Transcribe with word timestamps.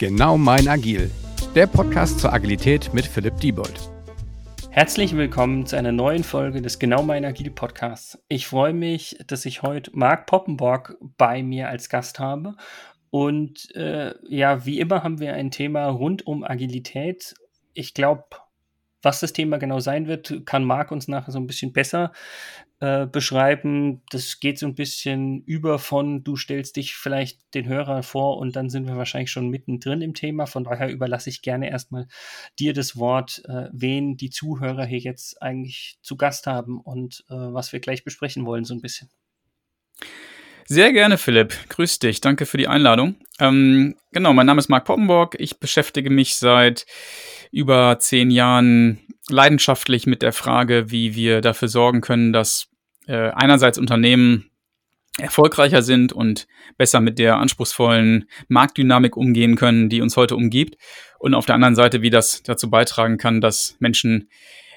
Genau 0.00 0.38
mein 0.38 0.66
Agil, 0.66 1.10
der 1.54 1.66
Podcast 1.66 2.20
zur 2.20 2.32
Agilität 2.32 2.94
mit 2.94 3.04
Philipp 3.04 3.36
Diebold. 3.36 3.90
Herzlich 4.70 5.14
willkommen 5.14 5.66
zu 5.66 5.76
einer 5.76 5.92
neuen 5.92 6.24
Folge 6.24 6.62
des 6.62 6.78
Genau 6.78 7.02
mein 7.02 7.26
Agil 7.26 7.50
Podcasts. 7.50 8.18
Ich 8.26 8.46
freue 8.46 8.72
mich, 8.72 9.18
dass 9.26 9.44
ich 9.44 9.60
heute 9.60 9.90
Marc 9.92 10.24
Poppenborg 10.24 10.96
bei 11.18 11.42
mir 11.42 11.68
als 11.68 11.90
Gast 11.90 12.18
habe. 12.18 12.56
Und 13.10 13.76
äh, 13.76 14.14
ja, 14.26 14.64
wie 14.64 14.80
immer 14.80 15.02
haben 15.02 15.20
wir 15.20 15.34
ein 15.34 15.50
Thema 15.50 15.88
rund 15.88 16.26
um 16.26 16.44
Agilität. 16.44 17.34
Ich 17.74 17.92
glaube, 17.92 18.24
was 19.02 19.20
das 19.20 19.34
Thema 19.34 19.58
genau 19.58 19.80
sein 19.80 20.06
wird, 20.06 20.46
kann 20.46 20.64
Marc 20.64 20.92
uns 20.92 21.08
nachher 21.08 21.32
so 21.32 21.38
ein 21.38 21.46
bisschen 21.46 21.74
besser 21.74 22.12
äh, 22.80 23.06
beschreiben. 23.06 24.02
Das 24.10 24.40
geht 24.40 24.58
so 24.58 24.66
ein 24.66 24.74
bisschen 24.74 25.42
über 25.44 25.78
von, 25.78 26.24
du 26.24 26.36
stellst 26.36 26.76
dich 26.76 26.96
vielleicht 26.96 27.54
den 27.54 27.68
Hörer 27.68 28.02
vor 28.02 28.38
und 28.38 28.56
dann 28.56 28.70
sind 28.70 28.86
wir 28.86 28.96
wahrscheinlich 28.96 29.30
schon 29.30 29.48
mittendrin 29.48 30.00
im 30.00 30.14
Thema. 30.14 30.46
Von 30.46 30.64
daher 30.64 30.90
überlasse 30.90 31.28
ich 31.28 31.42
gerne 31.42 31.70
erstmal 31.70 32.08
dir 32.58 32.72
das 32.72 32.96
Wort, 32.96 33.42
äh, 33.44 33.68
wen 33.72 34.16
die 34.16 34.30
Zuhörer 34.30 34.86
hier 34.86 34.98
jetzt 34.98 35.42
eigentlich 35.42 35.98
zu 36.00 36.16
Gast 36.16 36.46
haben 36.46 36.80
und 36.80 37.24
äh, 37.28 37.34
was 37.34 37.72
wir 37.72 37.80
gleich 37.80 38.02
besprechen 38.02 38.46
wollen, 38.46 38.64
so 38.64 38.72
ein 38.72 38.80
bisschen. 38.80 39.10
Sehr 40.64 40.92
gerne, 40.92 41.18
Philipp. 41.18 41.52
Grüß 41.68 41.98
dich. 41.98 42.20
Danke 42.20 42.46
für 42.46 42.56
die 42.56 42.68
Einladung. 42.68 43.16
Ähm, 43.40 43.96
genau, 44.12 44.32
mein 44.32 44.46
Name 44.46 44.60
ist 44.60 44.68
Marc 44.68 44.84
Poppenborg. 44.84 45.36
Ich 45.38 45.58
beschäftige 45.58 46.10
mich 46.10 46.36
seit 46.36 46.86
über 47.50 47.98
zehn 47.98 48.30
Jahren 48.30 49.00
leidenschaftlich 49.28 50.06
mit 50.06 50.22
der 50.22 50.32
Frage, 50.32 50.90
wie 50.90 51.14
wir 51.14 51.40
dafür 51.40 51.68
sorgen 51.68 52.00
können, 52.00 52.32
dass 52.32 52.69
äh, 53.10 53.30
einerseits 53.34 53.76
Unternehmen 53.76 54.50
erfolgreicher 55.18 55.82
sind 55.82 56.12
und 56.12 56.46
besser 56.78 57.00
mit 57.00 57.18
der 57.18 57.38
anspruchsvollen 57.38 58.28
Marktdynamik 58.48 59.16
umgehen 59.16 59.56
können, 59.56 59.88
die 59.88 60.00
uns 60.00 60.16
heute 60.16 60.36
umgibt. 60.36 60.76
Und 61.18 61.34
auf 61.34 61.44
der 61.44 61.56
anderen 61.56 61.74
Seite, 61.74 62.02
wie 62.02 62.10
das 62.10 62.42
dazu 62.44 62.70
beitragen 62.70 63.18
kann, 63.18 63.40
dass 63.40 63.76
Menschen 63.80 64.30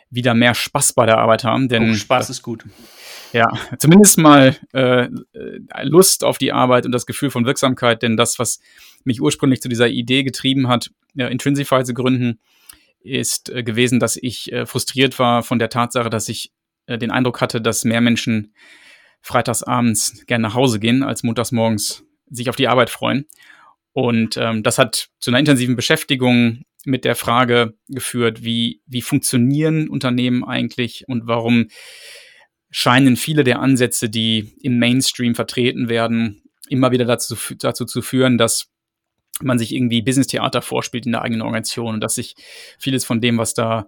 wieder 0.09 0.33
mehr 0.33 0.55
Spaß 0.55 0.93
bei 0.93 1.05
der 1.05 1.19
Arbeit 1.19 1.43
haben. 1.43 1.69
Denn 1.69 1.91
oh, 1.91 1.93
Spaß 1.93 2.31
ist 2.31 2.41
gut. 2.41 2.65
Ja, 3.33 3.51
zumindest 3.77 4.17
mal 4.17 4.57
äh, 4.73 5.09
Lust 5.83 6.23
auf 6.23 6.39
die 6.39 6.51
Arbeit 6.51 6.85
und 6.85 6.91
das 6.91 7.05
Gefühl 7.05 7.29
von 7.29 7.45
Wirksamkeit, 7.45 8.01
denn 8.01 8.17
das, 8.17 8.37
was 8.39 8.59
mich 9.03 9.21
ursprünglich 9.21 9.61
zu 9.61 9.69
dieser 9.69 9.87
Idee 9.87 10.23
getrieben 10.23 10.67
hat, 10.67 10.91
ja, 11.13 11.27
Intrinsify 11.27 11.83
zu 11.83 11.93
gründen, 11.93 12.39
ist 13.03 13.49
äh, 13.49 13.63
gewesen, 13.63 13.99
dass 13.99 14.17
ich 14.17 14.51
äh, 14.51 14.65
frustriert 14.65 15.19
war 15.19 15.43
von 15.43 15.59
der 15.59 15.69
Tatsache, 15.69 16.09
dass 16.09 16.29
ich 16.29 16.51
äh, 16.85 16.97
den 16.97 17.11
Eindruck 17.11 17.41
hatte, 17.41 17.61
dass 17.61 17.85
mehr 17.85 18.01
Menschen 18.01 18.53
freitagsabends 19.21 20.25
gerne 20.25 20.43
nach 20.43 20.53
Hause 20.53 20.79
gehen, 20.79 21.03
als 21.03 21.23
montags 21.23 21.51
morgens 21.51 22.03
sich 22.29 22.49
auf 22.49 22.55
die 22.55 22.67
Arbeit 22.67 22.89
freuen. 22.89 23.25
Und 23.93 24.37
ähm, 24.37 24.63
das 24.63 24.77
hat 24.77 25.09
zu 25.19 25.31
einer 25.31 25.39
intensiven 25.39 25.75
Beschäftigung 25.75 26.63
mit 26.83 27.05
der 27.05 27.15
Frage 27.15 27.75
geführt, 27.87 28.43
wie, 28.43 28.81
wie 28.85 29.01
funktionieren 29.01 29.87
Unternehmen 29.87 30.43
eigentlich 30.43 31.05
und 31.07 31.27
warum 31.27 31.67
scheinen 32.69 33.15
viele 33.15 33.43
der 33.43 33.59
Ansätze, 33.59 34.09
die 34.09 34.57
im 34.61 34.79
Mainstream 34.79 35.35
vertreten 35.35 35.89
werden, 35.89 36.41
immer 36.67 36.91
wieder 36.91 37.05
dazu, 37.05 37.35
dazu 37.59 37.85
zu 37.85 38.01
führen, 38.01 38.37
dass 38.37 38.69
man 39.41 39.59
sich 39.59 39.73
irgendwie 39.73 40.01
Business-Theater 40.01 40.61
vorspielt 40.61 41.05
in 41.05 41.11
der 41.11 41.21
eigenen 41.21 41.43
Organisation 41.43 41.95
und 41.95 42.01
dass 42.01 42.15
sich 42.15 42.35
vieles 42.79 43.05
von 43.05 43.21
dem, 43.21 43.37
was 43.37 43.53
da 43.53 43.87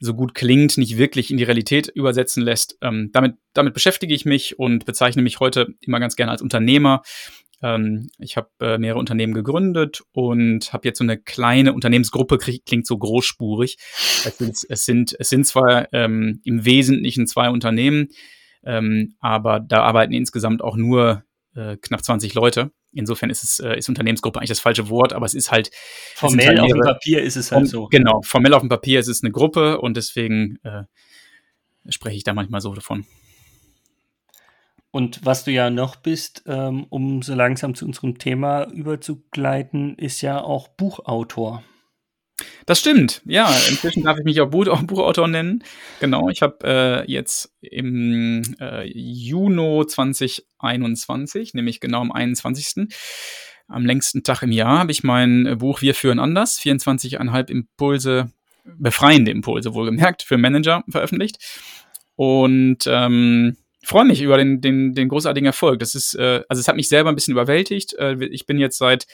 so 0.00 0.14
gut 0.14 0.34
klingt, 0.34 0.78
nicht 0.78 0.96
wirklich 0.96 1.30
in 1.30 1.36
die 1.36 1.44
Realität 1.44 1.88
übersetzen 1.88 2.42
lässt. 2.42 2.78
Ähm, 2.80 3.10
damit, 3.12 3.34
damit 3.52 3.74
beschäftige 3.74 4.14
ich 4.14 4.24
mich 4.24 4.58
und 4.58 4.86
bezeichne 4.86 5.22
mich 5.22 5.40
heute 5.40 5.68
immer 5.80 6.00
ganz 6.00 6.16
gerne 6.16 6.32
als 6.32 6.42
Unternehmer. 6.42 7.02
Ähm, 7.62 8.08
ich 8.18 8.36
habe 8.36 8.48
äh, 8.60 8.78
mehrere 8.78 8.98
Unternehmen 8.98 9.34
gegründet 9.34 10.02
und 10.12 10.72
habe 10.72 10.88
jetzt 10.88 10.98
so 10.98 11.04
eine 11.04 11.18
kleine 11.18 11.74
Unternehmensgruppe, 11.74 12.38
klingt 12.38 12.86
so 12.86 12.96
großspurig. 12.96 13.76
Es 14.24 14.38
sind, 14.38 14.56
es 14.68 14.84
sind, 14.86 15.16
es 15.18 15.28
sind 15.28 15.46
zwar 15.46 15.92
ähm, 15.92 16.40
im 16.44 16.64
Wesentlichen 16.64 17.26
zwei 17.26 17.50
Unternehmen, 17.50 18.08
ähm, 18.64 19.14
aber 19.20 19.60
da 19.60 19.82
arbeiten 19.82 20.14
insgesamt 20.14 20.62
auch 20.62 20.76
nur 20.76 21.24
äh, 21.54 21.76
knapp 21.76 22.02
20 22.02 22.32
Leute. 22.34 22.70
Insofern 22.92 23.30
ist 23.30 23.44
es 23.44 23.60
äh, 23.60 23.78
ist 23.78 23.88
Unternehmensgruppe 23.88 24.38
eigentlich 24.38 24.48
das 24.48 24.60
falsche 24.60 24.88
Wort, 24.88 25.12
aber 25.12 25.26
es 25.26 25.34
ist 25.34 25.50
halt 25.50 25.70
formell 26.14 26.46
halt 26.46 26.56
mehrere, 26.56 26.66
auf 26.66 26.72
dem 26.72 26.92
Papier 26.94 27.22
ist 27.22 27.36
es 27.36 27.52
halt 27.52 27.68
so. 27.68 27.86
Genau, 27.86 28.20
formell 28.22 28.54
auf 28.54 28.62
dem 28.62 28.68
Papier 28.68 28.98
ist 28.98 29.08
es 29.08 29.22
eine 29.22 29.30
Gruppe 29.30 29.80
und 29.80 29.96
deswegen 29.96 30.58
äh, 30.64 30.82
spreche 31.88 32.16
ich 32.16 32.24
da 32.24 32.34
manchmal 32.34 32.60
so 32.60 32.74
davon. 32.74 33.06
Und 34.90 35.24
was 35.24 35.44
du 35.44 35.52
ja 35.52 35.70
noch 35.70 35.96
bist, 35.96 36.42
ähm, 36.46 36.86
um 36.88 37.22
so 37.22 37.34
langsam 37.34 37.74
zu 37.74 37.84
unserem 37.84 38.18
Thema 38.18 38.64
überzugleiten, 38.72 39.94
ist 39.96 40.20
ja 40.20 40.40
auch 40.40 40.66
Buchautor. 40.66 41.62
Das 42.66 42.80
stimmt, 42.80 43.22
ja. 43.24 43.48
Inzwischen 43.68 44.04
darf 44.04 44.18
ich 44.18 44.24
mich 44.24 44.40
auch 44.40 44.50
Buch 44.50 44.66
Buchautor 44.82 45.28
nennen. 45.28 45.64
Genau, 46.00 46.28
ich 46.28 46.42
habe 46.42 46.58
äh, 47.06 47.10
jetzt 47.10 47.52
im 47.60 48.42
äh, 48.60 48.84
Juni 48.86 49.86
2021, 49.86 51.54
nämlich 51.54 51.80
genau 51.80 52.00
am 52.00 52.12
21. 52.12 52.88
Am 53.68 53.86
längsten 53.86 54.24
Tag 54.24 54.42
im 54.42 54.52
Jahr 54.52 54.80
habe 54.80 54.92
ich 54.92 55.04
mein 55.04 55.58
Buch 55.58 55.80
Wir 55.80 55.94
führen 55.94 56.18
anders, 56.18 56.58
24,5 56.60 57.50
Impulse, 57.50 58.32
befreiende 58.64 59.30
Impulse 59.30 59.74
wohlgemerkt, 59.74 60.22
für 60.22 60.38
Manager 60.38 60.82
veröffentlicht. 60.88 61.38
Und 62.16 62.86
ähm, 62.86 63.56
freue 63.82 64.04
mich 64.04 64.22
über 64.22 64.36
den, 64.36 64.60
den, 64.60 64.94
den 64.94 65.08
großartigen 65.08 65.46
Erfolg. 65.46 65.78
Das 65.78 65.94
ist, 65.94 66.14
äh, 66.14 66.42
also 66.48 66.60
es 66.60 66.68
hat 66.68 66.76
mich 66.76 66.88
selber 66.88 67.10
ein 67.10 67.14
bisschen 67.14 67.32
überwältigt. 67.32 67.94
Äh, 67.94 68.16
ich 68.26 68.46
bin 68.46 68.58
jetzt 68.58 68.78
seit 68.78 69.06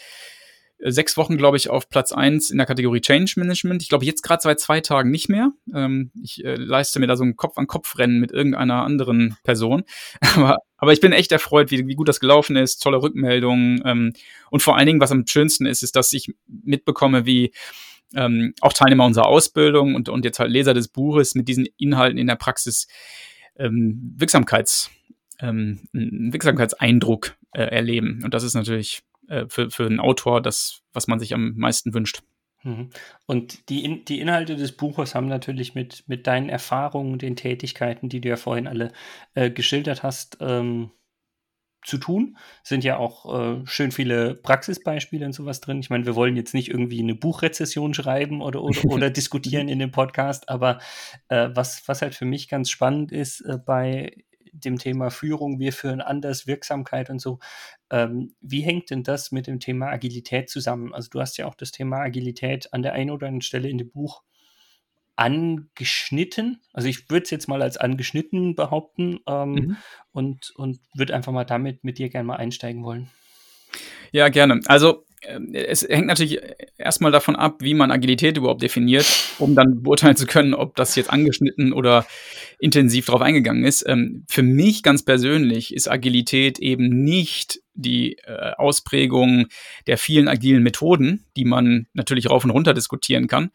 sechs 0.79 1.17
Wochen, 1.17 1.37
glaube 1.37 1.57
ich, 1.57 1.71
auf 1.71 1.89
Platz 1.89 2.13
eins 2.13 2.51
in 2.51 2.59
der 2.59 2.67
Kategorie 2.67 3.01
Change 3.01 3.35
Management. 3.37 3.83
Ich 3.83 3.89
glaube, 3.89 4.05
jetzt 4.05 4.23
gerade 4.23 4.43
seit 4.43 4.61
zwei 4.61 4.81
Tagen 4.81 5.11
nicht 5.11 5.29
mehr. 5.29 5.53
Ähm, 5.75 6.11
ich 6.23 6.45
äh, 6.45 6.55
leiste 6.55 7.01
mir 7.01 7.07
da 7.07 7.17
so 7.17 7.25
ein 7.25 7.37
Kopf-an-Kopf-Rennen 7.37 8.21
mit 8.21 8.31
irgendeiner 8.33 8.83
anderen 8.83 9.37
Person. 9.43 9.85
aber, 10.37 10.59
aber 10.77 10.93
ich 10.93 11.01
bin 11.01 11.13
echt 11.13 11.33
erfreut, 11.33 11.71
wie, 11.71 11.87
wie 11.87 11.95
gut 11.95 12.09
das 12.09 12.21
gelaufen 12.21 12.57
ist, 12.57 12.83
tolle 12.83 13.03
Rückmeldungen. 13.03 13.83
Ähm, 13.85 14.13
und 14.51 14.63
vor 14.63 14.77
allen 14.77 14.87
Dingen, 14.87 15.01
was 15.01 15.13
am 15.13 15.27
schönsten 15.27 15.67
ist, 15.67 15.83
ist, 15.83 15.97
dass 15.97 16.13
ich 16.13 16.35
mitbekomme, 16.47 17.25
wie 17.25 17.53
ähm, 18.15 18.55
auch 18.61 18.73
Teilnehmer 18.73 19.07
unserer 19.07 19.27
Ausbildung 19.27 19.95
und, 19.95 20.09
und 20.09 20.25
jetzt 20.25 20.39
halt 20.39 20.51
Leser 20.51 20.75
des 20.75 20.89
Buches 20.89 21.35
mit 21.35 21.49
diesen 21.49 21.67
Inhalten 21.79 22.19
in 22.19 22.27
der 22.27 22.37
Praxis 22.37 22.87
ähm, 23.59 24.15
Wirksamkeits, 24.17 24.91
ähm, 25.41 25.81
Wirksamkeitseindruck 25.93 27.35
äh, 27.53 27.63
erleben. 27.63 28.21
Und 28.23 28.35
das 28.35 28.43
ist 28.43 28.55
natürlich 28.55 29.03
äh, 29.29 29.47
für, 29.49 29.71
für 29.71 29.87
einen 29.87 30.01
Autor 30.01 30.41
das, 30.41 30.83
was 30.93 31.07
man 31.07 31.19
sich 31.19 31.35
am 31.35 31.55
meisten 31.57 31.95
wünscht. 31.95 32.23
Mhm. 32.63 32.91
Und 33.27 33.69
die, 33.69 33.85
In 33.85 34.05
die 34.05 34.21
Inhalte 34.21 34.57
des 34.57 34.73
Buches 34.73 35.15
haben 35.15 35.29
natürlich 35.29 35.75
mit, 35.75 36.05
mit 36.09 36.27
deinen 36.27 36.49
Erfahrungen, 36.49 37.19
den 37.19 37.37
Tätigkeiten, 37.37 38.09
die 38.09 38.21
du 38.21 38.29
ja 38.29 38.37
vorhin 38.37 38.67
alle 38.67 38.93
äh, 39.35 39.51
geschildert 39.51 40.03
hast, 40.03 40.39
ähm, 40.41 40.91
zu 41.87 41.99
tun. 41.99 42.37
Sind 42.65 42.83
ja 42.83 42.99
auch 42.99 43.33
äh, 43.33 43.67
schön 43.67 43.93
viele 43.93 44.35
Praxisbeispiele 44.35 45.25
und 45.25 45.33
sowas 45.33 45.61
drin. 45.61 45.79
Ich 45.79 45.89
meine, 45.89 46.05
wir 46.05 46.17
wollen 46.17 46.37
jetzt 46.37 46.53
nicht 46.53 46.69
irgendwie 46.69 47.01
eine 47.01 47.15
Buchrezession 47.15 47.95
schreiben 47.95 48.43
oder, 48.43 48.63
oder, 48.63 48.85
oder 48.87 49.11
diskutieren 49.11 49.69
in 49.69 49.79
dem 49.79 49.93
Podcast, 49.93 50.49
aber 50.49 50.81
äh, 51.29 51.51
was, 51.55 51.87
was 51.87 52.03
halt 52.03 52.15
für 52.15 52.25
mich 52.25 52.49
ganz 52.49 52.71
spannend 52.71 53.13
ist 53.13 53.41
äh, 53.43 53.59
bei 53.65 54.25
dem 54.53 54.79
Thema 54.79 55.11
Führung, 55.11 55.59
wir 55.59 55.73
führen 55.73 56.01
anders, 56.01 56.47
Wirksamkeit 56.47 57.11
und 57.11 57.21
so. 57.21 57.39
Ähm, 57.91 58.35
wie 58.41 58.63
hängt 58.63 58.91
denn 58.91 59.03
das 59.03 59.33
mit 59.33 59.47
dem 59.47 59.61
Thema 59.61 59.89
Agilität 59.89 60.51
zusammen? 60.51 60.95
Also 60.95 61.09
du 61.11 61.21
hast 61.21 61.37
ja 61.39 61.47
auch 61.47 61.55
das 61.55 61.73
Thema 61.73 62.01
Agilität 62.01 62.73
an 62.73 62.83
der 62.83 62.93
einen 62.93 63.11
oder 63.11 63.27
anderen 63.27 63.43
Stelle 63.43 63.69
in 63.69 63.79
dem 63.79 63.91
Buch 63.91 64.23
angeschnitten. 65.17 66.61
Also 66.73 66.89
ich 66.89 67.09
würde 67.09 67.25
es 67.25 67.31
jetzt 67.31 67.49
mal 67.49 67.63
als 67.63 67.79
angeschnitten 67.79 68.55
behaupten 68.55 69.21
ähm, 69.27 69.53
mhm. 69.53 69.77
und, 70.13 70.51
und 70.57 70.81
würde 70.95 71.15
einfach 71.15 71.33
mal 71.33 71.45
damit 71.45 71.85
mit 71.85 71.99
dir 71.99 72.11
gerne 72.11 72.27
mal 72.27 72.37
einsteigen 72.37 72.85
wollen. 72.85 73.11
Ja, 74.13 74.29
gerne. 74.29 74.61
Also 74.67 75.06
es 75.53 75.83
hängt 75.83 76.07
natürlich 76.07 76.41
erstmal 76.79 77.11
davon 77.11 77.37
ab, 77.37 77.57
wie 77.61 77.75
man 77.75 77.91
Agilität 77.91 78.37
überhaupt 78.37 78.63
definiert, 78.63 79.07
um 79.39 79.55
dann 79.55 79.83
beurteilen 79.83 80.17
zu 80.17 80.27
können, 80.27 80.55
ob 80.55 80.77
das 80.77 80.95
jetzt 80.97 81.11
angeschnitten 81.11 81.73
oder 81.73 82.07
intensiv 82.59 83.07
darauf 83.07 83.23
eingegangen 83.23 83.65
ist. 83.65 83.85
Ähm, 83.87 84.25
für 84.29 84.43
mich 84.43 84.83
ganz 84.83 85.05
persönlich 85.05 85.75
ist 85.75 85.91
Agilität 85.91 86.59
eben 86.59 87.05
nicht 87.05 87.61
die 87.75 88.19
äh, 88.25 88.53
Ausprägung 88.57 89.47
der 89.87 89.99
vielen 89.99 90.29
agilen 90.29 90.63
Methoden, 90.63 91.25
die 91.37 91.45
man 91.45 91.87
natürlich 91.93 92.31
rauf 92.31 92.45
und 92.45 92.51
runter 92.51 92.75
diskutieren 92.75 93.27
kann, 93.27 93.51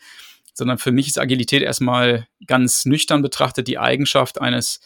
sondern 0.54 0.78
für 0.78 0.92
mich 0.92 1.08
ist 1.08 1.20
Agilität 1.20 1.64
erstmal 1.64 2.28
ganz 2.46 2.86
nüchtern 2.86 3.22
betrachtet 3.22 3.68
die 3.68 3.78
Eigenschaft 3.78 4.42
eines 4.42 4.82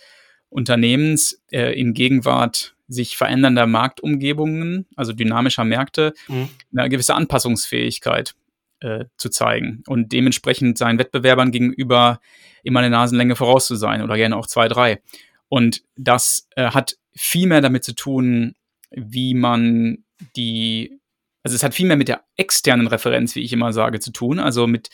Unternehmens 0.49 1.41
äh, 1.51 1.77
in 1.79 1.93
Gegenwart 1.93 2.74
sich 2.87 3.17
verändernder 3.17 3.67
Marktumgebungen, 3.67 4.87
also 4.95 5.13
dynamischer 5.13 5.63
Märkte, 5.63 6.13
mhm. 6.27 6.49
eine 6.75 6.89
gewisse 6.89 7.15
Anpassungsfähigkeit 7.15 8.35
äh, 8.81 9.05
zu 9.17 9.29
zeigen 9.29 9.83
und 9.87 10.11
dementsprechend 10.11 10.77
seinen 10.77 10.99
Wettbewerbern 10.99 11.51
gegenüber 11.51 12.19
immer 12.63 12.79
eine 12.79 12.89
Nasenlänge 12.89 13.35
voraus 13.35 13.67
zu 13.67 13.75
sein 13.75 14.01
oder 14.01 14.15
gerne 14.15 14.35
auch 14.35 14.47
zwei, 14.47 14.67
drei. 14.67 15.01
Und 15.49 15.83
das 15.95 16.47
äh, 16.55 16.71
hat 16.71 16.97
viel 17.15 17.47
mehr 17.47 17.61
damit 17.61 17.83
zu 17.83 17.93
tun, 17.93 18.55
wie 18.91 19.33
man 19.33 20.03
die 20.35 20.99
also 21.45 21.53
es 21.53 21.63
hat 21.63 21.75
viel 21.75 21.85
mehr 21.85 21.95
mit 21.95 22.07
der 22.07 22.23
externen 22.37 22.87
Referenz, 22.87 23.35
wie 23.35 23.41
ich 23.41 23.53
immer 23.53 23.71
sage, 23.71 23.99
zu 23.99 24.11
tun. 24.11 24.39
Also 24.39 24.65
mit, 24.65 24.89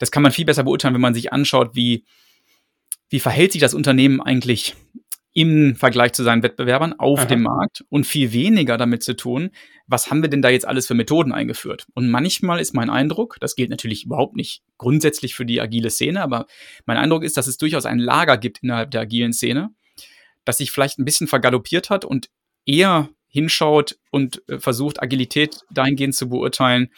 das 0.00 0.10
kann 0.10 0.24
man 0.24 0.32
viel 0.32 0.44
besser 0.44 0.64
beurteilen, 0.64 0.94
wenn 0.94 1.00
man 1.00 1.14
sich 1.14 1.32
anschaut, 1.32 1.76
wie, 1.76 2.04
wie 3.08 3.20
verhält 3.20 3.52
sich 3.52 3.60
das 3.60 3.72
Unternehmen 3.72 4.20
eigentlich 4.20 4.74
im 5.34 5.76
Vergleich 5.76 6.12
zu 6.12 6.22
seinen 6.22 6.42
Wettbewerbern 6.42 6.94
auf 6.98 7.20
Aha. 7.20 7.26
dem 7.26 7.42
Markt 7.42 7.84
und 7.88 8.06
viel 8.06 8.32
weniger 8.32 8.76
damit 8.76 9.02
zu 9.02 9.16
tun, 9.16 9.50
was 9.86 10.10
haben 10.10 10.22
wir 10.22 10.28
denn 10.28 10.42
da 10.42 10.50
jetzt 10.50 10.66
alles 10.66 10.86
für 10.86 10.94
Methoden 10.94 11.32
eingeführt? 11.32 11.86
Und 11.94 12.10
manchmal 12.10 12.60
ist 12.60 12.74
mein 12.74 12.90
Eindruck, 12.90 13.36
das 13.40 13.56
gilt 13.56 13.70
natürlich 13.70 14.04
überhaupt 14.04 14.36
nicht 14.36 14.62
grundsätzlich 14.76 15.34
für 15.34 15.46
die 15.46 15.60
agile 15.60 15.90
Szene, 15.90 16.22
aber 16.22 16.46
mein 16.84 16.98
Eindruck 16.98 17.24
ist, 17.24 17.36
dass 17.36 17.46
es 17.46 17.56
durchaus 17.56 17.86
ein 17.86 17.98
Lager 17.98 18.36
gibt 18.36 18.62
innerhalb 18.62 18.90
der 18.90 19.02
agilen 19.02 19.32
Szene, 19.32 19.70
das 20.44 20.58
sich 20.58 20.70
vielleicht 20.70 20.98
ein 20.98 21.04
bisschen 21.04 21.28
vergaloppiert 21.28 21.88
hat 21.88 22.04
und 22.04 22.28
eher 22.66 23.08
hinschaut 23.28 23.98
und 24.10 24.42
äh, 24.48 24.58
versucht, 24.58 25.02
Agilität 25.02 25.60
dahingehend 25.70 26.14
zu 26.14 26.28
beurteilen, 26.28 26.90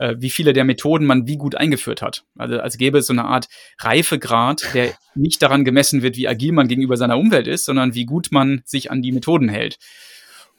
äh, 0.00 0.16
wie 0.18 0.30
viele 0.30 0.54
der 0.54 0.64
Methoden 0.64 1.04
man 1.04 1.26
wie 1.26 1.36
gut 1.36 1.54
eingeführt 1.54 2.00
hat. 2.00 2.24
Also 2.36 2.58
als 2.58 2.78
gäbe 2.78 2.98
es 2.98 3.06
so 3.06 3.12
eine 3.12 3.26
Art 3.26 3.48
Reifegrad, 3.78 4.74
der 4.74 4.94
nicht 5.14 5.42
daran 5.42 5.64
gemessen 5.64 6.02
wird, 6.02 6.16
wie 6.16 6.26
agil 6.26 6.52
man 6.52 6.68
gegenüber 6.68 6.96
seiner 6.96 7.18
Umwelt 7.18 7.46
ist, 7.46 7.66
sondern 7.66 7.94
wie 7.94 8.06
gut 8.06 8.28
man 8.30 8.62
sich 8.64 8.90
an 8.90 9.02
die 9.02 9.12
Methoden 9.12 9.50
hält. 9.50 9.78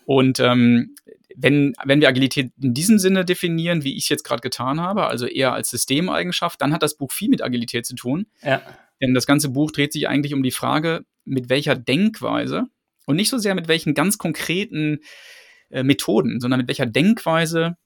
Und 0.06 0.40
ähm, 0.40 0.96
wenn, 1.36 1.74
wenn 1.84 2.02
wir 2.02 2.08
Agilität 2.08 2.52
in 2.62 2.74
diesem 2.76 3.00
Sinne 3.00 3.26
definieren, 3.26 3.84
wie 3.84 3.98
ich 3.98 4.04
es 4.04 4.10
jetzt 4.10 4.24
gerade 4.24 4.42
getan 4.42 4.80
habe, 4.80 5.08
also 5.08 5.26
eher 5.26 5.54
als 5.54 5.72
Systemeigenschaft, 5.72 6.62
dann 6.62 6.72
hat 6.72 6.84
das 6.84 6.96
Buch 6.96 7.12
viel 7.12 7.30
mit 7.30 7.42
Agilität 7.42 7.86
zu 7.86 7.96
tun. 7.96 8.28
Ja. 8.44 8.62
Denn 9.02 9.16
das 9.16 9.26
ganze 9.26 9.50
Buch 9.50 9.72
dreht 9.72 9.92
sich 9.92 10.08
eigentlich 10.08 10.36
um 10.36 10.44
die 10.44 10.52
Frage, 10.52 11.04
mit 11.26 11.50
welcher 11.50 11.76
Denkweise 11.76 12.66
und 13.08 13.16
nicht 13.16 13.30
so 13.30 13.40
sehr 13.40 13.56
mit 13.56 13.68
welchen 13.68 13.96
ganz 13.96 14.20
konkreten 14.20 15.00
äh, 15.70 15.82
Methoden, 15.82 16.40
sondern 16.40 16.60
mit 16.60 16.68
welcher 16.68 16.86
Denkweise 16.86 17.78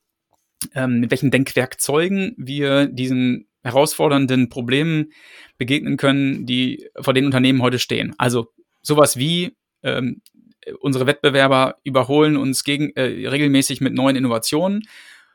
ähm, 0.73 0.99
mit 0.99 1.11
welchen 1.11 1.31
Denkwerkzeugen 1.31 2.33
wir 2.37 2.87
diesen 2.87 3.47
herausfordernden 3.63 4.49
Problemen 4.49 5.11
begegnen 5.57 5.97
können, 5.97 6.45
die 6.45 6.87
vor 6.99 7.13
den 7.13 7.25
Unternehmen 7.25 7.61
heute 7.61 7.79
stehen. 7.79 8.13
Also 8.17 8.53
sowas 8.81 9.17
wie 9.17 9.55
ähm, 9.81 10.21
unsere 10.79 11.07
Wettbewerber 11.07 11.77
überholen 11.83 12.37
uns 12.37 12.63
gegen, 12.63 12.91
äh, 12.95 13.27
regelmäßig 13.27 13.81
mit 13.81 13.93
neuen 13.93 14.15
Innovationen 14.15 14.83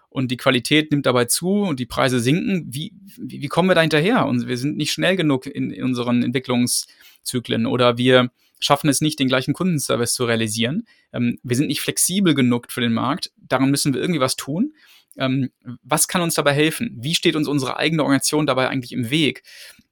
und 0.08 0.30
die 0.30 0.36
Qualität 0.36 0.90
nimmt 0.90 1.06
dabei 1.06 1.26
zu 1.26 1.62
und 1.62 1.80
die 1.80 1.86
Preise 1.86 2.20
sinken. 2.20 2.66
Wie, 2.68 2.92
wie, 3.16 3.42
wie 3.42 3.48
kommen 3.48 3.68
wir 3.68 3.74
da 3.74 3.80
hinterher? 3.80 4.26
Und 4.26 4.46
wir 4.48 4.56
sind 4.56 4.76
nicht 4.76 4.92
schnell 4.92 5.16
genug 5.16 5.46
in, 5.46 5.70
in 5.70 5.84
unseren 5.84 6.22
Entwicklungszyklen 6.22 7.66
oder 7.66 7.96
wir 7.96 8.30
schaffen 8.58 8.90
es 8.90 9.00
nicht, 9.00 9.18
den 9.18 9.28
gleichen 9.28 9.54
Kundenservice 9.54 10.12
zu 10.12 10.24
realisieren. 10.24 10.84
Ähm, 11.12 11.38
wir 11.42 11.56
sind 11.56 11.68
nicht 11.68 11.80
flexibel 11.80 12.34
genug 12.34 12.70
für 12.70 12.80
den 12.80 12.92
Markt. 12.92 13.32
Daran 13.38 13.70
müssen 13.70 13.94
wir 13.94 14.00
irgendwie 14.00 14.20
was 14.20 14.36
tun. 14.36 14.74
Ähm, 15.20 15.50
was 15.82 16.08
kann 16.08 16.22
uns 16.22 16.34
dabei 16.34 16.52
helfen? 16.54 16.96
Wie 16.98 17.14
steht 17.14 17.36
uns 17.36 17.46
unsere 17.46 17.76
eigene 17.76 18.02
Organisation 18.02 18.46
dabei 18.46 18.68
eigentlich 18.68 18.92
im 18.92 19.10
Weg? 19.10 19.42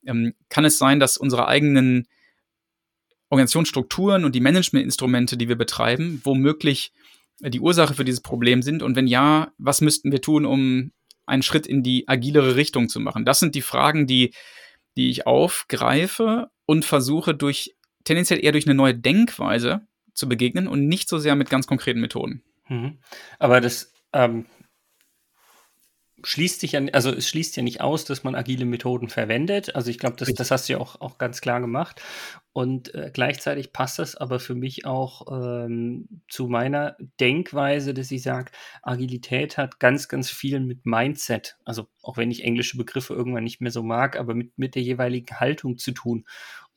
Ähm, 0.05 0.35
kann 0.49 0.65
es 0.65 0.79
sein, 0.79 0.99
dass 0.99 1.19
unsere 1.19 1.47
eigenen 1.47 2.09
Organisationsstrukturen 3.29 4.25
und 4.25 4.35
die 4.35 4.41
Managementinstrumente, 4.41 5.37
die 5.37 5.49
wir 5.49 5.57
betreiben, 5.57 6.21
womöglich 6.25 6.93
die 7.41 7.61
Ursache 7.61 7.95
für 7.95 8.05
dieses 8.05 8.23
Problem 8.23 8.63
sind? 8.63 8.83
Und 8.83 8.97
wenn 8.97 9.07
ja, 9.07 9.53
was 9.59 9.83
müssten 9.83 10.11
wir 10.11 10.23
tun, 10.23 10.47
um 10.47 10.93
einen 11.27 11.43
Schritt 11.43 11.67
in 11.67 11.83
die 11.83 12.09
agilere 12.09 12.57
Richtung 12.57 12.89
zu 12.89 12.99
machen? 12.99 13.27
Das 13.27 13.39
sind 13.39 13.55
die 13.55 13.63
Fragen, 13.63 14.07
die, 14.07 14.33
die 14.97 15.11
ich 15.11 15.27
aufgreife 15.27 16.51
und 16.65 16.87
versuche 16.87 17.35
durch 17.35 17.77
tendenziell 18.05 18.43
eher 18.43 18.53
durch 18.53 18.67
eine 18.67 18.75
neue 18.75 18.95
Denkweise 18.95 19.87
zu 20.15 20.27
begegnen 20.27 20.67
und 20.67 20.89
nicht 20.89 21.09
so 21.09 21.19
sehr 21.19 21.37
mit 21.37 21.51
ganz 21.51 21.67
konkreten 21.67 22.01
Methoden. 22.01 22.43
Mhm. 22.69 22.99
Aber 23.39 23.61
das 23.61 23.93
ähm, 24.15 24.47
schließt 26.25 26.61
sich 26.61 26.73
ja, 26.73 26.81
also 26.93 27.13
es 27.13 27.29
schließt 27.29 27.57
ja 27.57 27.63
nicht 27.63 27.81
aus, 27.81 28.05
dass 28.05 28.25
man 28.25 28.35
agile 28.35 28.65
Methoden 28.65 29.09
verwendet. 29.09 29.75
Also 29.75 29.91
ich 29.91 29.99
glaube, 29.99 30.17
das, 30.17 30.33
das 30.35 30.51
hast 30.51 30.69
du 30.69 30.75
ja 30.75 30.81
auch, 30.81 31.01
auch 31.01 31.19
ganz 31.19 31.41
klar 31.41 31.61
gemacht. 31.61 32.03
Und 32.53 32.95
äh, 32.95 33.11
gleichzeitig 33.13 33.73
passt 33.73 33.99
das 33.99 34.17
aber 34.17 34.41
für 34.41 34.55
mich 34.55 34.85
auch 34.85 35.27
ähm, 35.31 36.09
zu 36.29 36.49
meiner 36.49 36.97
Denkweise, 37.21 37.95
dass 37.95 38.11
ich 38.11 38.23
sage, 38.23 38.51
Agilität 38.83 39.57
hat 39.57 39.79
ganz, 39.79 40.09
ganz 40.09 40.31
viel 40.31 40.61
mit 40.61 40.85
Mindset, 40.85 41.57
also 41.65 41.87
auch 42.03 42.17
wenn 42.17 42.31
ich 42.31 42.45
englische 42.45 42.77
Begriffe 42.77 43.15
irgendwann 43.15 43.45
nicht 43.45 43.61
mehr 43.61 43.71
so 43.71 43.83
mag, 43.83 44.19
aber 44.19 44.35
mit, 44.35 44.59
mit 44.59 44.75
der 44.75 44.83
jeweiligen 44.83 45.39
Haltung 45.39 45.79
zu 45.79 45.93
tun. 45.93 46.25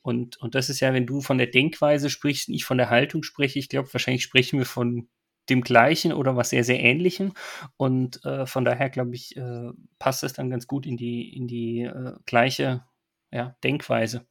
Und, 0.02 0.36
und 0.38 0.54
das 0.54 0.68
ist 0.68 0.80
ja, 0.80 0.92
wenn 0.92 1.06
du 1.06 1.20
von 1.20 1.38
der 1.38 1.46
Denkweise 1.46 2.10
sprichst 2.10 2.48
ich 2.48 2.64
von 2.64 2.78
der 2.78 2.90
Haltung 2.90 3.22
spreche, 3.22 3.58
ich 3.58 3.68
glaube, 3.68 3.92
wahrscheinlich 3.92 4.22
sprechen 4.22 4.58
wir 4.58 4.66
von 4.66 5.08
dem 5.48 5.62
Gleichen 5.62 6.12
oder 6.12 6.36
was 6.36 6.50
sehr, 6.50 6.64
sehr 6.64 6.80
Ähnlichem. 6.80 7.32
Und 7.76 8.24
äh, 8.24 8.46
von 8.46 8.64
daher, 8.64 8.90
glaube 8.90 9.14
ich, 9.14 9.36
äh, 9.36 9.70
passt 9.98 10.24
es 10.24 10.32
dann 10.32 10.50
ganz 10.50 10.66
gut 10.66 10.86
in 10.86 10.96
die, 10.96 11.34
in 11.36 11.46
die 11.46 11.82
äh, 11.82 12.14
gleiche 12.26 12.84
ja, 13.32 13.56
Denkweise. 13.64 14.26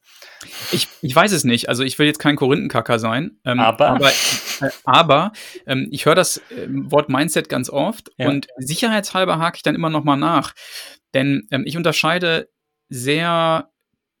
Ich, 0.70 0.86
ich 1.02 1.14
weiß 1.14 1.32
es 1.32 1.42
nicht. 1.42 1.68
Also 1.68 1.82
ich 1.82 1.98
will 1.98 2.06
jetzt 2.06 2.20
kein 2.20 2.36
Korinthenkacker 2.36 3.00
sein. 3.00 3.38
Ähm, 3.44 3.58
aber 3.58 3.88
aber, 3.88 4.08
äh, 4.08 4.70
aber 4.84 5.32
ähm, 5.66 5.88
ich 5.90 6.06
höre 6.06 6.14
das 6.14 6.40
ähm, 6.56 6.90
Wort 6.90 7.08
Mindset 7.08 7.48
ganz 7.48 7.68
oft 7.68 8.12
ja. 8.16 8.28
und 8.28 8.46
sicherheitshalber 8.58 9.38
hake 9.38 9.56
ich 9.56 9.62
dann 9.62 9.74
immer 9.74 9.90
noch 9.90 10.04
mal 10.04 10.16
nach. 10.16 10.54
Denn 11.14 11.48
ähm, 11.50 11.64
ich 11.66 11.76
unterscheide 11.76 12.48
sehr, 12.88 13.70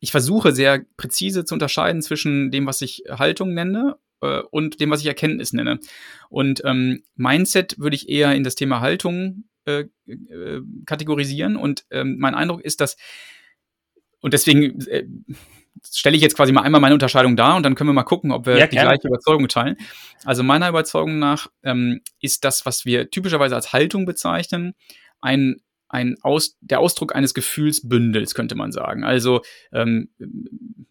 ich 0.00 0.10
versuche 0.10 0.50
sehr 0.50 0.84
präzise 0.96 1.44
zu 1.44 1.54
unterscheiden 1.54 2.02
zwischen 2.02 2.50
dem, 2.50 2.66
was 2.66 2.82
ich 2.82 3.04
Haltung 3.08 3.54
nenne 3.54 3.98
äh, 4.22 4.42
und 4.50 4.80
dem, 4.80 4.90
was 4.90 5.00
ich 5.00 5.06
Erkenntnis 5.06 5.52
nenne. 5.52 5.78
Und 6.30 6.62
ähm, 6.64 7.02
Mindset 7.16 7.78
würde 7.78 7.96
ich 7.96 8.08
eher 8.08 8.34
in 8.34 8.44
das 8.44 8.54
Thema 8.54 8.80
Haltung 8.80 9.44
äh, 9.66 9.84
äh, 10.06 10.60
kategorisieren. 10.86 11.56
Und 11.56 11.84
ähm, 11.90 12.16
mein 12.18 12.34
Eindruck 12.34 12.62
ist, 12.62 12.80
dass, 12.80 12.96
und 14.20 14.32
deswegen 14.32 14.80
äh, 14.86 15.04
stelle 15.90 16.16
ich 16.16 16.22
jetzt 16.22 16.36
quasi 16.36 16.52
mal 16.52 16.62
einmal 16.62 16.80
meine 16.80 16.94
Unterscheidung 16.94 17.36
dar 17.36 17.56
und 17.56 17.62
dann 17.64 17.74
können 17.74 17.88
wir 17.88 17.94
mal 17.94 18.02
gucken, 18.02 18.30
ob 18.30 18.46
wir 18.46 18.58
ja, 18.58 18.66
die 18.66 18.76
gleiche 18.76 19.08
Überzeugung 19.08 19.48
teilen. 19.48 19.76
Also 20.24 20.42
meiner 20.42 20.68
Überzeugung 20.68 21.18
nach 21.18 21.48
ähm, 21.62 22.00
ist 22.20 22.44
das, 22.44 22.66
was 22.66 22.84
wir 22.84 23.10
typischerweise 23.10 23.54
als 23.54 23.72
Haltung 23.72 24.06
bezeichnen, 24.06 24.74
ein 25.20 25.56
ein 25.92 26.16
Aus, 26.22 26.56
der 26.60 26.80
Ausdruck 26.80 27.14
eines 27.14 27.34
Gefühlsbündels, 27.34 28.34
könnte 28.34 28.54
man 28.54 28.72
sagen. 28.72 29.04
Also 29.04 29.42
ähm, 29.72 30.08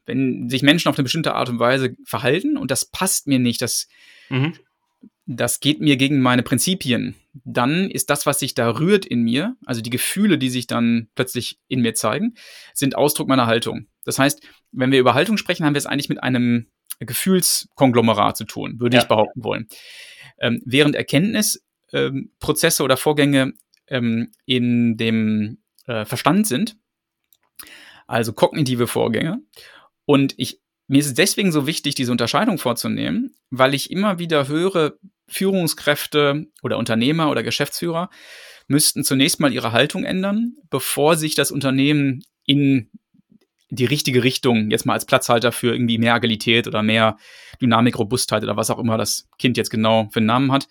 wenn 0.06 0.48
sich 0.48 0.62
Menschen 0.62 0.90
auf 0.90 0.98
eine 0.98 1.04
bestimmte 1.04 1.34
Art 1.34 1.50
und 1.50 1.60
Weise 1.60 1.96
verhalten 2.06 2.56
und 2.56 2.72
das 2.72 2.86
passt 2.86 3.28
mir 3.28 3.40
nicht, 3.40 3.62
das, 3.62 3.88
mhm. 4.30 4.54
das 5.26 5.60
geht 5.60 5.82
mir 5.82 5.98
gegen 5.98 6.22
meine 6.22 6.44
Prinzipien, 6.44 7.16
dann 7.34 7.90
ist 7.90 8.12
das, 8.12 8.28
was 8.28 8.40
sich 8.40 8.54
da 8.54 8.78
rührt 8.78 9.06
in 9.06 9.24
mir, 9.24 9.56
also 9.66 9.82
die 9.82 9.90
Gefühle, 9.90 10.38
die 10.38 10.50
sich 10.50 10.68
dann 10.68 11.10
plötzlich 11.16 11.60
in 11.68 11.82
mir 11.82 11.96
zeigen, 11.96 12.36
sind 12.74 12.96
Ausdruck 12.96 13.28
meiner 13.28 13.48
Haltung. 13.48 13.88
Das 14.06 14.20
heißt, 14.20 14.42
wenn 14.72 14.92
wir 14.92 15.00
über 15.00 15.16
Haltung 15.16 15.38
sprechen, 15.38 15.66
haben 15.66 15.74
wir 15.74 15.80
es 15.80 15.88
eigentlich 15.88 16.10
mit 16.10 16.22
einem 16.22 16.68
Gefühlskonglomerat 17.00 18.38
zu 18.38 18.46
tun, 18.46 18.80
würde 18.80 18.98
ja. 18.98 19.02
ich 19.02 19.08
behaupten 19.08 19.44
wollen. 19.44 19.68
Ähm, 20.40 20.62
während 20.66 20.96
Erkenntnisprozesse 20.96 22.84
ähm, 22.84 22.86
oder 22.86 22.98
Vorgänge 22.98 23.54
ähm, 23.92 24.32
in 24.46 24.98
dem 24.98 25.60
äh, 25.86 26.06
Verstand 26.06 26.48
sind, 26.48 26.78
also 28.08 28.34
kognitive 28.34 28.88
Vorgänge. 28.88 29.42
Und 30.06 30.34
ich, 30.38 30.62
mir 30.88 31.00
ist 31.00 31.08
es 31.08 31.14
deswegen 31.14 31.52
so 31.52 31.68
wichtig, 31.68 31.96
diese 31.96 32.12
Unterscheidung 32.12 32.58
vorzunehmen, 32.58 33.36
weil 33.50 33.74
ich 33.74 33.92
immer 33.92 34.18
wieder 34.18 34.48
höre, 34.48 34.94
Führungskräfte 35.28 36.48
oder 36.62 36.78
Unternehmer 36.78 37.30
oder 37.30 37.44
Geschäftsführer 37.44 38.10
müssten 38.68 39.04
zunächst 39.04 39.40
mal 39.40 39.54
ihre 39.54 39.72
Haltung 39.72 40.04
ändern, 40.04 40.56
bevor 40.70 41.16
sich 41.16 41.36
das 41.36 41.52
Unternehmen 41.52 42.24
in 42.46 42.90
die 43.70 43.86
richtige 43.86 44.24
Richtung 44.24 44.70
jetzt 44.72 44.86
mal 44.86 44.94
als 44.94 45.06
Platzhalter 45.06 45.54
für 45.54 45.72
irgendwie 45.72 45.98
mehr 45.98 46.14
Agilität 46.14 46.68
oder 46.68 46.84
mehr 46.84 47.18
Dynamik, 47.62 47.98
Robustheit 47.98 48.44
oder 48.44 48.58
was 48.58 48.70
auch 48.70 48.80
immer 48.80 48.98
das 48.98 49.30
Kind 49.38 49.56
jetzt 49.56 49.70
genau 49.70 50.10
für 50.12 50.20
einen 50.20 50.26
Namen 50.26 50.52
hat, 50.52 50.68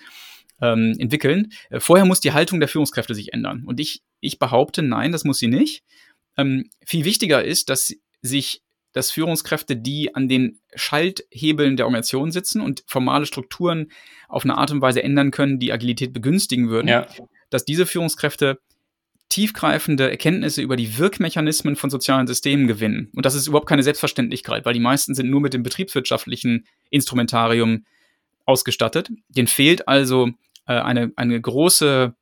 ähm, 0.60 0.94
entwickeln. 0.98 1.52
Äh, 1.70 1.80
vorher 1.80 2.06
muss 2.06 2.20
die 2.20 2.32
Haltung 2.32 2.60
der 2.60 2.68
Führungskräfte 2.68 3.14
sich 3.14 3.32
ändern. 3.32 3.64
Und 3.66 3.80
ich, 3.80 4.02
ich 4.20 4.38
behaupte, 4.38 4.82
nein, 4.82 5.12
das 5.12 5.24
muss 5.24 5.38
sie 5.38 5.48
nicht. 5.48 5.82
Ähm, 6.36 6.70
viel 6.84 7.04
wichtiger 7.04 7.44
ist, 7.44 7.70
dass 7.70 7.94
sich 8.22 8.62
dass 8.92 9.12
Führungskräfte, 9.12 9.76
die 9.76 10.14
an 10.14 10.28
den 10.28 10.58
Schalthebeln 10.74 11.76
der 11.76 11.86
Organisation 11.86 12.32
sitzen 12.32 12.60
und 12.60 12.82
formale 12.86 13.26
Strukturen 13.26 13.90
auf 14.28 14.44
eine 14.44 14.58
Art 14.58 14.72
und 14.72 14.82
Weise 14.82 15.02
ändern 15.02 15.30
können, 15.30 15.58
die 15.58 15.72
Agilität 15.72 16.12
begünstigen 16.12 16.70
würden, 16.70 16.88
ja. 16.88 17.06
dass 17.50 17.64
diese 17.64 17.86
Führungskräfte 17.86 18.58
tiefgreifende 19.28 20.10
Erkenntnisse 20.10 20.60
über 20.60 20.74
die 20.74 20.98
Wirkmechanismen 20.98 21.76
von 21.76 21.88
sozialen 21.88 22.26
Systemen 22.26 22.66
gewinnen. 22.66 23.10
Und 23.14 23.26
das 23.26 23.36
ist 23.36 23.46
überhaupt 23.46 23.68
keine 23.68 23.84
Selbstverständlichkeit, 23.84 24.64
weil 24.64 24.74
die 24.74 24.80
meisten 24.80 25.14
sind 25.14 25.30
nur 25.30 25.40
mit 25.40 25.54
dem 25.54 25.62
betriebswirtschaftlichen 25.62 26.66
Instrumentarium 26.90 27.84
ausgestattet. 28.44 29.08
Den 29.28 29.46
fehlt 29.46 29.86
also 29.86 30.30
äh, 30.70 30.74
eine, 30.74 31.12
eine 31.16 31.40
große 31.40 32.14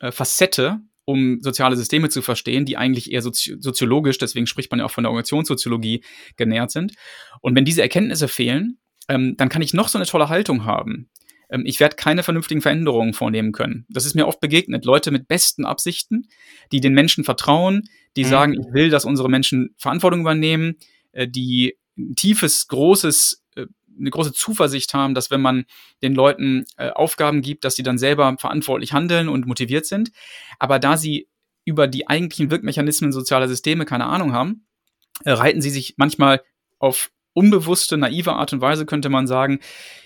äh, 0.00 0.12
Facette, 0.12 0.78
um 1.04 1.40
soziale 1.40 1.74
Systeme 1.74 2.08
zu 2.08 2.22
verstehen, 2.22 2.64
die 2.64 2.76
eigentlich 2.76 3.10
eher 3.10 3.22
sozi 3.22 3.56
soziologisch, 3.58 4.18
deswegen 4.18 4.46
spricht 4.46 4.70
man 4.70 4.78
ja 4.78 4.86
auch 4.86 4.92
von 4.92 5.02
der 5.02 5.10
Organisationssoziologie, 5.10 6.04
genährt 6.36 6.70
sind. 6.70 6.92
Und 7.40 7.56
wenn 7.56 7.64
diese 7.64 7.82
Erkenntnisse 7.82 8.28
fehlen, 8.28 8.78
ähm, 9.08 9.34
dann 9.36 9.48
kann 9.48 9.62
ich 9.62 9.74
noch 9.74 9.88
so 9.88 9.98
eine 9.98 10.06
tolle 10.06 10.28
Haltung 10.28 10.64
haben. 10.64 11.10
ähm, 11.50 11.64
ich 11.66 11.80
werde 11.80 11.96
keine 11.96 12.22
vernünftigen 12.22 12.60
Veränderungen 12.60 13.14
vornehmen 13.14 13.50
können. 13.50 13.84
Das 13.88 14.06
ist 14.06 14.14
mir 14.14 14.28
oft 14.28 14.38
begegnet. 14.38 14.84
Leute 14.84 15.10
mit 15.10 15.26
besten 15.26 15.64
Absichten, 15.64 16.28
die 16.70 16.80
den 16.80 16.94
Menschen 16.94 17.24
vertrauen, 17.24 17.88
die 18.16 18.24
mhm. 18.24 18.28
sagen, 18.28 18.52
ich 18.52 18.72
will, 18.72 18.90
dass 18.90 19.04
unsere 19.06 19.28
Menschen 19.28 19.74
Verantwortung 19.76 20.20
übernehmen, 20.20 20.76
äh, 21.10 21.26
die 21.26 21.76
ein 21.96 22.14
tiefes, 22.14 22.68
großes 22.68 23.42
eine 23.98 24.10
große 24.10 24.32
Zuversicht 24.32 24.94
haben, 24.94 25.14
dass 25.14 25.30
wenn 25.30 25.40
man 25.40 25.64
den 26.02 26.14
Leuten 26.14 26.64
äh, 26.76 26.90
Aufgaben 26.90 27.42
gibt, 27.42 27.64
dass 27.64 27.76
sie 27.76 27.82
dann 27.82 27.98
selber 27.98 28.36
verantwortlich 28.38 28.92
handeln 28.92 29.28
und 29.28 29.46
motiviert 29.46 29.86
sind. 29.86 30.10
Aber 30.58 30.78
da 30.78 30.96
sie 30.96 31.28
über 31.64 31.86
die 31.86 32.08
eigentlichen 32.08 32.50
Wirkmechanismen 32.50 33.12
sozialer 33.12 33.48
Systeme 33.48 33.84
keine 33.84 34.06
Ahnung 34.06 34.32
haben, 34.32 34.66
äh, 35.24 35.32
reiten 35.32 35.60
sie 35.60 35.70
sich 35.70 35.94
manchmal 35.96 36.42
auf 36.78 37.10
unbewusste, 37.34 37.96
naive 37.96 38.32
Art 38.32 38.52
und 38.52 38.60
Weise, 38.60 38.86
könnte 38.86 39.08
man 39.08 39.26
sagen, 39.26 39.60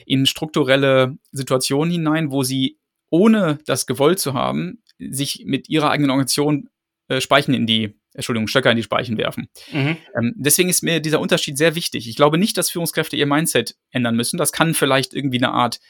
in 0.04 0.26
strukturelle 0.26 1.16
Situationen 1.30 1.90
hinein, 1.92 2.30
wo 2.30 2.42
sie, 2.42 2.78
ohne 3.10 3.58
das 3.64 3.86
gewollt 3.86 4.18
zu 4.18 4.34
haben, 4.34 4.82
sich 4.98 5.44
mit 5.46 5.68
ihrer 5.68 5.90
eigenen 5.90 6.10
Organisation 6.10 6.68
äh, 7.08 7.20
Speichen 7.20 7.54
in 7.54 7.66
die, 7.66 7.94
Entschuldigung, 8.14 8.46
Stöcker 8.46 8.70
in 8.70 8.76
die 8.76 8.82
Speichen 8.82 9.16
werfen. 9.16 9.48
Mhm. 9.72 9.96
Ähm, 10.16 10.34
deswegen 10.36 10.68
ist 10.68 10.82
mir 10.82 11.00
dieser 11.00 11.20
Unterschied 11.20 11.56
sehr 11.56 11.74
wichtig. 11.74 12.08
Ich 12.08 12.16
glaube 12.16 12.38
nicht, 12.38 12.56
dass 12.58 12.70
Führungskräfte 12.70 13.16
ihr 13.16 13.26
Mindset 13.26 13.76
ändern 13.90 14.16
müssen. 14.16 14.36
Das 14.36 14.52
kann 14.52 14.74
vielleicht 14.74 15.14
irgendwie 15.14 15.38
eine 15.38 15.52
Art 15.52 15.80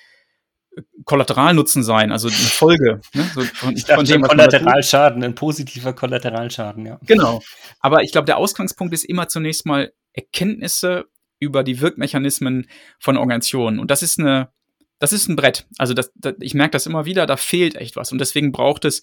äh, 0.76 0.83
Kollateralnutzen 1.05 1.83
sein, 1.83 2.12
also 2.12 2.29
eine 2.29 2.37
Folge. 2.37 3.00
Ne? 3.12 3.29
So 3.35 3.41
von, 3.43 3.76
ich 3.76 3.87
von 3.87 4.05
dem, 4.05 4.23
Kollateralschaden, 4.23 5.23
ein 5.25 5.35
positiver 5.35 5.93
Kollateralschaden, 5.93 6.87
ja. 6.87 7.00
Genau. 7.07 7.43
Aber 7.81 8.02
ich 8.02 8.12
glaube, 8.12 8.26
der 8.26 8.37
Ausgangspunkt 8.37 8.95
ist 8.95 9.05
immer 9.05 9.29
zunächst 9.29 9.67
mal 9.67 9.93
Erkenntnisse 10.12 11.07
über 11.41 11.64
die 11.64 11.81
Wirkmechanismen 11.81 12.69
von 13.00 13.17
Organisationen. 13.17 13.81
Und 13.81 13.91
das 13.91 14.02
ist 14.02 14.21
eine, 14.21 14.52
das 15.00 15.12
ist 15.12 15.29
ein 15.29 15.35
Brett. 15.35 15.67
Also 15.76 15.93
das, 15.93 16.12
das, 16.14 16.35
ich 16.38 16.55
merke 16.55 16.71
das 16.71 16.87
immer 16.87 17.05
wieder, 17.05 17.26
da 17.26 17.37
fehlt 17.37 17.75
echt 17.75 17.97
was. 17.97 18.12
Und 18.12 18.19
deswegen 18.19 18.52
braucht 18.52 18.85
es 18.85 19.02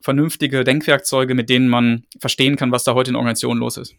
vernünftige 0.00 0.64
Denkwerkzeuge, 0.64 1.34
mit 1.34 1.48
denen 1.48 1.68
man 1.68 2.04
verstehen 2.18 2.56
kann, 2.56 2.72
was 2.72 2.84
da 2.84 2.94
heute 2.94 3.10
in 3.10 3.16
Organisationen 3.16 3.60
los 3.60 3.76
ist. 3.76 3.94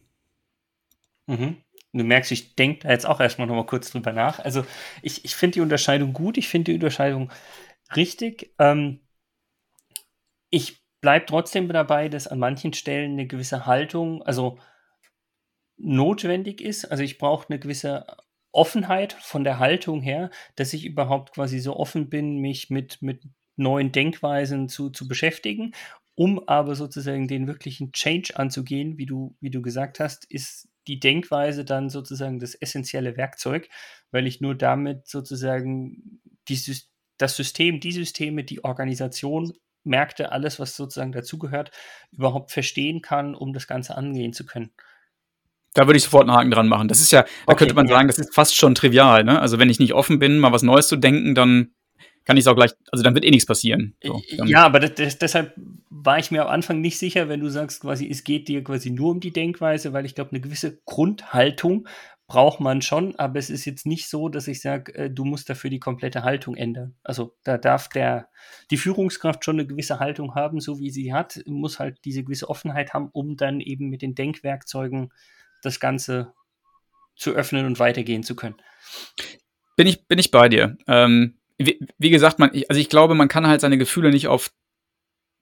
Mhm. 1.28 1.58
Du 1.94 2.04
merkst, 2.04 2.32
ich 2.32 2.56
denke 2.56 2.80
da 2.82 2.90
jetzt 2.90 3.06
auch 3.06 3.22
erstmal 3.22 3.48
noch 3.48 3.56
mal 3.56 3.66
kurz 3.66 3.90
drüber 3.90 4.12
nach. 4.12 4.40
Also 4.40 4.66
ich, 5.02 5.24
ich 5.24 5.36
finde 5.36 5.56
die 5.56 5.62
Unterscheidung 5.62 6.12
gut, 6.12 6.38
ich 6.38 6.50
finde 6.50 6.72
die 6.72 6.76
Unterscheidung 6.76 7.32
richtig. 7.96 8.54
Ähm, 8.60 9.00
ich 10.50 10.82
bleibe 11.00 11.26
trotzdem 11.26 11.70
dabei, 11.70 12.10
dass 12.10 12.28
an 12.28 12.40
manchen 12.40 12.74
Stellen 12.74 13.14
eine 13.14 13.28
gewisse 13.28 13.66
Haltung, 13.66 14.24
also 14.24 14.60
notwendig 15.78 16.62
ist. 16.62 16.86
Also 16.86 17.04
ich 17.04 17.18
brauche 17.18 17.50
eine 17.50 17.60
gewisse 17.60 18.06
Offenheit 18.52 19.14
von 19.14 19.44
der 19.44 19.60
Haltung 19.60 20.02
her, 20.02 20.32
dass 20.56 20.74
ich 20.74 20.86
überhaupt 20.86 21.34
quasi 21.34 21.60
so 21.60 21.76
offen 21.76 22.10
bin, 22.10 22.38
mich 22.38 22.70
mit, 22.70 23.02
mit 23.02 23.24
neuen 23.56 23.92
Denkweisen 23.92 24.70
zu, 24.70 24.90
zu 24.90 25.08
beschäftigen. 25.08 25.74
Um 26.16 26.48
aber 26.48 26.76
sozusagen 26.76 27.28
den 27.28 27.46
wirklichen 27.48 27.92
Change 27.92 28.38
anzugehen, 28.38 28.98
wie 28.98 29.06
du, 29.06 29.36
wie 29.42 29.50
du 29.50 29.62
gesagt 29.62 30.00
hast, 30.00 30.24
ist 30.26 30.70
die 30.88 31.00
Denkweise 31.00 31.66
dann 31.66 31.90
sozusagen 31.90 32.40
das 32.40 32.56
essentielle 32.56 33.18
Werkzeug, 33.18 33.68
weil 34.12 34.28
ich 34.28 34.40
nur 34.40 34.56
damit 34.56 35.08
sozusagen 35.08 36.22
die, 36.48 36.60
das 37.18 37.36
System, 37.36 37.80
die 37.80 37.92
Systeme, 37.92 38.44
die 38.44 38.64
Organisation, 38.64 39.54
Märkte, 39.84 40.32
alles, 40.32 40.60
was 40.60 40.76
sozusagen 40.76 41.12
dazugehört, 41.12 41.72
überhaupt 42.12 42.52
verstehen 42.52 43.02
kann, 43.02 43.36
um 43.36 43.54
das 43.54 43.68
Ganze 43.68 43.96
angehen 43.96 44.34
zu 44.34 44.46
können. 44.46 44.72
Da 45.74 45.88
würde 45.88 45.98
ich 45.98 46.04
sofort 46.04 46.24
einen 46.28 46.38
Haken 46.38 46.52
dran 46.52 46.68
machen. 46.68 46.88
Das 46.88 47.02
ist 47.02 47.12
ja, 47.12 47.24
da 47.24 47.28
okay, 47.48 47.58
könnte 47.58 47.76
man 47.76 47.88
ja. 47.88 47.96
sagen, 47.96 48.08
das 48.08 48.18
ist 48.18 48.34
fast 48.34 48.56
schon 48.56 48.76
trivial. 48.76 49.24
Ne? 49.24 49.40
Also 49.40 49.60
wenn 49.60 49.70
ich 49.70 49.80
nicht 49.80 49.94
offen 49.94 50.20
bin, 50.20 50.40
mal 50.40 50.54
was 50.54 50.64
Neues 50.64 50.88
zu 50.88 50.96
denken, 50.96 51.36
dann 51.36 51.76
kann 52.26 52.38
ich 52.38 52.44
es 52.44 52.48
auch 52.48 52.56
gleich, 52.56 52.72
also 52.92 53.04
dann 53.04 53.14
wird 53.14 53.26
eh 53.26 53.32
nichts 53.32 53.46
passieren. 53.46 53.96
So, 54.04 54.22
ja, 54.46 54.66
aber 54.66 54.80
das, 54.80 54.96
das, 54.96 55.18
deshalb 55.20 55.54
war 55.90 56.20
ich 56.20 56.32
mir 56.32 56.44
am 56.44 56.52
Anfang 56.52 56.82
nicht 56.82 56.98
sicher, 56.98 57.30
wenn 57.30 57.40
du 57.40 57.50
sagst, 57.50 57.82
quasi, 57.82 58.10
es 58.10 58.24
geht 58.24 58.48
dir 58.48 58.64
quasi 58.64 58.90
nur 58.90 59.12
um 59.12 59.20
die 59.20 59.32
Denkweise, 59.32 59.94
weil 59.94 60.06
ich 60.06 60.16
glaube, 60.16 60.32
eine 60.32 60.42
gewisse 60.42 60.80
Grundhaltung 60.86 61.88
braucht 62.28 62.60
man 62.60 62.82
schon, 62.82 63.16
aber 63.18 63.38
es 63.38 63.52
ist 63.52 63.66
jetzt 63.66 63.86
nicht 63.86 64.10
so, 64.10 64.30
dass 64.30 64.48
ich 64.48 64.60
sage, 64.60 64.96
äh, 64.96 65.10
du 65.12 65.26
musst 65.26 65.50
dafür 65.50 65.70
die 65.70 65.80
komplette 65.80 66.24
Haltung 66.24 66.56
ändern. 66.56 66.96
Also 67.04 67.36
da 67.44 67.58
darf 67.58 67.88
der, 67.88 68.30
die 68.72 68.78
Führungskraft 68.78 69.46
schon 69.46 69.58
eine 69.58 69.68
gewisse 69.68 70.00
Haltung 70.00 70.34
haben, 70.34 70.60
so 70.60 70.80
wie 70.80 70.90
sie 70.90 71.14
hat, 71.14 71.42
muss 71.46 71.78
halt 71.78 72.00
diese 72.04 72.24
gewisse 72.24 72.50
Offenheit 72.50 72.94
haben, 72.94 73.10
um 73.12 73.38
dann 73.38 73.60
eben 73.60 73.90
mit 73.90 74.02
den 74.02 74.16
Denkwerkzeugen 74.16 75.14
das 75.62 75.80
Ganze 75.80 76.34
zu 77.16 77.32
öffnen 77.32 77.66
und 77.66 77.80
weitergehen 77.80 78.24
zu 78.24 78.36
können. 78.36 78.56
Bin 79.76 79.88
ich, 79.88 80.08
bin 80.08 80.18
ich 80.18 80.32
bei 80.32 80.50
dir. 80.50 80.78
Ähm, 80.88 81.36
wie, 81.58 81.80
wie, 81.98 82.10
gesagt, 82.10 82.40
man, 82.40 82.52
also 82.70 82.80
ich 82.80 82.90
glaube, 82.90 83.16
man 83.16 83.28
kann 83.28 83.48
halt 83.48 83.62
seine 83.62 83.78
Gefühle 83.78 84.12
nicht 84.12 84.28
auf 84.28 84.52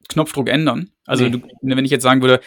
Knopfdruck 0.10 0.50
ändern. 0.50 0.91
Also 1.05 1.25
nee. 1.25 1.32
du, 1.32 1.41
wenn 1.62 1.86
ich 1.86 1.91
jetzt 1.91 2.03
sagen 2.03 2.22
würde, 2.22 2.39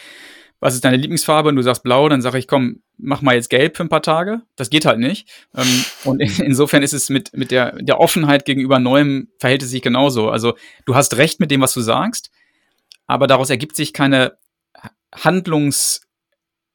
was 0.59 0.73
ist 0.73 0.83
deine 0.83 0.97
Lieblingsfarbe 0.97 1.49
und 1.49 1.55
du 1.55 1.61
sagst 1.61 1.83
blau, 1.83 2.09
dann 2.09 2.21
sage 2.21 2.39
ich, 2.39 2.47
komm, 2.47 2.81
mach 2.97 3.21
mal 3.21 3.35
jetzt 3.35 3.49
gelb 3.49 3.77
für 3.77 3.83
ein 3.83 3.89
paar 3.89 4.01
Tage. 4.01 4.41
Das 4.55 4.69
geht 4.69 4.85
halt 4.85 4.99
nicht. 4.99 5.29
Ähm, 5.55 5.85
und 6.03 6.19
in, 6.19 6.31
insofern 6.45 6.81
ist 6.81 6.93
es 6.93 7.09
mit, 7.09 7.35
mit 7.35 7.51
der, 7.51 7.73
der 7.81 7.99
Offenheit 7.99 8.45
gegenüber 8.45 8.79
Neuem 8.79 9.29
verhält 9.39 9.63
es 9.63 9.69
sich 9.69 9.81
genauso. 9.81 10.29
Also 10.29 10.55
du 10.85 10.95
hast 10.95 11.17
recht 11.17 11.39
mit 11.39 11.51
dem, 11.51 11.61
was 11.61 11.73
du 11.73 11.81
sagst, 11.81 12.31
aber 13.05 13.27
daraus 13.27 13.49
ergibt 13.49 13.75
sich 13.75 13.93
keine 13.93 14.37
Handlungs- 15.13 16.01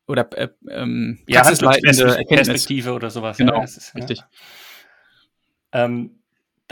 oder 0.06 0.28
äh, 0.36 0.48
ähm, 0.70 1.20
ja, 1.26 1.42
Perspektive 1.42 2.92
oder 2.92 3.10
sowas. 3.10 3.36
Genau, 3.38 3.58
ja, 3.58 3.64
ist, 3.64 3.94
richtig. 3.94 4.18
Ja. 4.18 5.84
Ähm, 5.84 6.21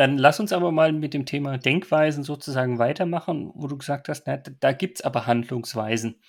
dann 0.01 0.17
lass 0.17 0.41
uns 0.41 0.55
aber 0.55 0.73
mal 0.73 0.95
mit 0.95 1.13
dem 1.13 1.27
Thema 1.27 1.59
Denkweisen 1.59 2.25
sozusagen 2.25 2.79
weitermachen, 2.79 3.51
wo 3.53 3.67
du 3.67 3.77
gesagt 3.77 4.09
hast, 4.09 4.27
na, 4.27 4.39
da 4.39 4.73
gibt 4.73 4.97
es 4.97 5.05
aber 5.05 5.27
Handlungsweisen. 5.27 6.23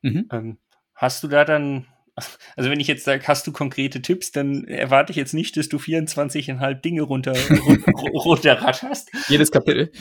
Mhm. 0.00 0.26
Ähm, 0.32 0.58
hast 0.94 1.22
du 1.22 1.28
da 1.28 1.44
dann, 1.44 1.86
also 2.56 2.70
wenn 2.70 2.80
ich 2.80 2.86
jetzt 2.86 3.04
sage, 3.04 3.28
hast 3.28 3.46
du 3.46 3.52
konkrete 3.52 4.00
Tipps, 4.00 4.32
dann 4.32 4.64
erwarte 4.64 5.10
ich 5.10 5.18
jetzt 5.18 5.34
nicht, 5.34 5.58
dass 5.58 5.68
du 5.68 5.76
24,5 5.76 6.80
Dinge 6.80 7.02
runter, 7.02 7.32
runterratterst. 8.14 9.10
Jedes 9.28 9.50
Kapitel. 9.50 9.92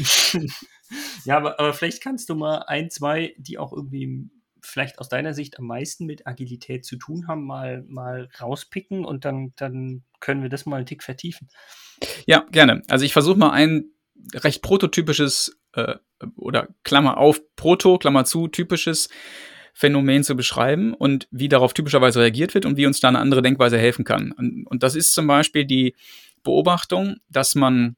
ja, 1.26 1.36
aber, 1.36 1.60
aber 1.60 1.74
vielleicht 1.74 2.02
kannst 2.02 2.30
du 2.30 2.36
mal 2.36 2.60
ein, 2.68 2.90
zwei, 2.90 3.36
die 3.38 3.58
auch 3.58 3.74
irgendwie 3.74 4.30
vielleicht 4.62 5.00
aus 5.00 5.10
deiner 5.10 5.34
Sicht 5.34 5.60
am 5.60 5.66
meisten 5.66 6.06
mit 6.06 6.26
Agilität 6.26 6.86
zu 6.86 6.96
tun 6.96 7.28
haben, 7.28 7.44
mal, 7.44 7.84
mal 7.86 8.30
rauspicken 8.40 9.04
und 9.04 9.26
dann, 9.26 9.52
dann 9.58 10.04
können 10.22 10.42
wir 10.42 10.48
das 10.48 10.66
mal 10.66 10.78
einen 10.78 10.86
Tick 10.86 11.04
vertiefen. 11.04 11.50
Ja, 12.26 12.46
gerne. 12.52 12.82
Also 12.90 13.06
ich 13.06 13.14
versuche 13.14 13.38
mal 13.38 13.52
ein 13.52 13.86
recht 14.34 14.62
prototypisches 14.62 15.60
äh, 15.74 15.96
oder 16.36 16.70
Klammer 16.84 17.18
auf, 17.18 17.42
Proto, 17.56 17.98
Klammer 17.98 18.26
zu, 18.26 18.48
typisches 18.48 19.10
Phänomen 19.74 20.24
zu 20.24 20.36
beschreiben 20.36 20.94
und 20.94 21.28
wie 21.32 21.50
darauf 21.50 21.74
typischerweise 21.74 22.22
reagiert 22.22 22.54
wird 22.54 22.66
und 22.66 22.78
wie 22.78 22.86
uns 22.86 23.00
da 23.00 23.08
eine 23.08 23.20
andere 23.20 23.42
Denkweise 23.42 23.78
helfen 23.78 24.06
kann. 24.06 24.32
Und, 24.32 24.66
und 24.68 24.84
das 24.84 24.96
ist 24.96 25.14
zum 25.14 25.28
Beispiel 25.28 25.66
die 25.66 25.96
Beobachtung, 26.44 27.18
dass 27.30 27.56
man 27.56 27.96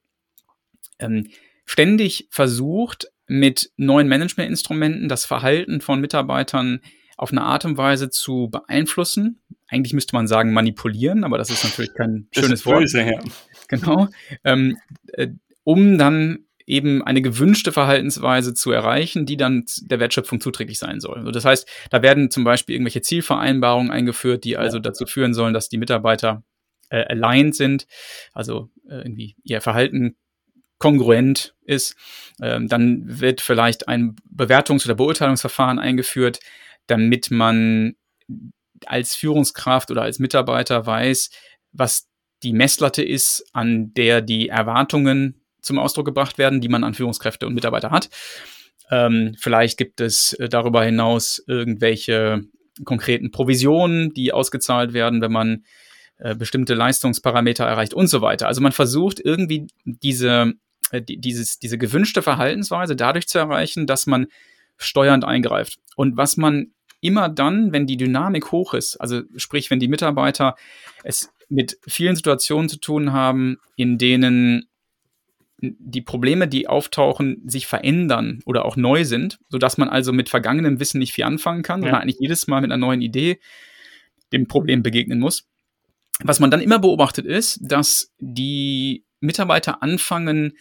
ähm, 1.00 1.30
ständig 1.66 2.28
versucht, 2.30 3.08
mit 3.28 3.72
neuen 3.76 4.08
Managementinstrumenten 4.08 5.10
das 5.10 5.26
Verhalten 5.26 5.82
von 5.82 6.00
Mitarbeitern 6.00 6.82
auf 7.18 7.32
eine 7.32 7.42
Art 7.42 7.66
und 7.66 7.78
Weise 7.78 8.10
zu 8.10 8.50
beeinflussen. 8.50 9.42
Eigentlich 9.68 9.94
müsste 9.94 10.16
man 10.16 10.28
sagen 10.28 10.54
manipulieren, 10.54 11.24
aber 11.24 11.38
das 11.38 11.50
ist 11.50 11.64
natürlich 11.64 11.94
kein 11.94 12.28
das 12.34 12.44
schönes 12.44 12.66
Wort. 12.66 12.82
Böse, 12.82 13.02
ja. 13.02 13.20
Genau. 13.76 14.08
Ähm, 14.44 14.78
äh, 15.14 15.28
um 15.64 15.98
dann 15.98 16.46
eben 16.68 17.04
eine 17.04 17.22
gewünschte 17.22 17.72
Verhaltensweise 17.72 18.54
zu 18.54 18.72
erreichen, 18.72 19.26
die 19.26 19.38
dann 19.38 19.66
der 19.82 20.00
Wertschöpfung 20.00 20.42
zuträglich 20.42 20.80
sein 20.80 21.00
soll. 21.00 21.18
Also 21.18 21.32
das 21.32 21.46
heißt, 21.46 21.68
da 21.92 22.02
werden 22.02 22.32
zum 22.32 22.44
Beispiel 22.44 22.76
irgendwelche 22.76 23.02
Zielvereinbarungen 23.02 23.92
eingeführt, 23.92 24.44
die 24.44 24.58
also 24.58 24.78
ja. 24.78 24.82
dazu 24.82 25.06
führen 25.06 25.34
sollen, 25.34 25.54
dass 25.54 25.70
die 25.70 25.78
Mitarbeiter 25.78 26.44
äh, 26.90 27.06
aligned 27.06 27.56
sind, 27.56 27.88
also 28.34 28.70
äh, 28.90 28.98
irgendwie 28.98 29.36
ihr 29.44 29.62
Verhalten 29.62 30.16
kongruent 30.80 31.56
ist. 31.64 31.96
Ähm, 32.42 32.68
dann 32.68 33.20
wird 33.20 33.42
vielleicht 33.42 33.88
ein 33.88 34.16
Bewertungs- 34.30 34.86
oder 34.86 34.96
Beurteilungsverfahren 34.96 35.80
eingeführt, 35.80 36.40
damit 36.88 37.32
man 37.32 37.96
als 38.86 39.16
Führungskraft 39.16 39.92
oder 39.92 40.02
als 40.02 40.20
Mitarbeiter 40.20 40.86
weiß, 40.86 41.30
was 41.72 42.08
die 42.46 42.54
Messlatte 42.54 43.04
ist, 43.04 43.50
an 43.54 43.94
der 43.96 44.22
die 44.22 44.50
Erwartungen 44.50 45.42
zum 45.62 45.80
Ausdruck 45.80 46.06
gebracht 46.06 46.38
werden, 46.38 46.62
die 46.62 46.70
man 46.70 46.84
an 46.84 46.94
Führungskräfte 46.94 47.48
und 47.48 47.56
Mitarbeiter 47.56 47.90
hat. 47.90 48.10
Ähm, 48.92 49.36
vielleicht 49.40 49.78
gibt 49.78 50.00
es 50.00 50.34
äh, 50.34 50.48
darüber 50.48 50.84
hinaus 50.84 51.44
irgendwelche 51.48 52.44
konkreten 52.84 53.32
Provisionen, 53.32 54.14
die 54.14 54.32
ausgezahlt 54.32 54.94
werden, 54.94 55.22
wenn 55.22 55.32
man 55.32 55.64
äh, 56.20 56.36
bestimmte 56.36 56.76
Leistungsparameter 56.76 57.66
erreicht 57.66 57.96
und 57.96 58.08
so 58.08 58.22
weiter. 58.22 58.48
Also 58.48 58.62
man 58.62 58.74
versucht 58.74 59.20
irgendwie 59.20 59.66
diese 59.86 60.54
äh, 60.92 61.02
dieses, 61.02 61.58
diese 61.58 61.80
gewünschte 61.80 62.22
Verhaltensweise 62.22 62.96
dadurch 62.96 63.28
zu 63.28 63.40
erreichen, 63.40 63.88
dass 63.88 64.06
man 64.06 64.28
steuernd 64.78 65.26
eingreift. 65.26 65.80
Und 65.96 66.16
was 66.16 66.38
man 66.38 66.74
immer 67.02 67.30
dann, 67.30 67.72
wenn 67.72 67.88
die 67.88 67.98
Dynamik 67.98 68.52
hoch 68.52 68.74
ist, 68.74 68.98
also 68.98 69.22
sprich, 69.36 69.72
wenn 69.72 69.80
die 69.80 69.88
Mitarbeiter 69.88 70.56
es 71.04 71.32
mit 71.50 71.78
vielen 71.88 72.16
Situationen 72.16 72.70
zu 72.70 72.80
tun 72.80 73.14
haben, 73.14 73.58
in 73.76 73.98
denen 73.98 74.68
die 75.62 76.02
Probleme, 76.02 76.48
die 76.48 76.68
auftauchen, 76.68 77.42
sich 77.48 77.66
verändern 77.66 78.42
oder 78.46 78.66
auch 78.66 78.76
neu 78.76 79.06
sind, 79.06 79.40
sodass 79.50 79.78
man 79.78 79.90
also 79.90 80.12
mit 80.12 80.30
vergangenem 80.30 80.80
Wissen 80.80 81.00
nicht 81.00 81.14
viel 81.14 81.24
anfangen 81.24 81.64
kann, 81.64 81.82
ja. 81.82 81.88
sondern 81.88 82.02
eigentlich 82.02 82.20
jedes 82.20 82.48
Mal 82.48 82.62
mit 82.62 82.72
einer 82.72 82.78
neuen 82.78 83.02
Idee 83.02 83.40
dem 84.32 84.48
Problem 84.48 84.84
begegnen 84.84 85.20
muss. 85.20 85.48
Was 86.24 86.40
man 86.40 86.52
dann 86.52 86.62
immer 86.62 86.80
beobachtet 86.80 87.26
ist, 87.26 87.60
dass 87.62 88.14
die 88.20 89.06
Mitarbeiter 89.20 89.82
anfangen, 89.82 90.54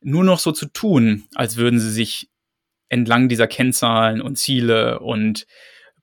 nur 0.00 0.24
noch 0.24 0.38
so 0.38 0.52
zu 0.52 0.66
tun, 0.66 1.24
als 1.34 1.56
würden 1.56 1.78
sie 1.78 1.90
sich 1.90 2.30
entlang 2.88 3.28
dieser 3.28 3.46
Kennzahlen 3.46 4.20
und 4.20 4.36
Ziele 4.36 5.00
und 5.00 5.46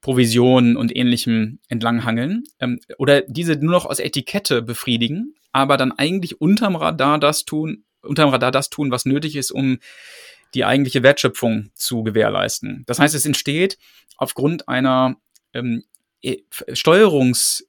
Provisionen 0.01 0.77
und 0.77 0.95
ähnlichem 0.95 1.59
entlanghangeln 1.67 2.43
ähm, 2.59 2.79
oder 2.97 3.21
diese 3.21 3.55
nur 3.55 3.71
noch 3.71 3.85
aus 3.85 3.99
Etikette 3.99 4.61
befriedigen, 4.61 5.35
aber 5.51 5.77
dann 5.77 5.91
eigentlich 5.91 6.39
unterm 6.39 6.75
Radar 6.75 7.19
das 7.19 7.45
tun, 7.45 7.83
unterm 8.01 8.29
Radar 8.29 8.51
das 8.51 8.69
tun, 8.69 8.91
was 8.91 9.05
nötig 9.05 9.35
ist, 9.35 9.51
um 9.51 9.79
die 10.53 10.65
eigentliche 10.65 11.03
Wertschöpfung 11.03 11.71
zu 11.73 12.03
gewährleisten. 12.03 12.83
Das 12.87 12.99
heißt, 12.99 13.15
es 13.15 13.25
entsteht 13.25 13.77
aufgrund 14.17 14.67
einer 14.67 15.17
ähm, 15.53 15.83
e, 16.21 16.37
Steuerungs 16.73 17.67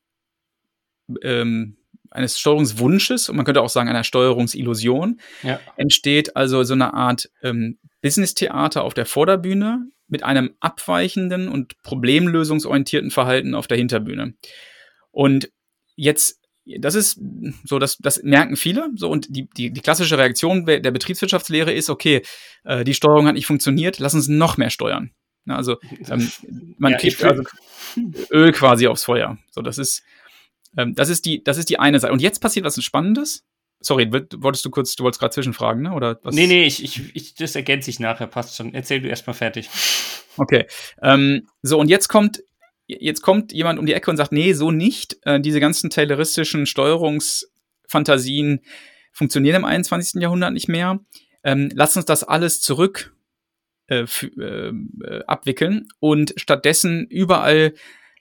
ähm, 1.23 1.77
eines 2.11 2.39
Steuerungswunsches 2.39 3.29
und 3.29 3.37
man 3.37 3.45
könnte 3.45 3.63
auch 3.63 3.69
sagen 3.69 3.89
einer 3.89 4.05
Steuerungsillusion 4.05 5.21
ja. 5.43 5.61
entsteht 5.77 6.37
also 6.37 6.63
so 6.63 6.75
eine 6.75 6.95
Art 6.95 7.31
ähm, 7.43 7.79
Business-Theater 8.01 8.83
auf 8.85 8.95
der 8.95 9.07
Vorderbühne 9.07 9.87
mit 10.09 10.23
einem 10.23 10.55
abweichenden 10.61 11.49
und 11.49 11.81
problemlösungsorientierten 11.83 13.11
Verhalten 13.11 13.55
auf 13.55 13.67
der 13.67 13.79
Hinterbühne. 13.79 14.35
Und 15.11 15.51
jetzt, 15.97 16.41
das 16.65 16.95
ist 16.95 17.21
so, 17.65 17.79
das, 17.79 17.99
das 17.99 18.23
merken 18.23 18.57
viele. 18.57 18.91
So, 18.97 19.11
und 19.11 19.27
die, 19.29 19.49
die, 19.51 19.71
die 19.71 19.81
klassische 19.81 20.19
Reaktion 20.19 20.65
der 20.65 20.91
Betriebswirtschaftslehre 20.91 21.73
ist, 21.73 21.91
okay, 21.91 22.23
äh, 22.65 22.85
die 22.85 22.95
Steuerung 22.95 23.27
hat 23.27 23.35
nicht 23.35 23.47
funktioniert, 23.47 23.99
lass 23.99 24.15
uns 24.15 24.29
noch 24.29 24.57
mehr 24.57 24.71
steuern. 24.71 25.13
also 25.47 25.77
ähm, 26.09 26.31
man 26.79 26.93
ja, 26.93 26.99
kriegt 26.99 27.23
also 27.25 27.43
Öl 28.31 28.53
quasi 28.53 28.87
aufs 28.87 29.05
Feuer. 29.05 29.39
So, 29.51 29.63
das 29.63 29.79
ist 29.79 30.03
ähm, 30.77 30.95
das, 30.95 31.09
ist 31.09 31.25
die, 31.25 31.43
das 31.43 31.59
ist 31.59 31.71
die 31.71 31.79
eine 31.79 32.01
Seite. 32.01 32.13
Und 32.13 32.23
jetzt 32.23 32.41
passiert 32.41 32.65
was 32.65 32.77
Spannendes. 32.85 33.45
Sorry, 33.81 34.11
wolltest 34.13 34.65
du 34.65 34.71
kurz, 34.71 34.97
du 34.97 35.05
wolltest 35.05 35.21
gerade 35.21 35.33
zwischenfragen, 35.33 35.83
ne? 35.83 35.93
Oder 35.93 36.19
was? 36.23 36.35
Nee, 36.35 36.47
nee, 36.47 36.65
ich, 36.65 36.83
ich, 36.83 37.15
ich, 37.15 37.35
das 37.35 37.55
ergänze 37.55 37.91
ich 37.91 38.01
nachher, 38.01 38.27
passt 38.27 38.57
schon. 38.57 38.75
Erzähl 38.75 39.01
du 39.01 39.09
erstmal 39.09 39.35
fertig. 39.35 39.71
Okay. 40.37 40.67
Ähm, 41.03 41.49
so, 41.63 41.79
und 41.79 41.89
jetzt 41.89 42.09
kommt, 42.09 42.43
jetzt 42.87 43.23
kommt 43.23 43.53
jemand 43.53 43.79
um 43.79 43.87
die 43.87 43.93
Ecke 43.93 44.11
und 44.11 44.17
sagt, 44.17 44.33
nee, 44.33 44.53
so 44.53 44.71
nicht. 44.71 45.17
Äh, 45.23 45.41
diese 45.41 45.61
ganzen 45.61 45.91
tayloristischen 45.91 46.67
Steuerungsfantasien 46.67 48.61
funktionieren 49.13 49.57
im 49.57 49.65
21. 49.65 50.21
Jahrhundert 50.21 50.53
nicht 50.53 50.69
mehr. 50.69 51.01
Ähm, 51.45 51.71
lass 51.73 51.97
uns 51.97 52.05
das 52.05 52.25
alles 52.25 52.61
zurück 52.61 53.15
äh, 53.89 54.05
äh, 54.39 54.73
abwickeln 55.27 55.89
und 56.01 56.35
stattdessen 56.37 57.07
überall 57.07 57.75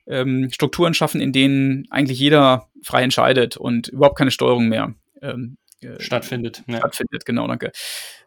ähm, 0.05 0.49
Strukturen 0.51 0.93
schaffen, 0.93 1.19
in 1.19 1.33
denen 1.33 1.87
eigentlich 1.89 2.19
jeder 2.19 2.69
frei 2.83 3.03
entscheidet 3.03 3.57
und 3.57 3.89
überhaupt 3.89 4.17
keine 4.17 4.31
Steuerung 4.31 4.69
mehr 4.69 4.95
ähm, 5.21 5.57
äh, 5.81 5.99
stattfindet. 5.99 6.63
Ja. 6.67 6.77
Stattfindet, 6.77 7.25
genau, 7.25 7.47
danke. 7.47 7.71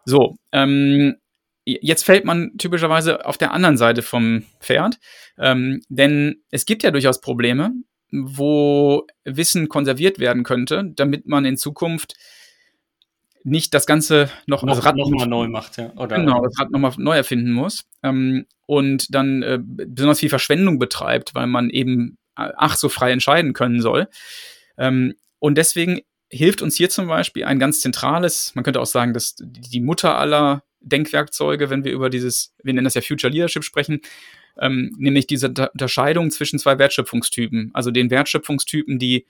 So, 0.04 0.36
ähm, 0.52 1.16
jetzt 1.64 2.04
fällt 2.04 2.24
man 2.24 2.56
typischerweise 2.58 3.26
auf 3.26 3.38
der 3.38 3.52
anderen 3.52 3.76
Seite 3.76 4.02
vom 4.02 4.44
Pferd, 4.60 4.98
ähm, 5.38 5.82
denn 5.88 6.42
es 6.50 6.66
gibt 6.66 6.82
ja 6.82 6.90
durchaus 6.90 7.20
Probleme, 7.20 7.72
wo 8.10 9.06
Wissen 9.24 9.68
konserviert 9.68 10.18
werden 10.18 10.42
könnte, 10.42 10.90
damit 10.94 11.26
man 11.26 11.44
in 11.44 11.56
Zukunft 11.56 12.14
nicht 13.42 13.72
das 13.72 13.86
Ganze 13.86 14.30
noch, 14.46 14.62
noch, 14.62 14.76
das 14.76 14.84
Rad 14.84 14.96
noch 14.96 15.08
mal 15.10 15.26
neu 15.26 15.48
macht, 15.48 15.78
ja. 15.78 15.92
Oder 15.96 16.16
genau, 16.16 16.42
das 16.44 16.58
Rad 16.58 16.70
nochmal 16.70 16.92
neu 16.98 17.16
erfinden 17.16 17.52
muss. 17.52 17.84
Ähm, 18.02 18.46
und 18.66 19.14
dann 19.14 19.42
äh, 19.42 19.58
besonders 19.60 20.20
viel 20.20 20.28
Verschwendung 20.28 20.78
betreibt, 20.78 21.34
weil 21.34 21.46
man 21.46 21.70
eben 21.70 22.18
äh, 22.36 22.50
ach 22.56 22.76
so 22.76 22.88
frei 22.88 23.12
entscheiden 23.12 23.52
können 23.54 23.80
soll. 23.80 24.08
Ähm, 24.76 25.14
und 25.38 25.56
deswegen 25.56 26.00
hilft 26.30 26.62
uns 26.62 26.76
hier 26.76 26.88
zum 26.88 27.08
Beispiel 27.08 27.44
ein 27.44 27.58
ganz 27.58 27.80
zentrales, 27.80 28.54
man 28.54 28.64
könnte 28.64 28.80
auch 28.80 28.86
sagen, 28.86 29.12
dass 29.12 29.34
die 29.38 29.80
Mutter 29.80 30.16
aller 30.16 30.62
Denkwerkzeuge, 30.80 31.68
wenn 31.70 31.84
wir 31.84 31.92
über 31.92 32.08
dieses, 32.08 32.54
wir 32.62 32.72
nennen 32.72 32.84
das 32.84 32.94
ja 32.94 33.02
Future 33.02 33.32
Leadership 33.32 33.64
sprechen, 33.64 34.00
ähm, 34.58 34.94
nämlich 34.96 35.26
diese 35.26 35.48
Unterscheidung 35.48 36.30
zwischen 36.30 36.58
zwei 36.58 36.78
Wertschöpfungstypen. 36.78 37.70
Also 37.74 37.90
den 37.90 38.10
Wertschöpfungstypen, 38.10 38.98
die 38.98 39.26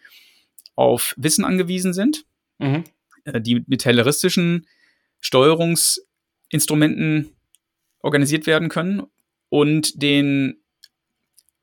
auf 0.77 1.15
Wissen 1.17 1.45
angewiesen 1.45 1.93
sind, 1.93 2.25
mhm. 2.59 2.85
äh, 3.25 3.41
die 3.41 3.65
mit 3.67 3.81
tayloristischen 3.81 4.69
Steuerungsinstrumenten 5.21 7.31
organisiert 8.01 8.47
werden 8.47 8.69
können 8.69 9.03
und 9.49 10.01
den 10.03 10.59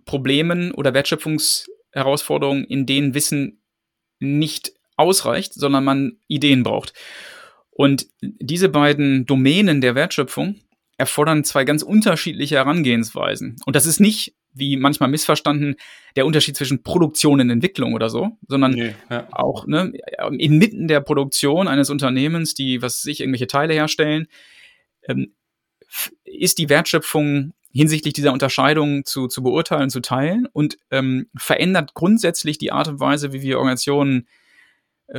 Problemen 0.05 0.71
oder 0.71 0.93
Wertschöpfungsherausforderungen, 0.93 2.65
in 2.65 2.85
denen 2.85 3.13
Wissen 3.13 3.61
nicht 4.19 4.73
ausreicht, 4.97 5.53
sondern 5.53 5.83
man 5.83 6.17
Ideen 6.27 6.63
braucht. 6.63 6.93
Und 7.69 8.07
diese 8.21 8.69
beiden 8.69 9.25
Domänen 9.25 9.81
der 9.81 9.95
Wertschöpfung 9.95 10.55
erfordern 10.97 11.43
zwei 11.43 11.63
ganz 11.63 11.83
unterschiedliche 11.83 12.55
Herangehensweisen. 12.55 13.57
Und 13.65 13.75
das 13.75 13.85
ist 13.85 13.99
nicht, 13.99 14.35
wie 14.51 14.77
manchmal 14.77 15.09
missverstanden, 15.09 15.75
der 16.15 16.25
Unterschied 16.25 16.57
zwischen 16.57 16.81
Produktion 16.81 17.39
und 17.39 17.51
Entwicklung 17.51 17.93
oder 17.93 18.09
so, 18.09 18.31
sondern 18.47 18.71
nee, 18.71 18.95
ja. 19.09 19.27
auch 19.31 19.67
ne, 19.67 19.93
inmitten 20.39 20.87
der 20.87 21.01
Produktion 21.01 21.67
eines 21.67 21.91
Unternehmens, 21.91 22.55
die, 22.55 22.81
was 22.81 23.03
sich 23.03 23.19
irgendwelche 23.19 23.45
Teile 23.45 23.75
herstellen, 23.75 24.27
ähm, 25.07 25.35
ist 26.25 26.57
die 26.57 26.69
Wertschöpfung 26.69 27.53
hinsichtlich 27.71 28.13
dieser 28.13 28.33
Unterscheidung 28.33 29.05
zu, 29.05 29.27
zu 29.27 29.43
beurteilen, 29.43 29.91
zu 29.91 29.99
teilen 29.99 30.47
und 30.51 30.77
ähm, 30.89 31.27
verändert 31.37 31.93
grundsätzlich 31.93 32.57
die 32.57 32.71
Art 32.71 32.87
und 32.87 32.99
Weise, 32.99 33.33
wie 33.33 33.43
wir 33.43 33.59
Organisationen 33.59 34.27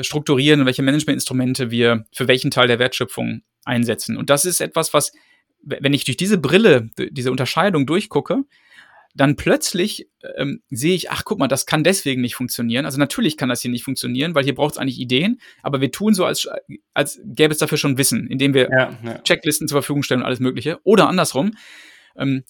strukturieren 0.03 0.61
und 0.61 0.67
welche 0.67 0.83
Managementinstrumente 0.83 1.71
wir 1.71 2.05
für 2.13 2.29
welchen 2.29 2.51
Teil 2.51 2.69
der 2.69 2.79
Wertschöpfung 2.79 3.43
einsetzen. 3.65 4.17
Und 4.17 4.31
das 4.31 4.45
ist 4.45 4.61
etwas, 4.61 4.93
was, 4.95 5.13
wenn 5.63 5.93
ich 5.93 6.05
durch 6.05 6.17
diese 6.17 6.39
Brille, 6.39 6.91
diese 6.99 7.31
Unterscheidung 7.31 7.87
durchgucke, 7.87 8.45
dann 9.15 9.37
plötzlich 9.37 10.09
ähm, 10.37 10.63
sehe 10.71 10.95
ich, 10.95 11.11
ach 11.11 11.25
guck 11.25 11.39
mal, 11.39 11.49
das 11.49 11.67
kann 11.67 11.83
deswegen 11.83 12.21
nicht 12.21 12.35
funktionieren. 12.35 12.85
Also 12.85 12.99
natürlich 12.99 13.37
kann 13.37 13.49
das 13.49 13.63
hier 13.63 13.71
nicht 13.71 13.83
funktionieren, 13.83 14.35
weil 14.35 14.45
hier 14.45 14.55
braucht 14.55 14.75
es 14.75 14.79
eigentlich 14.79 15.01
Ideen, 15.01 15.41
aber 15.63 15.81
wir 15.81 15.91
tun 15.91 16.15
so, 16.15 16.25
als, 16.25 16.49
als 16.95 17.21
gäbe 17.25 17.53
es 17.53 17.59
dafür 17.59 17.79
schon 17.79 17.99
Wissen, 17.99 18.29
indem 18.29 18.55
wir 18.55 18.69
ja, 18.71 18.99
ja. 19.03 19.19
Checklisten 19.23 19.67
zur 19.67 19.77
Verfügung 19.77 20.03
stellen 20.03 20.21
und 20.21 20.27
alles 20.27 20.41
Mögliche. 20.41 20.79
Oder 20.85 21.09
andersrum, 21.09 21.53
ähm, 22.17 22.45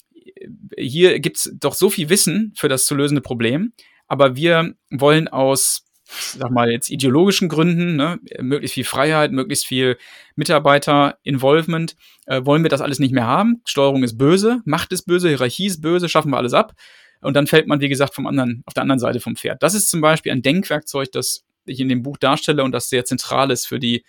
hier 0.76 1.20
gibt's 1.20 1.50
doch 1.58 1.74
so 1.74 1.90
viel 1.90 2.10
Wissen 2.10 2.52
für 2.56 2.68
das 2.68 2.86
zu 2.86 2.94
lösende 2.94 3.22
Problem, 3.22 3.72
aber 4.06 4.36
wir 4.36 4.74
wollen 4.90 5.28
aus 5.28 5.87
sag 6.08 6.50
mal 6.50 6.70
jetzt 6.70 6.90
ideologischen 6.90 7.48
Gründen, 7.48 7.96
ne, 7.96 8.18
möglichst 8.40 8.74
viel 8.74 8.84
Freiheit, 8.84 9.32
möglichst 9.32 9.66
viel 9.66 9.98
Mitarbeiter-Involvement, 10.36 11.96
äh, 12.26 12.44
wollen 12.44 12.62
wir 12.62 12.70
das 12.70 12.80
alles 12.80 12.98
nicht 12.98 13.12
mehr 13.12 13.26
haben. 13.26 13.60
Steuerung 13.64 14.02
ist 14.02 14.16
böse, 14.16 14.60
Macht 14.64 14.92
ist 14.92 15.02
böse, 15.02 15.28
Hierarchie 15.28 15.66
ist 15.66 15.82
böse, 15.82 16.08
schaffen 16.08 16.30
wir 16.30 16.38
alles 16.38 16.54
ab. 16.54 16.72
Und 17.20 17.34
dann 17.34 17.46
fällt 17.46 17.66
man, 17.66 17.80
wie 17.80 17.88
gesagt, 17.88 18.14
vom 18.14 18.26
anderen, 18.26 18.62
auf 18.66 18.74
der 18.74 18.82
anderen 18.82 19.00
Seite 19.00 19.20
vom 19.20 19.36
Pferd. 19.36 19.62
Das 19.62 19.74
ist 19.74 19.90
zum 19.90 20.00
Beispiel 20.00 20.32
ein 20.32 20.42
Denkwerkzeug, 20.42 21.10
das 21.12 21.44
ich 21.66 21.80
in 21.80 21.88
dem 21.88 22.02
Buch 22.02 22.16
darstelle 22.16 22.62
und 22.64 22.72
das 22.72 22.88
sehr 22.88 23.04
zentral 23.04 23.50
ist 23.50 23.66
für 23.66 23.78
die 23.78 24.04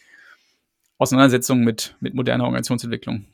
Auseinandersetzung 0.97 1.61
mit, 1.61 1.95
mit 1.99 2.13
moderner 2.13 2.43
Organisationsentwicklung. 2.45 3.25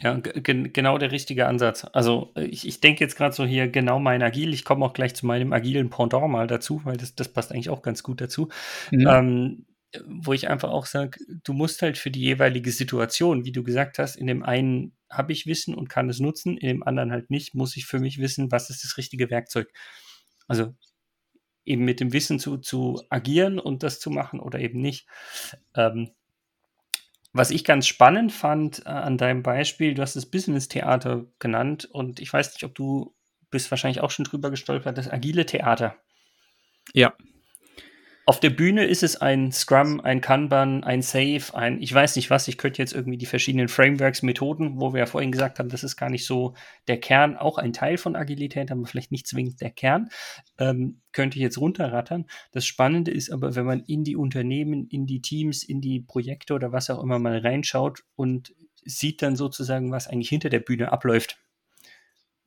Ja, 0.00 0.14
genau 0.14 0.96
der 0.96 1.10
richtige 1.10 1.46
Ansatz. 1.46 1.84
Also 1.92 2.32
ich, 2.36 2.68
ich 2.68 2.80
denke 2.80 3.02
jetzt 3.02 3.16
gerade 3.16 3.34
so 3.34 3.44
hier 3.44 3.68
genau 3.68 3.98
mein 3.98 4.22
Agil. 4.22 4.54
Ich 4.54 4.64
komme 4.64 4.84
auch 4.84 4.92
gleich 4.92 5.14
zu 5.14 5.26
meinem 5.26 5.52
agilen 5.52 5.90
Pendant 5.90 6.30
mal 6.30 6.46
dazu, 6.46 6.80
weil 6.84 6.96
das, 6.96 7.16
das 7.16 7.28
passt 7.28 7.50
eigentlich 7.50 7.70
auch 7.70 7.82
ganz 7.82 8.04
gut 8.04 8.20
dazu. 8.20 8.48
Mhm. 8.92 9.06
Ähm, 9.08 9.66
wo 10.06 10.32
ich 10.32 10.48
einfach 10.48 10.70
auch 10.70 10.86
sage, 10.86 11.18
du 11.44 11.52
musst 11.52 11.82
halt 11.82 11.98
für 11.98 12.10
die 12.10 12.20
jeweilige 12.20 12.70
Situation, 12.70 13.44
wie 13.44 13.52
du 13.52 13.64
gesagt 13.64 13.98
hast, 13.98 14.16
in 14.16 14.26
dem 14.26 14.42
einen 14.42 14.92
habe 15.10 15.32
ich 15.32 15.46
Wissen 15.46 15.74
und 15.74 15.88
kann 15.88 16.10
es 16.10 16.20
nutzen, 16.20 16.58
in 16.58 16.68
dem 16.68 16.82
anderen 16.82 17.10
halt 17.10 17.30
nicht, 17.30 17.54
muss 17.54 17.76
ich 17.76 17.86
für 17.86 17.98
mich 17.98 18.18
wissen, 18.18 18.52
was 18.52 18.70
ist 18.70 18.84
das 18.84 18.98
richtige 18.98 19.30
Werkzeug. 19.30 19.72
Also 20.46 20.74
eben 21.64 21.84
mit 21.84 22.00
dem 22.00 22.12
Wissen 22.12 22.38
zu, 22.38 22.58
zu 22.58 23.02
agieren 23.10 23.58
und 23.58 23.82
das 23.82 23.98
zu 23.98 24.10
machen 24.10 24.40
oder 24.40 24.60
eben 24.60 24.80
nicht. 24.80 25.06
Ähm, 25.74 26.10
was 27.32 27.50
ich 27.50 27.64
ganz 27.64 27.86
spannend 27.86 28.32
fand 28.32 28.84
äh, 28.86 28.90
an 28.90 29.18
deinem 29.18 29.42
Beispiel, 29.42 29.94
du 29.94 30.02
hast 30.02 30.16
das 30.16 30.26
Business-Theater 30.26 31.26
genannt 31.38 31.84
und 31.84 32.20
ich 32.20 32.32
weiß 32.32 32.54
nicht, 32.54 32.64
ob 32.64 32.74
du 32.74 33.14
bist 33.50 33.70
wahrscheinlich 33.70 34.00
auch 34.00 34.10
schon 34.10 34.24
drüber 34.24 34.50
gestolpert, 34.50 34.98
das 34.98 35.10
agile 35.10 35.46
Theater. 35.46 35.96
Ja. 36.92 37.14
Auf 38.28 38.40
der 38.40 38.50
Bühne 38.50 38.84
ist 38.84 39.02
es 39.02 39.16
ein 39.16 39.52
Scrum, 39.52 40.02
ein 40.02 40.20
Kanban, 40.20 40.84
ein 40.84 41.00
Safe, 41.00 41.44
ein, 41.54 41.80
ich 41.80 41.94
weiß 41.94 42.14
nicht 42.16 42.28
was, 42.28 42.46
ich 42.46 42.58
könnte 42.58 42.82
jetzt 42.82 42.92
irgendwie 42.92 43.16
die 43.16 43.24
verschiedenen 43.24 43.68
Frameworks, 43.68 44.20
Methoden, 44.22 44.78
wo 44.78 44.92
wir 44.92 44.98
ja 44.98 45.06
vorhin 45.06 45.32
gesagt 45.32 45.58
haben, 45.58 45.70
das 45.70 45.82
ist 45.82 45.96
gar 45.96 46.10
nicht 46.10 46.26
so 46.26 46.52
der 46.88 47.00
Kern, 47.00 47.38
auch 47.38 47.56
ein 47.56 47.72
Teil 47.72 47.96
von 47.96 48.16
Agilität, 48.16 48.70
aber 48.70 48.84
vielleicht 48.84 49.12
nicht 49.12 49.26
zwingend 49.26 49.62
der 49.62 49.70
Kern, 49.70 50.10
ähm, 50.58 51.00
könnte 51.12 51.38
ich 51.38 51.42
jetzt 51.42 51.56
runterrattern. 51.56 52.26
Das 52.52 52.66
Spannende 52.66 53.12
ist 53.12 53.32
aber, 53.32 53.54
wenn 53.54 53.64
man 53.64 53.80
in 53.80 54.04
die 54.04 54.16
Unternehmen, 54.16 54.86
in 54.88 55.06
die 55.06 55.22
Teams, 55.22 55.62
in 55.62 55.80
die 55.80 56.00
Projekte 56.00 56.52
oder 56.52 56.70
was 56.70 56.90
auch 56.90 57.02
immer 57.02 57.18
mal 57.18 57.38
reinschaut 57.38 58.04
und 58.14 58.52
sieht 58.84 59.22
dann 59.22 59.36
sozusagen, 59.36 59.90
was 59.90 60.06
eigentlich 60.06 60.28
hinter 60.28 60.50
der 60.50 60.60
Bühne 60.60 60.92
abläuft 60.92 61.38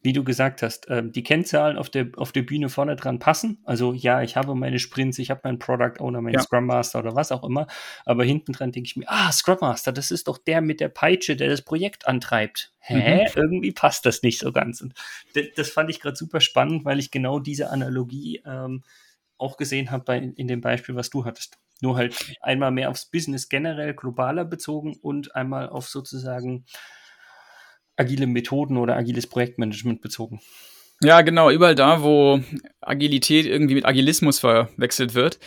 wie 0.04 0.14
du 0.14 0.24
gesagt 0.24 0.64
hast, 0.64 0.88
äh, 0.90 1.04
die 1.04 1.24
Kennzahlen 1.24 1.78
auf 1.78 1.90
der, 1.90 2.08
auf 2.18 2.32
der 2.32 2.42
Bühne 2.42 2.70
vorne 2.70 2.96
dran 2.96 3.20
passen. 3.20 3.60
Also 3.66 3.94
ja, 3.94 4.22
ich 4.22 4.36
habe 4.36 4.56
meine 4.56 4.80
Sprints, 4.80 5.20
ich 5.20 5.30
habe 5.30 5.42
meinen 5.44 5.60
Product 5.60 6.00
Owner, 6.00 6.22
meinen 6.22 6.36
ja. 6.36 6.42
Scrum 6.42 6.66
Master 6.66 7.00
oder 7.00 7.16
was 7.16 7.32
auch 7.32 7.44
immer. 7.44 7.68
Aber 8.06 8.24
hinten 8.24 8.54
dran 8.54 8.72
denke 8.72 8.88
ich 8.88 8.96
mir, 8.96 9.06
ah, 9.08 9.32
Scrum 9.32 9.60
Master, 9.62 9.92
das 9.92 10.10
ist 10.10 10.28
doch 10.28 10.40
der 10.40 10.62
mit 10.62 10.80
der 10.80 10.90
Peitsche, 10.90 11.36
der 11.36 11.50
das 11.50 11.62
Projekt 11.62 12.08
antreibt. 12.08 12.74
Hä? 12.80 13.26
Mhm. 13.26 13.28
Irgendwie 13.36 13.72
passt 13.72 14.06
das 14.06 14.24
nicht 14.24 14.40
so 14.40 14.52
ganz. 14.52 14.82
Und 14.82 14.96
das 15.56 15.70
fand 15.70 15.90
ich 15.92 16.00
gerade 16.00 16.16
super 16.16 16.42
spannend, 16.42 16.84
weil 16.84 17.00
ich 17.00 17.12
genau 17.12 17.40
diese 17.40 17.70
Analogie 17.70 18.42
ähm, 18.46 18.84
auch 19.38 19.58
gesehen 19.58 19.92
habe 19.92 20.16
in 20.16 20.48
dem 20.48 20.62
Beispiel, 20.62 20.96
was 20.96 21.10
du 21.10 21.26
hattest. 21.26 21.60
Nur 21.80 21.98
halt 21.98 22.38
einmal 22.42 22.72
mehr 22.72 22.90
aufs 22.90 23.06
Business 23.06 23.50
generell 23.50 23.94
globaler 23.94 24.46
bezogen 24.46 24.96
und 25.02 25.36
einmal 25.36 25.70
auf 25.70 25.88
sozusagen 25.90 26.66
agile 27.98 28.28
Methoden 28.28 28.78
oder 28.78 28.96
agiles 28.96 29.28
Projektmanagement 29.28 30.02
bezogen. 30.02 30.42
Ja, 31.04 31.22
genau, 31.22 31.50
überall 31.50 31.76
da, 31.76 32.04
wo 32.04 32.42
Agilität 32.80 33.46
irgendwie 33.46 33.76
mit 33.76 33.86
Agilismus 33.86 34.40
verwechselt 34.40 35.16
wird 35.16 35.40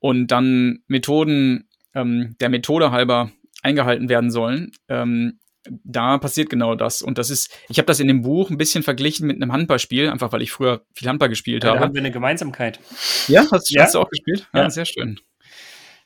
und 0.00 0.28
dann 0.28 0.80
Methoden 0.88 1.68
ähm, 1.94 2.36
der 2.40 2.48
Methode 2.48 2.90
halber 2.90 3.30
eingehalten 3.62 4.08
werden 4.08 4.30
sollen, 4.30 4.72
ähm, 4.88 5.38
da 5.84 6.18
passiert 6.18 6.50
genau 6.50 6.74
das. 6.74 7.00
Und 7.02 7.18
das 7.18 7.30
ist, 7.30 7.50
ich 7.68 7.78
habe 7.78 7.86
das 7.86 8.00
in 8.00 8.08
dem 8.08 8.22
Buch 8.22 8.50
ein 8.50 8.58
bisschen 8.58 8.82
verglichen 8.82 9.26
mit 9.26 9.40
einem 9.40 9.52
Handballspiel, 9.52 10.10
einfach 10.10 10.32
weil 10.32 10.42
ich 10.42 10.52
früher 10.52 10.84
viel 10.94 11.08
Handball 11.08 11.28
gespielt 11.28 11.64
ja, 11.64 11.70
habe. 11.70 11.78
Da 11.78 11.84
haben 11.86 11.94
wir 11.94 12.02
eine 12.02 12.10
Gemeinsamkeit. 12.10 12.80
Ja, 13.28 13.46
hast, 13.50 13.70
ja? 13.70 13.84
hast 13.84 13.94
du 13.94 14.00
auch 14.00 14.10
gespielt? 14.10 14.46
Ja, 14.52 14.62
ja 14.62 14.70
sehr 14.70 14.84
schön. 14.84 15.20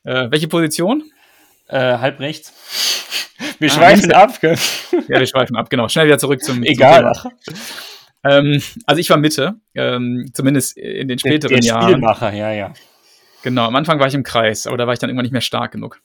Äh, 0.05 0.31
welche 0.31 0.47
Position? 0.47 1.11
Äh, 1.66 1.99
halb 1.99 2.21
rechts. 2.21 3.28
Wir 3.59 3.71
ah, 3.71 3.75
schweifen 3.75 4.12
ab, 4.12 4.40
gell? 4.40 4.57
Ja, 5.09 5.18
wir 5.18 5.27
schweifen 5.27 5.57
ab, 5.57 5.71
genau. 5.71 5.88
Schnell 5.88 6.07
wieder 6.07 6.18
zurück 6.18 6.42
zum. 6.42 6.62
Egal. 6.62 7.12
Zum 7.14 7.55
ähm, 8.25 8.62
also 8.87 9.01
ich 9.01 9.11
war 9.11 9.16
Mitte, 9.16 9.57
ähm, 9.75 10.31
zumindest 10.33 10.77
in 10.77 11.09
den 11.09 11.18
späteren 11.18 11.51
der, 11.51 11.61
der 11.61 11.66
Jahren. 11.66 11.90
Spielmacher, 11.90 12.33
ja, 12.33 12.53
ja. 12.53 12.73
Genau, 13.42 13.66
am 13.66 13.77
Anfang 13.77 14.01
war 14.01 14.09
ich 14.09 14.14
im 14.14 14.25
Kreis, 14.25 14.66
aber 14.66 14.77
da 14.77 14.87
war 14.87 14.92
ich 14.92 14.99
dann 14.99 15.11
irgendwann 15.11 15.25
nicht 15.25 15.33
mehr 15.33 15.40
stark 15.40 15.73
genug. 15.73 16.01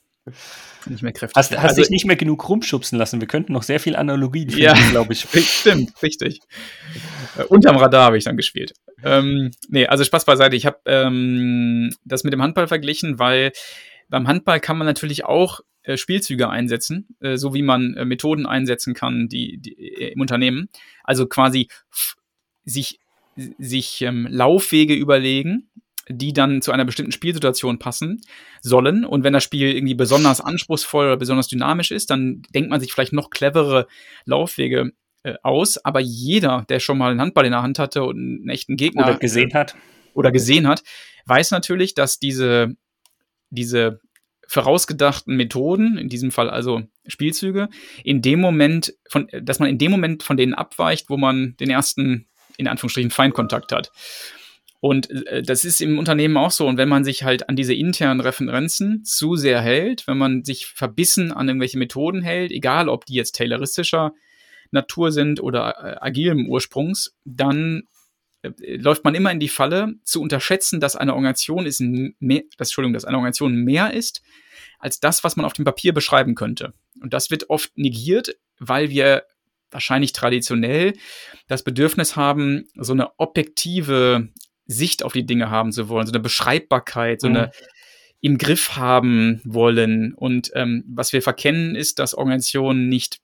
Nicht 0.86 1.02
mehr 1.02 1.12
kräftig. 1.12 1.36
Hast, 1.36 1.56
hast 1.56 1.62
also, 1.62 1.82
dich 1.82 1.90
nicht 1.90 2.06
mehr 2.06 2.16
genug 2.16 2.48
rumschubsen 2.48 2.98
lassen. 2.98 3.20
Wir 3.20 3.28
könnten 3.28 3.52
noch 3.52 3.62
sehr 3.62 3.80
viel 3.80 3.96
Analogien 3.96 4.50
finden, 4.50 4.64
ja, 4.64 4.74
glaube 4.90 5.12
ich. 5.12 5.26
Stimmt, 5.34 5.90
richtig. 6.02 6.40
Äh, 7.36 7.44
unterm 7.44 7.76
Radar 7.76 8.04
habe 8.06 8.18
ich 8.18 8.24
dann 8.24 8.36
gespielt. 8.36 8.74
Ähm, 9.02 9.50
nee, 9.68 9.86
also 9.86 10.04
Spaß 10.04 10.24
beiseite. 10.24 10.56
Ich 10.56 10.66
habe 10.66 10.78
ähm, 10.86 11.90
das 12.04 12.24
mit 12.24 12.32
dem 12.32 12.42
Handball 12.42 12.68
verglichen, 12.68 13.18
weil 13.18 13.52
beim 14.08 14.28
Handball 14.28 14.60
kann 14.60 14.78
man 14.78 14.86
natürlich 14.86 15.24
auch 15.24 15.60
äh, 15.84 15.96
Spielzüge 15.96 16.48
einsetzen, 16.48 17.16
äh, 17.20 17.36
so 17.36 17.54
wie 17.54 17.62
man 17.62 17.94
äh, 17.94 18.04
Methoden 18.04 18.46
einsetzen 18.46 18.94
kann, 18.94 19.28
die, 19.28 19.58
die 19.58 19.72
im 20.12 20.20
Unternehmen. 20.20 20.68
Also 21.02 21.26
quasi 21.26 21.68
sich, 22.64 23.00
sich 23.36 24.02
ähm, 24.02 24.26
Laufwege 24.30 24.94
überlegen, 24.94 25.68
die 26.08 26.32
dann 26.32 26.60
zu 26.60 26.72
einer 26.72 26.84
bestimmten 26.84 27.12
Spielsituation 27.12 27.78
passen 27.78 28.20
sollen. 28.60 29.04
Und 29.04 29.24
wenn 29.24 29.32
das 29.32 29.44
Spiel 29.44 29.74
irgendwie 29.74 29.94
besonders 29.94 30.40
anspruchsvoll 30.40 31.06
oder 31.06 31.16
besonders 31.16 31.48
dynamisch 31.48 31.90
ist, 31.90 32.10
dann 32.10 32.42
denkt 32.54 32.70
man 32.70 32.80
sich 32.80 32.92
vielleicht 32.92 33.12
noch 33.12 33.30
clevere 33.30 33.86
Laufwege 34.24 34.92
äh, 35.22 35.34
aus. 35.42 35.78
Aber 35.84 36.00
jeder, 36.00 36.64
der 36.68 36.80
schon 36.80 36.98
mal 36.98 37.10
einen 37.10 37.20
Handball 37.20 37.46
in 37.46 37.52
der 37.52 37.62
Hand 37.62 37.78
hatte 37.78 38.04
und 38.04 38.16
einen 38.16 38.48
echten 38.48 38.76
Gegner 38.76 39.04
oder 39.04 39.18
gesehen 39.18 39.54
hat 39.54 39.76
oder 40.14 40.30
gesehen 40.30 40.66
hat, 40.66 40.82
weiß 41.26 41.50
natürlich, 41.50 41.94
dass 41.94 42.18
diese 42.18 42.76
diese 43.50 44.00
vorausgedachten 44.48 45.36
Methoden, 45.36 45.98
in 45.98 46.08
diesem 46.08 46.30
Fall 46.30 46.50
also 46.50 46.82
Spielzüge, 47.06 47.68
in 48.02 48.22
dem 48.22 48.40
Moment, 48.40 48.94
von, 49.08 49.28
dass 49.42 49.58
man 49.58 49.68
in 49.68 49.78
dem 49.78 49.90
Moment 49.90 50.22
von 50.22 50.36
denen 50.36 50.54
abweicht, 50.54 51.10
wo 51.10 51.16
man 51.16 51.56
den 51.58 51.70
ersten, 51.70 52.26
in 52.56 52.68
Anführungsstrichen, 52.68 53.10
Feindkontakt 53.10 53.72
hat. 53.72 53.90
Und 54.80 55.10
äh, 55.28 55.42
das 55.42 55.64
ist 55.64 55.80
im 55.80 55.98
Unternehmen 55.98 56.36
auch 56.36 56.50
so. 56.50 56.66
Und 56.66 56.76
wenn 56.76 56.90
man 56.90 57.04
sich 57.04 57.24
halt 57.24 57.48
an 57.48 57.56
diese 57.56 57.72
internen 57.72 58.20
Referenzen 58.20 59.02
zu 59.02 59.34
sehr 59.34 59.62
hält, 59.62 60.06
wenn 60.06 60.18
man 60.18 60.44
sich 60.44 60.66
verbissen 60.66 61.32
an 61.32 61.48
irgendwelche 61.48 61.78
Methoden 61.78 62.20
hält, 62.20 62.52
egal 62.52 62.90
ob 62.90 63.06
die 63.06 63.14
jetzt 63.14 63.34
tayloristischer 63.36 64.12
Natur 64.70 65.10
sind 65.10 65.40
oder 65.40 65.74
äh, 65.82 65.96
agilem 66.00 66.48
Ursprungs, 66.48 67.16
dann 67.24 67.84
läuft 68.58 69.04
man 69.04 69.14
immer 69.14 69.30
in 69.30 69.40
die 69.40 69.48
Falle, 69.48 69.94
zu 70.02 70.20
unterschätzen, 70.20 70.80
dass 70.80 70.96
eine 70.96 71.14
Organisation 71.14 71.66
ist 71.66 71.80
mehr, 71.80 72.42
dass, 72.58 72.68
Entschuldigung, 72.68 72.94
dass 72.94 73.04
eine 73.04 73.16
Organisation 73.16 73.54
mehr 73.54 73.92
ist 73.92 74.22
als 74.78 75.00
das, 75.00 75.24
was 75.24 75.36
man 75.36 75.46
auf 75.46 75.54
dem 75.54 75.64
Papier 75.64 75.94
beschreiben 75.94 76.34
könnte. 76.34 76.74
Und 77.00 77.14
das 77.14 77.30
wird 77.30 77.48
oft 77.48 77.76
negiert, 77.76 78.36
weil 78.58 78.90
wir 78.90 79.24
wahrscheinlich 79.70 80.12
traditionell 80.12 80.92
das 81.48 81.64
Bedürfnis 81.64 82.16
haben, 82.16 82.68
so 82.76 82.92
eine 82.92 83.18
objektive 83.18 84.28
Sicht 84.66 85.02
auf 85.02 85.12
die 85.12 85.26
Dinge 85.26 85.50
haben 85.50 85.72
zu 85.72 85.88
wollen, 85.88 86.06
so 86.06 86.12
eine 86.12 86.20
Beschreibbarkeit, 86.20 87.20
so 87.20 87.28
mhm. 87.28 87.36
eine 87.36 87.50
im 88.20 88.38
Griff 88.38 88.76
haben 88.76 89.42
wollen. 89.44 90.14
Und 90.14 90.50
ähm, 90.54 90.84
was 90.88 91.12
wir 91.12 91.20
verkennen, 91.20 91.74
ist, 91.74 91.98
dass 91.98 92.14
Organisationen 92.14 92.88
nicht 92.88 93.20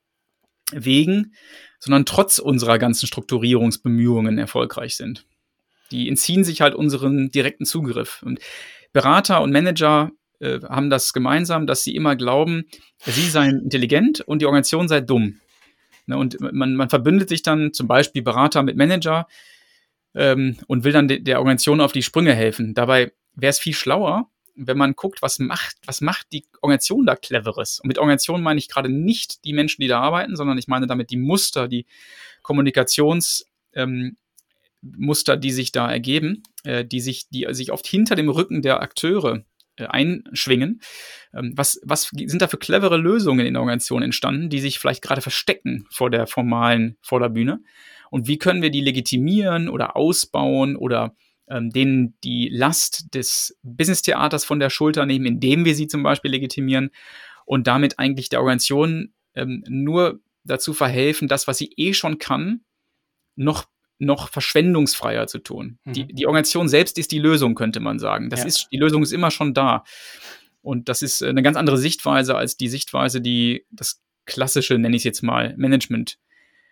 wegen, 0.72 1.34
sondern 1.80 2.06
trotz 2.06 2.38
unserer 2.38 2.78
ganzen 2.78 3.06
Strukturierungsbemühungen 3.06 4.38
erfolgreich 4.38 4.96
sind. 4.96 5.26
Die 5.90 6.08
entziehen 6.08 6.44
sich 6.44 6.60
halt 6.60 6.74
unseren 6.74 7.30
direkten 7.32 7.64
Zugriff. 7.64 8.22
Und 8.22 8.38
Berater 8.92 9.40
und 9.40 9.50
Manager 9.50 10.12
äh, 10.38 10.60
haben 10.60 10.90
das 10.90 11.12
gemeinsam, 11.12 11.66
dass 11.66 11.82
sie 11.82 11.96
immer 11.96 12.14
glauben, 12.14 12.66
sie 13.04 13.28
seien 13.28 13.60
intelligent 13.64 14.20
und 14.20 14.40
die 14.40 14.46
Organisation 14.46 14.86
sei 14.86 15.00
dumm. 15.00 15.40
Ne, 16.06 16.16
und 16.16 16.40
man, 16.40 16.76
man 16.76 16.88
verbündet 16.88 17.28
sich 17.28 17.42
dann 17.42 17.72
zum 17.72 17.88
Beispiel 17.88 18.22
Berater 18.22 18.62
mit 18.62 18.76
Manager 18.76 19.26
ähm, 20.14 20.56
und 20.66 20.84
will 20.84 20.92
dann 20.92 21.08
de 21.08 21.20
der 21.20 21.38
Organisation 21.38 21.80
auf 21.80 21.92
die 21.92 22.02
Sprünge 22.02 22.34
helfen. 22.34 22.74
Dabei 22.74 23.12
wäre 23.34 23.50
es 23.50 23.58
viel 23.58 23.74
schlauer, 23.74 24.30
wenn 24.66 24.78
man 24.78 24.94
guckt, 24.94 25.22
was 25.22 25.38
macht, 25.38 25.76
was 25.86 26.00
macht 26.00 26.32
die 26.32 26.44
Organisation 26.60 27.06
da 27.06 27.16
Cleveres? 27.16 27.80
Und 27.80 27.88
mit 27.88 27.98
Organisation 27.98 28.42
meine 28.42 28.58
ich 28.58 28.68
gerade 28.68 28.88
nicht 28.88 29.44
die 29.44 29.52
Menschen, 29.52 29.80
die 29.82 29.88
da 29.88 30.00
arbeiten, 30.00 30.36
sondern 30.36 30.58
ich 30.58 30.68
meine 30.68 30.86
damit 30.86 31.10
die 31.10 31.16
Muster, 31.16 31.66
die 31.66 31.86
Kommunikationsmuster, 32.42 33.46
ähm, 33.74 34.16
die 35.40 35.50
sich 35.50 35.72
da 35.72 35.90
ergeben, 35.90 36.42
äh, 36.64 36.84
die 36.84 37.00
sich, 37.00 37.28
die 37.30 37.46
sich 37.50 37.72
oft 37.72 37.86
hinter 37.86 38.16
dem 38.16 38.28
Rücken 38.28 38.62
der 38.62 38.80
Akteure 38.80 39.44
äh, 39.76 39.86
einschwingen. 39.86 40.82
Ähm, 41.32 41.52
was, 41.56 41.80
was 41.82 42.10
sind 42.14 42.42
da 42.42 42.48
für 42.48 42.58
clevere 42.58 42.98
Lösungen 42.98 43.46
in 43.46 43.54
der 43.54 43.62
Organisation 43.62 44.02
entstanden, 44.02 44.50
die 44.50 44.60
sich 44.60 44.78
vielleicht 44.78 45.02
gerade 45.02 45.22
verstecken 45.22 45.86
vor 45.90 46.10
der 46.10 46.26
formalen 46.26 46.98
Vorderbühne? 47.00 47.62
Und 48.10 48.26
wie 48.26 48.38
können 48.38 48.62
wir 48.62 48.70
die 48.70 48.80
legitimieren 48.80 49.68
oder 49.68 49.96
ausbauen 49.96 50.76
oder 50.76 51.14
ähm, 51.50 51.70
denen 51.70 52.14
die 52.22 52.48
Last 52.48 53.14
des 53.14 53.58
Business-Theaters 53.62 54.44
von 54.44 54.60
der 54.60 54.70
Schulter 54.70 55.04
nehmen, 55.04 55.26
indem 55.26 55.64
wir 55.64 55.74
sie 55.74 55.88
zum 55.88 56.02
Beispiel 56.02 56.30
legitimieren 56.30 56.90
und 57.44 57.66
damit 57.66 57.98
eigentlich 57.98 58.28
der 58.28 58.40
Organisation 58.40 59.12
ähm, 59.34 59.64
nur 59.68 60.20
dazu 60.44 60.72
verhelfen, 60.72 61.28
das, 61.28 61.46
was 61.46 61.58
sie 61.58 61.72
eh 61.76 61.92
schon 61.92 62.18
kann, 62.18 62.60
noch 63.36 63.66
noch 64.02 64.30
verschwendungsfreier 64.30 65.26
zu 65.26 65.40
tun. 65.40 65.78
Mhm. 65.84 65.92
Die, 65.92 66.06
die 66.06 66.26
Organisation 66.26 66.68
selbst 66.68 66.96
ist 66.96 67.12
die 67.12 67.18
Lösung, 67.18 67.54
könnte 67.54 67.80
man 67.80 67.98
sagen. 67.98 68.30
Das 68.30 68.40
ja. 68.40 68.46
ist, 68.46 68.68
die 68.72 68.78
Lösung 68.78 69.02
ist 69.02 69.12
immer 69.12 69.30
schon 69.30 69.52
da. 69.52 69.84
Und 70.62 70.88
das 70.88 71.02
ist 71.02 71.22
eine 71.22 71.42
ganz 71.42 71.58
andere 71.58 71.76
Sichtweise 71.76 72.34
als 72.34 72.56
die 72.56 72.68
Sichtweise, 72.68 73.20
die 73.20 73.66
das 73.70 74.00
klassische, 74.24 74.78
nenne 74.78 74.96
ich 74.96 75.00
es 75.00 75.04
jetzt 75.04 75.22
mal, 75.22 75.54
Management 75.58 76.18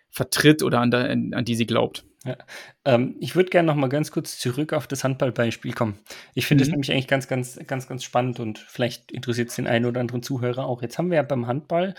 vertritt 0.09 0.63
oder 0.63 0.79
an, 0.79 0.89
der, 0.89 1.09
an 1.11 1.45
die 1.45 1.55
sie 1.55 1.67
glaubt. 1.67 2.03
Ja. 2.25 2.37
Ähm, 2.85 3.15
ich 3.19 3.35
würde 3.35 3.49
gerne 3.49 3.67
noch 3.67 3.75
mal 3.75 3.87
ganz 3.87 4.11
kurz 4.11 4.39
zurück 4.39 4.73
auf 4.73 4.87
das 4.87 5.03
Handballbeispiel 5.03 5.73
kommen. 5.73 5.99
Ich 6.35 6.45
finde 6.45 6.63
es 6.63 6.67
mhm. 6.67 6.73
nämlich 6.73 6.91
eigentlich 6.91 7.07
ganz, 7.07 7.27
ganz, 7.27 7.59
ganz, 7.65 7.87
ganz 7.87 8.03
spannend 8.03 8.39
und 8.39 8.59
vielleicht 8.59 9.11
interessiert 9.11 9.49
es 9.49 9.55
den 9.55 9.67
einen 9.67 9.85
oder 9.85 10.01
anderen 10.01 10.21
Zuhörer 10.21 10.65
auch. 10.65 10.81
Jetzt 10.81 10.97
haben 10.97 11.09
wir 11.09 11.15
ja 11.15 11.23
beim 11.23 11.47
Handball 11.47 11.95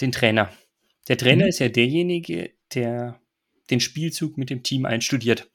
den 0.00 0.12
Trainer. 0.12 0.50
Der 1.08 1.18
Trainer 1.18 1.44
mhm. 1.44 1.48
ist 1.48 1.58
ja 1.58 1.68
derjenige, 1.68 2.50
der 2.74 3.20
den 3.70 3.80
Spielzug 3.80 4.38
mit 4.38 4.50
dem 4.50 4.62
Team 4.62 4.84
einstudiert. 4.84 5.50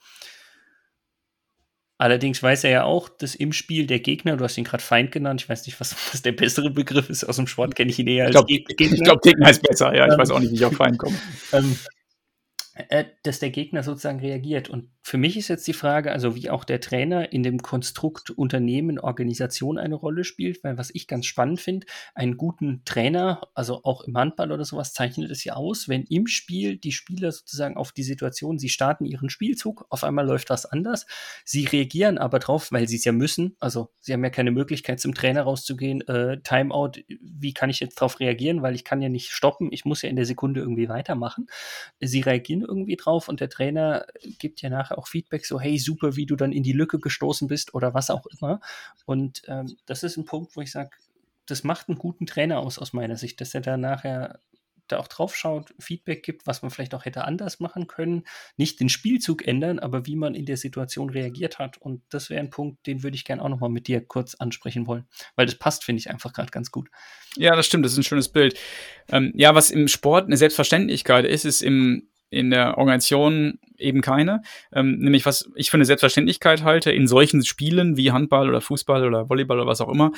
Allerdings 1.97 2.41
weiß 2.41 2.63
er 2.63 2.69
ja 2.71 2.83
auch, 2.83 3.09
dass 3.09 3.35
im 3.35 3.51
Spiel 3.51 3.85
der 3.85 3.99
Gegner, 3.99 4.37
du 4.37 4.45
hast 4.45 4.57
ihn 4.57 4.63
gerade 4.63 4.81
Feind 4.81 5.11
genannt, 5.11 5.41
ich 5.41 5.49
weiß 5.49 5.65
nicht, 5.65 5.79
was, 5.81 5.93
was 6.13 6.21
der 6.21 6.31
bessere 6.31 6.71
Begriff 6.71 7.09
ist, 7.09 7.25
aus 7.25 7.35
dem 7.35 7.45
Sport 7.45 7.75
kenne 7.75 7.91
ich 7.91 7.99
ihn 7.99 8.07
eher 8.07 8.25
als 8.25 8.29
ich 8.29 8.35
glaub, 8.35 8.47
Gegner. 8.47 8.93
Ich 8.93 9.03
glaube, 9.03 9.21
Gegner 9.21 9.49
ist 9.49 9.61
besser, 9.61 9.93
ja, 9.93 10.05
ich 10.05 10.13
ähm, 10.13 10.17
weiß 10.17 10.31
auch 10.31 10.39
nicht, 10.39 10.51
wie 10.51 10.55
ich 10.55 10.65
auf 10.65 10.73
Feind 10.77 10.97
komme. 10.97 11.15
Ähm, 11.51 11.77
äh, 12.89 13.05
dass 13.23 13.39
der 13.39 13.49
Gegner 13.49 13.83
sozusagen 13.83 14.19
reagiert. 14.19 14.69
Und 14.69 14.89
für 15.01 15.17
mich 15.17 15.37
ist 15.37 15.47
jetzt 15.47 15.67
die 15.67 15.73
Frage, 15.73 16.11
also 16.11 16.35
wie 16.35 16.49
auch 16.49 16.63
der 16.63 16.79
Trainer 16.79 17.31
in 17.33 17.43
dem 17.43 17.61
Konstrukt 17.61 18.29
Unternehmen, 18.29 18.99
Organisation 18.99 19.77
eine 19.77 19.95
Rolle 19.95 20.23
spielt, 20.23 20.63
weil 20.63 20.77
was 20.77 20.89
ich 20.93 21.07
ganz 21.07 21.25
spannend 21.25 21.59
finde, 21.59 21.87
einen 22.15 22.37
guten 22.37 22.83
Trainer, 22.85 23.41
also 23.55 23.81
auch 23.83 24.03
im 24.03 24.15
Handball 24.15 24.51
oder 24.51 24.65
sowas, 24.65 24.93
zeichnet 24.93 25.31
es 25.31 25.43
ja 25.43 25.53
aus, 25.53 25.89
wenn 25.89 26.03
im 26.03 26.27
Spiel 26.27 26.77
die 26.77 26.91
Spieler 26.91 27.31
sozusagen 27.31 27.75
auf 27.75 27.91
die 27.91 28.03
Situation, 28.03 28.59
sie 28.59 28.69
starten 28.69 29.05
ihren 29.05 29.29
Spielzug, 29.29 29.85
auf 29.89 30.03
einmal 30.03 30.27
läuft 30.27 30.49
was 30.49 30.65
anders, 30.65 31.05
sie 31.43 31.65
reagieren 31.65 32.17
aber 32.17 32.39
drauf, 32.39 32.71
weil 32.71 32.87
sie 32.87 32.97
es 32.97 33.05
ja 33.05 33.11
müssen, 33.11 33.55
also 33.59 33.89
sie 33.99 34.13
haben 34.13 34.23
ja 34.23 34.29
keine 34.29 34.51
Möglichkeit 34.51 34.99
zum 34.99 35.13
Trainer 35.13 35.41
rauszugehen, 35.41 36.07
äh, 36.07 36.39
Timeout, 36.41 36.91
wie 37.07 37.53
kann 37.53 37.69
ich 37.69 37.79
jetzt 37.79 37.99
darauf 37.99 38.19
reagieren, 38.19 38.61
weil 38.61 38.75
ich 38.75 38.83
kann 38.83 39.01
ja 39.01 39.09
nicht 39.09 39.31
stoppen, 39.31 39.69
ich 39.71 39.85
muss 39.85 40.01
ja 40.01 40.09
in 40.09 40.15
der 40.15 40.25
Sekunde 40.25 40.61
irgendwie 40.61 40.87
weitermachen. 40.87 41.47
Sie 41.99 42.21
reagieren 42.21 42.61
irgendwie 42.69 42.95
drauf 42.95 43.27
und 43.27 43.39
der 43.39 43.49
Trainer 43.49 44.05
gibt 44.39 44.61
ja 44.61 44.69
nachher 44.69 44.97
auch 44.97 45.07
Feedback, 45.07 45.45
so 45.45 45.59
hey, 45.59 45.77
super, 45.77 46.15
wie 46.15 46.25
du 46.25 46.35
dann 46.35 46.51
in 46.51 46.63
die 46.63 46.73
Lücke 46.73 46.99
gestoßen 46.99 47.47
bist 47.47 47.73
oder 47.73 47.93
was 47.93 48.09
auch 48.09 48.25
immer. 48.27 48.61
Und 49.05 49.41
ähm, 49.47 49.75
das 49.85 50.03
ist 50.03 50.17
ein 50.17 50.25
Punkt, 50.25 50.55
wo 50.55 50.61
ich 50.61 50.71
sage, 50.71 50.91
das 51.45 51.63
macht 51.63 51.89
einen 51.89 51.97
guten 51.97 52.27
Trainer 52.27 52.59
aus, 52.59 52.77
aus 52.77 52.93
meiner 52.93 53.17
Sicht, 53.17 53.41
dass 53.41 53.55
er 53.55 53.61
da 53.61 53.75
nachher 53.75 54.39
da 54.91 54.97
auch 54.97 55.07
drauf 55.07 55.35
schaut, 55.35 55.73
Feedback 55.79 56.23
gibt, 56.23 56.47
was 56.47 56.61
man 56.61 56.71
vielleicht 56.71 56.93
auch 56.93 57.05
hätte 57.05 57.25
anders 57.25 57.59
machen 57.59 57.87
können. 57.87 58.23
Nicht 58.57 58.79
den 58.79 58.89
Spielzug 58.89 59.47
ändern, 59.47 59.79
aber 59.79 60.05
wie 60.05 60.15
man 60.15 60.35
in 60.35 60.45
der 60.45 60.57
Situation 60.57 61.09
reagiert 61.09 61.59
hat. 61.59 61.77
Und 61.77 62.01
das 62.09 62.29
wäre 62.29 62.39
ein 62.39 62.49
Punkt, 62.49 62.85
den 62.87 63.03
würde 63.03 63.15
ich 63.15 63.25
gerne 63.25 63.43
auch 63.43 63.49
nochmal 63.49 63.69
mit 63.69 63.87
dir 63.87 64.05
kurz 64.05 64.35
ansprechen 64.35 64.87
wollen, 64.87 65.07
weil 65.35 65.45
das 65.45 65.55
passt, 65.55 65.83
finde 65.83 65.99
ich, 65.99 66.09
einfach 66.09 66.33
gerade 66.33 66.51
ganz 66.51 66.71
gut. 66.71 66.89
Ja, 67.35 67.55
das 67.55 67.65
stimmt, 67.65 67.85
das 67.85 67.93
ist 67.93 67.99
ein 67.99 68.03
schönes 68.03 68.29
Bild. 68.29 68.57
Ähm, 69.09 69.31
ja, 69.35 69.55
was 69.55 69.71
im 69.71 69.87
Sport 69.87 70.25
eine 70.25 70.37
Selbstverständlichkeit 70.37 71.25
ist, 71.25 71.45
ist 71.45 71.61
im 71.61 72.09
in 72.29 72.49
der 72.49 72.77
Organisation 72.77 73.59
eben 73.77 74.01
keine. 74.01 74.41
Ähm, 74.73 74.99
nämlich 74.99 75.25
was 75.25 75.49
ich 75.55 75.69
für 75.69 75.77
eine 75.77 75.85
Selbstverständlichkeit 75.85 76.63
halte 76.63 76.91
in 76.91 77.07
solchen 77.07 77.43
Spielen 77.43 77.97
wie 77.97 78.11
Handball 78.11 78.49
oder 78.49 78.61
Fußball 78.61 79.05
oder 79.05 79.29
Volleyball 79.29 79.59
oder 79.59 79.69
was 79.69 79.81
auch 79.81 79.89
immer, 79.89 80.11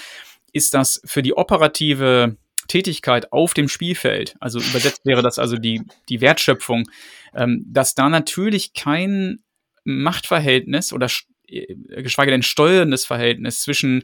ist 0.52 0.74
das 0.74 1.02
für 1.06 1.22
die 1.22 1.36
operative 1.36 2.38
Tätigkeit 2.68 3.32
auf 3.32 3.54
dem 3.54 3.68
Spielfeld, 3.68 4.36
also 4.40 4.60
übersetzt 4.60 5.02
wäre 5.06 5.22
das 5.22 5.40
also 5.40 5.58
die, 5.58 5.82
die 6.10 6.22
Wertschöpfung, 6.22 6.90
ähm, 7.36 7.66
dass 7.68 7.96
da 7.96 8.10
natürlich 8.10 8.74
kein 8.74 9.40
Machtverhältnis 9.84 10.94
oder 10.94 11.08
geschweige 11.90 12.32
denn 12.32 12.44
steuerndes 12.44 13.06
Verhältnis 13.06 13.62
zwischen 13.62 14.04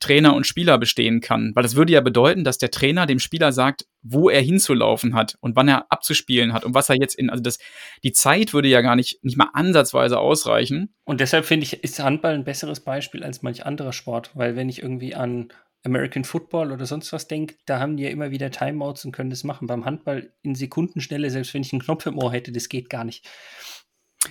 Trainer 0.00 0.34
und 0.34 0.46
Spieler 0.46 0.78
bestehen 0.78 1.20
kann. 1.20 1.52
Weil 1.54 1.62
das 1.62 1.76
würde 1.76 1.92
ja 1.92 2.00
bedeuten, 2.00 2.44
dass 2.44 2.58
der 2.58 2.70
Trainer 2.70 3.06
dem 3.06 3.18
Spieler 3.18 3.52
sagt, 3.52 3.86
wo 4.02 4.28
er 4.28 4.40
hinzulaufen 4.40 5.14
hat 5.14 5.36
und 5.40 5.56
wann 5.56 5.68
er 5.68 5.90
abzuspielen 5.90 6.52
hat 6.52 6.64
und 6.64 6.74
was 6.74 6.88
er 6.88 6.96
jetzt 6.96 7.14
in, 7.14 7.30
also 7.30 7.42
das, 7.42 7.58
die 8.04 8.12
Zeit 8.12 8.52
würde 8.52 8.68
ja 8.68 8.80
gar 8.80 8.96
nicht, 8.96 9.22
nicht 9.24 9.36
mal 9.36 9.50
ansatzweise 9.52 10.18
ausreichen. 10.18 10.94
Und 11.04 11.20
deshalb 11.20 11.44
finde 11.44 11.64
ich, 11.64 11.82
ist 11.82 11.98
Handball 11.98 12.34
ein 12.34 12.44
besseres 12.44 12.80
Beispiel 12.80 13.22
als 13.22 13.42
manch 13.42 13.66
anderer 13.66 13.92
Sport, 13.92 14.30
weil 14.34 14.56
wenn 14.56 14.68
ich 14.68 14.82
irgendwie 14.82 15.14
an 15.14 15.48
American 15.86 16.24
Football 16.24 16.72
oder 16.72 16.84
sonst 16.84 17.12
was 17.12 17.28
denke, 17.28 17.54
da 17.64 17.78
haben 17.78 17.96
die 17.96 18.02
ja 18.02 18.10
immer 18.10 18.30
wieder 18.30 18.50
Timeouts 18.50 19.04
und 19.04 19.12
können 19.12 19.30
das 19.30 19.44
machen. 19.44 19.68
Beim 19.68 19.84
Handball 19.84 20.32
in 20.42 20.54
Sekundenschnelle, 20.54 21.30
selbst 21.30 21.54
wenn 21.54 21.62
ich 21.62 21.72
einen 21.72 21.82
Knopf 21.82 22.06
im 22.06 22.18
Ohr 22.18 22.32
hätte, 22.32 22.52
das 22.52 22.68
geht 22.68 22.90
gar 22.90 23.04
nicht. 23.04 23.26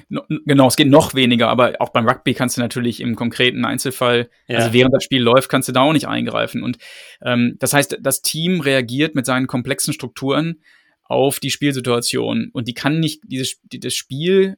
Genau, 0.09 0.67
es 0.67 0.75
geht 0.75 0.89
noch 0.89 1.13
weniger, 1.13 1.47
aber 1.47 1.75
auch 1.79 1.89
beim 1.89 2.07
Rugby 2.07 2.33
kannst 2.33 2.57
du 2.57 2.61
natürlich 2.61 2.99
im 2.99 3.15
konkreten 3.15 3.65
Einzelfall, 3.65 4.29
ja. 4.47 4.57
also 4.57 4.73
während 4.73 4.93
das 4.93 5.03
Spiel 5.03 5.21
läuft, 5.21 5.49
kannst 5.49 5.69
du 5.69 5.73
da 5.73 5.81
auch 5.81 5.93
nicht 5.93 6.07
eingreifen. 6.07 6.63
Und 6.63 6.77
ähm, 7.21 7.55
das 7.59 7.73
heißt, 7.73 7.99
das 8.01 8.21
Team 8.21 8.59
reagiert 8.59 9.15
mit 9.15 9.25
seinen 9.25 9.47
komplexen 9.47 9.93
Strukturen 9.93 10.61
auf 11.03 11.39
die 11.39 11.51
Spielsituation 11.51 12.49
und 12.51 12.67
die 12.67 12.73
kann 12.73 12.99
nicht, 12.99 13.21
dieses, 13.25 13.61
das 13.63 13.93
Spiel 13.93 14.57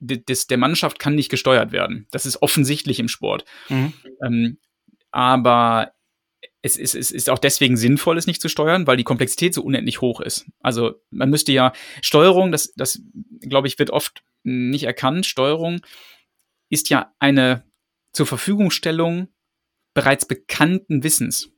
des, 0.00 0.46
der 0.46 0.58
Mannschaft 0.58 0.98
kann 0.98 1.14
nicht 1.14 1.30
gesteuert 1.30 1.72
werden. 1.72 2.06
Das 2.10 2.26
ist 2.26 2.42
offensichtlich 2.42 3.00
im 3.00 3.08
Sport. 3.08 3.44
Mhm. 3.68 3.92
Ähm, 4.24 4.58
aber 5.10 5.92
es 6.62 6.76
ist, 6.76 6.94
es 6.94 7.10
ist 7.10 7.30
auch 7.30 7.38
deswegen 7.38 7.76
sinnvoll, 7.76 8.18
es 8.18 8.26
nicht 8.26 8.42
zu 8.42 8.48
steuern, 8.48 8.86
weil 8.86 8.96
die 8.96 9.04
Komplexität 9.04 9.54
so 9.54 9.62
unendlich 9.62 10.00
hoch 10.00 10.20
ist. 10.20 10.46
Also 10.60 11.00
man 11.10 11.30
müsste 11.30 11.52
ja 11.52 11.72
Steuerung, 12.02 12.50
das, 12.50 12.72
das 12.74 13.00
glaube 13.40 13.68
ich, 13.68 13.78
wird 13.78 13.90
oft 13.90 14.24
nicht 14.42 14.84
erkannt. 14.84 15.26
Steuerung 15.26 15.80
ist 16.68 16.90
ja 16.90 17.14
eine 17.18 17.64
zur 18.12 18.26
Verfügungstellung 18.26 19.28
bereits 19.94 20.26
bekannten 20.26 21.04
Wissens. 21.04 21.50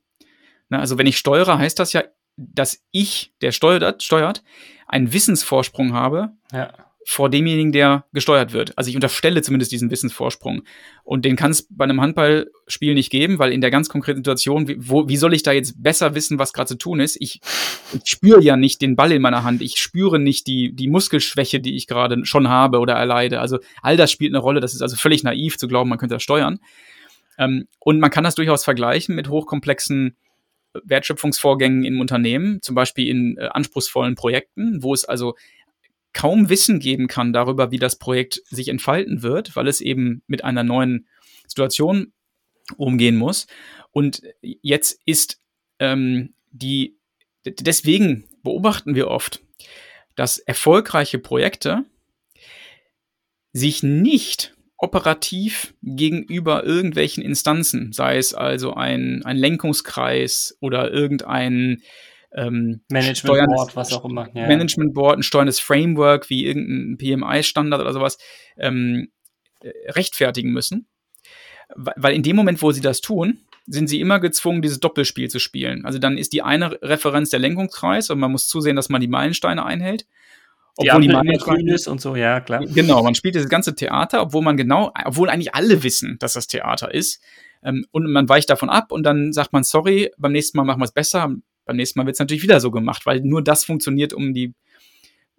Na, 0.69 0.79
also 0.79 0.97
wenn 0.97 1.07
ich 1.07 1.17
steuere, 1.17 1.57
heißt 1.57 1.79
das 1.79 1.93
ja, 1.93 2.03
dass 2.37 2.83
ich, 2.91 3.33
der 3.41 3.51
steuert, 3.51 4.03
steuert 4.03 4.43
einen 4.87 5.13
Wissensvorsprung 5.13 5.93
habe, 5.93 6.31
ja 6.51 6.90
vor 7.05 7.29
demjenigen, 7.29 7.71
der 7.71 8.05
gesteuert 8.13 8.53
wird. 8.53 8.77
Also 8.77 8.89
ich 8.89 8.95
unterstelle 8.95 9.41
zumindest 9.41 9.71
diesen 9.71 9.89
Wissensvorsprung. 9.89 10.63
Und 11.03 11.25
den 11.25 11.35
kann 11.35 11.51
es 11.51 11.67
bei 11.69 11.83
einem 11.83 11.99
Handballspiel 11.99 12.93
nicht 12.93 13.09
geben, 13.09 13.39
weil 13.39 13.51
in 13.51 13.61
der 13.61 13.71
ganz 13.71 13.89
konkreten 13.89 14.19
Situation, 14.19 14.67
wie, 14.67 14.77
wo, 14.77 15.07
wie 15.07 15.17
soll 15.17 15.33
ich 15.33 15.43
da 15.43 15.51
jetzt 15.51 15.81
besser 15.81 16.13
wissen, 16.13 16.37
was 16.37 16.53
gerade 16.53 16.67
zu 16.67 16.75
tun 16.75 16.99
ist? 16.99 17.17
Ich, 17.19 17.41
ich 17.93 18.01
spüre 18.05 18.41
ja 18.41 18.55
nicht 18.55 18.81
den 18.81 18.95
Ball 18.95 19.11
in 19.11 19.21
meiner 19.21 19.43
Hand. 19.43 19.61
Ich 19.61 19.77
spüre 19.77 20.19
nicht 20.19 20.45
die, 20.47 20.73
die 20.73 20.87
Muskelschwäche, 20.87 21.59
die 21.59 21.75
ich 21.75 21.87
gerade 21.87 22.23
schon 22.25 22.49
habe 22.49 22.79
oder 22.79 22.93
erleide. 22.93 23.39
Also 23.39 23.59
all 23.81 23.97
das 23.97 24.11
spielt 24.11 24.31
eine 24.31 24.39
Rolle. 24.39 24.59
Das 24.59 24.73
ist 24.73 24.81
also 24.81 24.95
völlig 24.95 25.23
naiv 25.23 25.57
zu 25.57 25.67
glauben, 25.67 25.89
man 25.89 25.97
könnte 25.97 26.15
das 26.15 26.23
steuern. 26.23 26.59
Ähm, 27.39 27.67
und 27.79 27.99
man 27.99 28.11
kann 28.11 28.23
das 28.23 28.35
durchaus 28.35 28.63
vergleichen 28.63 29.15
mit 29.15 29.27
hochkomplexen 29.27 30.15
Wertschöpfungsvorgängen 30.83 31.83
im 31.83 31.99
Unternehmen, 31.99 32.61
zum 32.61 32.75
Beispiel 32.75 33.07
in 33.07 33.37
äh, 33.37 33.47
anspruchsvollen 33.47 34.15
Projekten, 34.15 34.81
wo 34.81 34.93
es 34.93 35.05
also 35.05 35.35
kaum 36.13 36.49
Wissen 36.49 36.79
geben 36.79 37.07
kann 37.07 37.33
darüber, 37.33 37.71
wie 37.71 37.79
das 37.79 37.97
Projekt 37.97 38.41
sich 38.49 38.67
entfalten 38.67 39.23
wird, 39.23 39.55
weil 39.55 39.67
es 39.67 39.81
eben 39.81 40.23
mit 40.27 40.43
einer 40.43 40.63
neuen 40.63 41.07
Situation 41.47 42.13
umgehen 42.77 43.17
muss. 43.17 43.47
Und 43.91 44.21
jetzt 44.41 44.99
ist 45.05 45.39
ähm, 45.79 46.33
die, 46.51 46.97
deswegen 47.45 48.25
beobachten 48.43 48.95
wir 48.95 49.07
oft, 49.07 49.41
dass 50.15 50.37
erfolgreiche 50.37 51.19
Projekte 51.19 51.85
sich 53.53 53.83
nicht 53.83 54.55
operativ 54.77 55.73
gegenüber 55.83 56.63
irgendwelchen 56.63 57.23
Instanzen, 57.23 57.93
sei 57.93 58.17
es 58.17 58.33
also 58.33 58.73
ein, 58.73 59.23
ein 59.25 59.37
Lenkungskreis 59.37 60.57
oder 60.59 60.91
irgendein 60.91 61.83
ähm, 62.33 62.81
Management 62.89 63.47
Board, 63.47 63.75
was 63.75 63.93
auch 63.93 64.05
immer. 64.05 64.29
Ja. 64.33 64.47
Management 64.47 64.93
Board, 64.93 65.19
ein 65.19 65.23
steuerndes 65.23 65.59
Framework 65.59 66.29
wie 66.29 66.45
irgendein 66.45 66.97
PMI-Standard 66.97 67.81
oder 67.81 67.93
sowas 67.93 68.17
ähm, 68.57 69.09
äh, 69.61 69.71
rechtfertigen 69.91 70.51
müssen. 70.51 70.87
Weil 71.75 72.13
in 72.15 72.23
dem 72.23 72.35
Moment, 72.35 72.61
wo 72.61 72.71
sie 72.71 72.81
das 72.81 73.01
tun, 73.01 73.39
sind 73.65 73.87
sie 73.87 74.01
immer 74.01 74.19
gezwungen, 74.19 74.61
dieses 74.61 74.79
Doppelspiel 74.79 75.29
zu 75.29 75.39
spielen. 75.39 75.85
Also 75.85 75.99
dann 75.99 76.17
ist 76.17 76.33
die 76.33 76.41
eine 76.41 76.81
Referenz 76.81 77.29
der 77.29 77.39
Lenkungskreis 77.39 78.09
und 78.09 78.19
man 78.19 78.31
muss 78.31 78.47
zusehen, 78.47 78.75
dass 78.75 78.89
man 78.89 79.01
die 79.01 79.07
Meilensteine 79.07 79.65
einhält. 79.65 80.05
Obwohl 80.75 81.01
die, 81.01 81.07
die 81.07 81.13
Meilensteine 81.13 81.73
ist 81.73 81.87
und 81.87 82.01
so, 82.01 82.15
ja, 82.15 82.39
klar. 82.39 82.65
Genau, 82.65 83.03
man 83.03 83.15
spielt 83.15 83.35
das 83.35 83.49
ganze 83.49 83.75
Theater, 83.75 84.21
obwohl 84.21 84.41
man 84.41 84.57
genau, 84.57 84.91
obwohl 85.05 85.29
eigentlich 85.29 85.53
alle 85.53 85.83
wissen, 85.83 86.17
dass 86.19 86.33
das 86.33 86.47
Theater 86.47 86.93
ist. 86.93 87.21
Ähm, 87.63 87.85
und 87.91 88.11
man 88.11 88.27
weicht 88.27 88.49
davon 88.49 88.69
ab 88.69 88.91
und 88.91 89.03
dann 89.03 89.33
sagt 89.33 89.53
man, 89.53 89.63
sorry, 89.63 90.11
beim 90.17 90.31
nächsten 90.31 90.57
Mal 90.57 90.63
machen 90.63 90.79
wir 90.79 90.85
es 90.85 90.93
besser. 90.93 91.35
Beim 91.65 91.75
nächsten 91.75 91.99
Mal 91.99 92.05
wird 92.05 92.15
es 92.15 92.19
natürlich 92.19 92.43
wieder 92.43 92.59
so 92.59 92.71
gemacht, 92.71 93.05
weil 93.05 93.21
nur 93.21 93.43
das 93.43 93.65
funktioniert, 93.65 94.13
um 94.13 94.33
die 94.33 94.53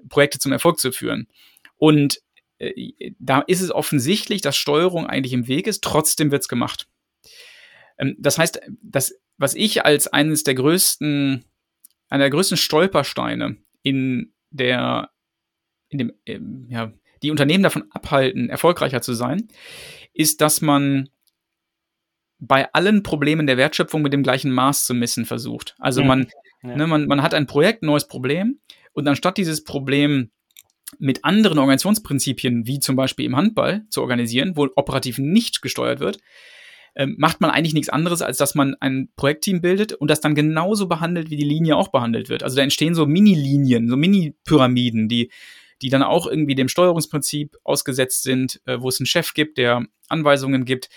Projekte 0.09 0.39
zum 0.39 0.53
Erfolg 0.53 0.79
zu 0.79 0.93
führen. 0.93 1.29
Und 1.77 2.21
äh, 2.59 3.13
da 3.19 3.41
ist 3.41 3.61
es 3.61 3.71
offensichtlich, 3.71 4.41
dass 4.41 4.57
Steuerung 4.57 5.07
eigentlich 5.07 5.33
im 5.33 5.49
Weg 5.49 5.67
ist, 5.67 5.83
trotzdem 5.83 6.31
wird 6.31 6.43
es 6.43 6.49
gemacht. 6.49 6.89
Ähm, 7.99 8.17
das 8.19 8.39
heißt, 8.39 8.61
das, 8.83 9.15
was 9.37 9.55
ich 9.55 9.85
als 9.85 10.09
eines 10.09 10.45
der 10.45 10.55
größten, 10.55 11.45
einer 12.09 12.25
der 12.25 12.31
größten 12.31 12.57
Stolpersteine 12.57 13.57
in 13.83 14.33
der, 14.51 15.11
in 15.89 15.99
dem, 15.99 16.13
äh, 16.25 16.39
ja, 16.69 16.93
die 17.23 17.31
Unternehmen 17.31 17.63
davon 17.63 17.85
abhalten, 17.91 18.49
erfolgreicher 18.49 19.01
zu 19.01 19.15
sein, 19.15 19.49
ist, 20.13 20.41
dass 20.41 20.61
man 20.61 21.09
bei 22.45 22.73
allen 22.73 23.05
Problemen 23.05 23.47
der 23.47 23.57
Wertschöpfung 23.57 24.03
mit 24.03 24.13
dem 24.13 24.25
gleichen 24.25 24.51
Maß 24.51 24.85
zu 24.85 24.95
messen 24.95 25.25
versucht. 25.25 25.77
Also 25.79 26.03
mhm. 26.03 26.09
man, 26.09 26.27
ja. 26.63 26.77
ne, 26.77 26.87
man, 26.89 27.07
man 27.07 27.23
hat 27.23 27.35
ein 27.35 27.47
Projekt, 27.47 27.83
ein 27.83 27.87
neues 27.87 28.09
Problem 28.09 28.59
und 28.93 29.07
anstatt 29.07 29.39
dieses 29.39 29.63
Problem 29.63 30.31
mit 30.99 31.25
anderen 31.25 31.59
Organisationsprinzipien, 31.59 32.67
wie 32.67 32.81
zum 32.81 32.97
Beispiel 32.97 33.27
im 33.27 33.37
Handball, 33.37 33.87
zu 33.91 34.03
organisieren, 34.03 34.57
wo 34.57 34.69
operativ 34.75 35.19
nicht 35.19 35.63
gesteuert 35.63 36.01
wird, 36.01 36.19
äh, 36.95 37.07
macht 37.07 37.41
man 37.41 37.51
eigentlich 37.51 37.75
nichts 37.75 37.89
anderes, 37.89 38.23
als 38.23 38.39
dass 38.39 38.57
man 38.57 38.75
ein 38.81 39.09
Projektteam 39.15 39.61
bildet 39.61 39.93
und 39.93 40.11
das 40.11 40.21
dann 40.21 40.35
genauso 40.35 40.89
behandelt, 40.89 41.31
wie 41.31 41.37
die 41.37 41.45
Linie 41.45 41.77
auch 41.77 41.89
behandelt 41.89 42.29
wird. 42.29 42.43
Also 42.43 42.57
da 42.57 42.63
entstehen 42.63 42.97
so 42.97 43.07
Mini-Linien, 43.07 43.89
so 43.89 43.97
Mini-Pyramiden, 43.97 45.09
die, 45.09 45.31
die 45.81 45.91
dann 45.91 46.03
auch 46.03 46.27
irgendwie 46.27 46.57
dem 46.57 46.69
Steuerungsprinzip 46.69 47.57
ausgesetzt 47.63 48.25
sind, 48.25 48.61
äh, 48.67 48.81
wo 48.81 48.89
es 48.89 48.99
einen 48.99 49.07
Chef 49.07 49.33
gibt, 49.33 49.59
der 49.59 49.87
Anweisungen 50.09 50.65
gibt, 50.65 50.91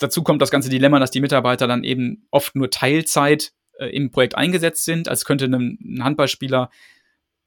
dazu 0.00 0.22
kommt 0.22 0.42
das 0.42 0.50
ganze 0.50 0.68
Dilemma, 0.68 0.98
dass 0.98 1.10
die 1.10 1.20
Mitarbeiter 1.20 1.66
dann 1.68 1.84
eben 1.84 2.26
oft 2.30 2.56
nur 2.56 2.70
Teilzeit 2.70 3.52
äh, 3.78 3.86
im 3.86 4.10
Projekt 4.10 4.34
eingesetzt 4.34 4.84
sind, 4.84 5.08
als 5.08 5.24
könnte 5.24 5.44
ein, 5.44 5.78
ein 5.80 6.04
Handballspieler 6.04 6.70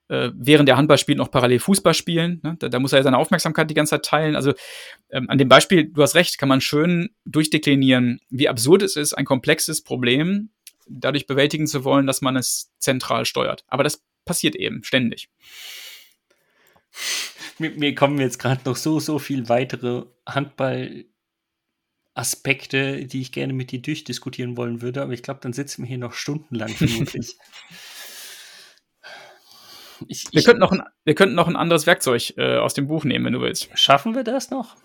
äh, 0.09 0.31
während 0.35 0.69
der 0.69 0.77
Handball 0.77 0.97
spielt, 0.97 1.17
noch 1.17 1.31
parallel 1.31 1.59
Fußball 1.59 1.93
spielen. 1.93 2.39
Ne? 2.43 2.55
Da, 2.59 2.69
da, 2.69 2.79
muss 2.79 2.93
er 2.93 2.99
ja 2.99 3.03
seine 3.03 3.17
Aufmerksamkeit 3.17 3.69
die 3.69 3.73
ganze 3.73 3.91
Zeit 3.91 4.05
teilen. 4.05 4.35
Also 4.35 4.53
ähm, 5.09 5.29
an 5.29 5.37
dem 5.37 5.49
Beispiel, 5.49 5.85
du 5.85 6.01
hast 6.01 6.15
recht, 6.15 6.37
kann 6.37 6.49
man 6.49 6.61
schön 6.61 7.09
durchdeklinieren, 7.25 8.19
wie 8.29 8.49
absurd 8.49 8.83
es 8.83 8.95
ist, 8.95 9.13
ein 9.13 9.25
komplexes 9.25 9.81
Problem 9.81 10.49
dadurch 10.87 11.27
bewältigen 11.27 11.67
zu 11.67 11.83
wollen, 11.83 12.07
dass 12.07 12.21
man 12.21 12.35
es 12.35 12.71
zentral 12.77 13.25
steuert. 13.25 13.63
Aber 13.67 13.83
das 13.83 14.03
passiert 14.25 14.55
eben 14.55 14.83
ständig. 14.83 15.29
Mir, 17.57 17.71
mir 17.71 17.95
kommen 17.95 18.19
jetzt 18.19 18.39
gerade 18.39 18.61
noch 18.65 18.75
so, 18.75 18.99
so 18.99 19.19
viel 19.19 19.49
weitere 19.49 20.03
Handball- 20.27 21.05
Aspekte, 22.15 23.05
die 23.05 23.21
ich 23.21 23.31
gerne 23.31 23.53
mit 23.53 23.71
dir 23.71 23.81
durchdiskutieren 23.81 24.55
wollen 24.55 24.81
würde, 24.81 25.01
aber 25.01 25.13
ich 25.13 25.23
glaube, 25.23 25.39
dann 25.41 25.53
sitzen 25.53 25.83
wir 25.83 25.87
hier 25.87 25.97
noch 25.97 26.13
stundenlang 26.13 26.69
vermutlich. 26.69 27.37
Ich, 30.07 30.25
wir, 30.31 30.39
ich, 30.39 30.45
könnten 30.45 30.59
noch 30.59 30.71
ein, 30.73 30.83
wir 31.05 31.15
könnten 31.15 31.35
noch 31.35 31.47
ein 31.47 31.55
anderes 31.55 31.87
Werkzeug 31.87 32.33
äh, 32.35 32.57
aus 32.57 32.73
dem 32.73 32.87
Buch 32.87 33.05
nehmen, 33.05 33.23
wenn 33.23 33.33
du 33.33 33.39
willst. 33.39 33.69
Schaffen 33.75 34.15
wir 34.15 34.23
das 34.23 34.49
noch? 34.49 34.75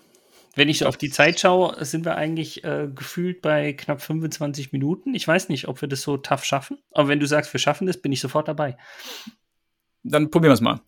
Wenn 0.55 0.69
ich 0.69 0.85
auf 0.85 0.97
die 0.97 1.09
Zeit 1.09 1.39
schaue, 1.39 1.83
sind 1.83 2.05
wir 2.05 2.15
eigentlich 2.15 2.63
äh, 2.63 2.87
gefühlt 2.93 3.41
bei 3.41 3.73
knapp 3.73 4.01
25 4.01 4.71
Minuten. 4.71 5.13
Ich 5.13 5.27
weiß 5.27 5.49
nicht, 5.49 5.67
ob 5.67 5.81
wir 5.81 5.89
das 5.89 6.01
so 6.01 6.17
tough 6.17 6.43
schaffen. 6.43 6.77
Aber 6.91 7.07
wenn 7.07 7.19
du 7.19 7.27
sagst, 7.27 7.53
wir 7.53 7.59
schaffen 7.59 7.85
das, 7.87 8.01
bin 8.01 8.11
ich 8.11 8.21
sofort 8.21 8.47
dabei. 8.47 8.77
Dann 10.03 10.31
probieren 10.31 10.51
wir 10.51 10.55
es 10.55 10.61
mal. 10.61 10.81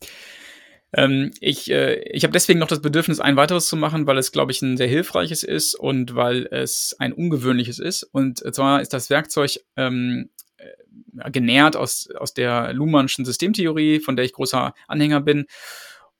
Ähm, 0.93 1.31
ich 1.39 1.71
äh, 1.71 2.01
ich 2.11 2.23
habe 2.23 2.33
deswegen 2.33 2.59
noch 2.59 2.67
das 2.67 2.81
Bedürfnis, 2.81 3.19
ein 3.19 3.37
weiteres 3.37 3.67
zu 3.67 3.77
machen, 3.77 4.07
weil 4.07 4.17
es, 4.17 4.31
glaube 4.31 4.51
ich, 4.51 4.61
ein 4.61 4.77
sehr 4.77 4.87
hilfreiches 4.87 5.43
ist 5.43 5.75
und 5.75 6.15
weil 6.15 6.47
es 6.51 6.95
ein 6.99 7.13
ungewöhnliches 7.13 7.79
ist. 7.79 8.03
Und 8.03 8.39
zwar 8.53 8.81
ist 8.81 8.93
das 8.93 9.09
Werkzeug 9.09 9.57
ähm, 9.77 10.29
äh, 10.57 11.31
genährt 11.31 11.75
aus, 11.75 12.09
aus 12.17 12.33
der 12.33 12.73
Luhmannschen 12.73 13.25
Systemtheorie, 13.25 13.99
von 13.99 14.15
der 14.15 14.25
ich 14.25 14.33
großer 14.33 14.73
Anhänger 14.87 15.21
bin. 15.21 15.45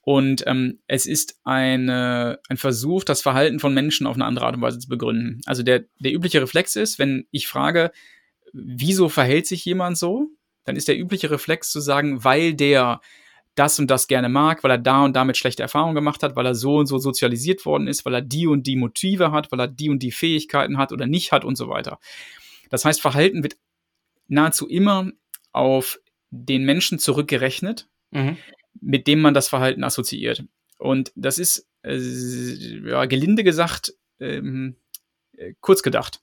Und 0.04 0.44
ähm, 0.48 0.80
es 0.88 1.06
ist 1.06 1.40
eine, 1.44 2.40
ein 2.50 2.58
Versuch, 2.58 3.04
das 3.04 3.22
Verhalten 3.22 3.60
von 3.60 3.74
Menschen 3.74 4.08
auf 4.08 4.16
eine 4.16 4.26
andere 4.26 4.46
Art 4.46 4.56
und 4.56 4.62
Weise 4.62 4.80
zu 4.80 4.88
begründen. 4.88 5.42
Also 5.46 5.62
der, 5.62 5.84
der 6.00 6.14
übliche 6.14 6.42
Reflex 6.42 6.76
ist, 6.76 6.98
wenn 6.98 7.28
ich 7.30 7.48
frage, 7.48 7.92
wieso 8.52 9.10
verhält 9.10 9.46
sich 9.46 9.64
jemand 9.64 9.98
so, 9.98 10.28
dann 10.64 10.76
ist 10.76 10.88
der 10.88 10.98
übliche 10.98 11.30
Reflex 11.30 11.72
zu 11.72 11.80
sagen, 11.80 12.24
weil 12.24 12.54
der 12.54 13.02
das 13.56 13.80
und 13.80 13.92
das 13.92 14.08
gerne 14.08 14.30
mag, 14.30 14.64
weil 14.64 14.72
er 14.72 14.78
da 14.78 15.04
und 15.04 15.16
damit 15.16 15.38
schlechte 15.38 15.64
Erfahrungen 15.64 15.96
gemacht 15.96 16.24
hat, 16.24 16.36
weil 16.36 16.46
er 16.46 16.56
so 16.56 16.78
und 16.78 16.88
so 16.88 16.98
sozialisiert 16.98 17.66
worden 17.66 17.88
ist, 17.88 18.06
weil 18.06 18.14
er 18.14 18.22
die 18.22 18.48
und 18.48 18.66
die 18.66 18.76
Motive 18.76 19.32
hat, 19.32 19.52
weil 19.52 19.60
er 19.60 19.68
die 19.68 19.90
und 19.90 20.00
die 20.00 20.12
Fähigkeiten 20.12 20.78
hat 20.78 20.92
oder 20.92 21.06
nicht 21.06 21.32
hat 21.32 21.44
und 21.44 21.58
so 21.58 21.68
weiter. 21.68 22.00
Das 22.70 22.86
heißt, 22.86 23.02
Verhalten 23.02 23.44
wird 23.44 23.58
nahezu 24.28 24.68
immer 24.68 25.12
auf 25.52 26.00
den 26.30 26.64
Menschen 26.64 26.98
zurückgerechnet, 26.98 27.90
mhm. 28.12 28.38
mit 28.80 29.08
dem 29.08 29.20
man 29.20 29.34
das 29.34 29.50
Verhalten 29.50 29.84
assoziiert. 29.84 30.46
Und 30.78 31.12
das 31.16 31.38
ist, 31.38 31.68
äh, 31.84 31.98
ja, 31.98 33.06
gelinde 33.06 33.44
gesagt, 33.44 33.94
ähm, 34.20 34.78
äh, 35.36 35.54
kurz 35.60 35.84
gedacht. 35.84 36.22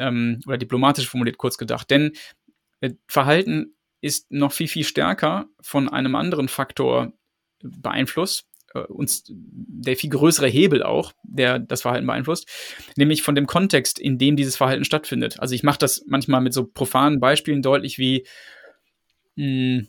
Ähm, 0.00 0.40
oder 0.46 0.58
diplomatisch 0.58 1.08
formuliert 1.08 1.38
kurz 1.38 1.56
gedacht. 1.58 1.88
Denn 1.90 2.12
äh, 2.80 2.94
Verhalten 3.06 3.75
ist 4.06 4.30
noch 4.30 4.52
viel, 4.52 4.68
viel 4.68 4.84
stärker 4.84 5.46
von 5.60 5.88
einem 5.88 6.14
anderen 6.14 6.48
Faktor 6.48 7.12
beeinflusst, 7.62 8.46
äh, 8.74 8.78
uns 8.80 9.24
der 9.28 9.96
viel 9.96 10.10
größere 10.10 10.48
Hebel 10.48 10.82
auch, 10.82 11.12
der 11.22 11.58
das 11.58 11.82
Verhalten 11.82 12.06
beeinflusst, 12.06 12.48
nämlich 12.96 13.22
von 13.22 13.34
dem 13.34 13.46
Kontext, 13.46 13.98
in 13.98 14.18
dem 14.18 14.36
dieses 14.36 14.56
Verhalten 14.56 14.84
stattfindet. 14.84 15.40
Also 15.40 15.54
ich 15.54 15.62
mache 15.62 15.78
das 15.78 16.04
manchmal 16.06 16.40
mit 16.40 16.54
so 16.54 16.64
profanen 16.64 17.20
Beispielen 17.20 17.62
deutlich 17.62 17.98
wie, 17.98 18.26
mh, 19.36 19.44
hm, 19.44 19.88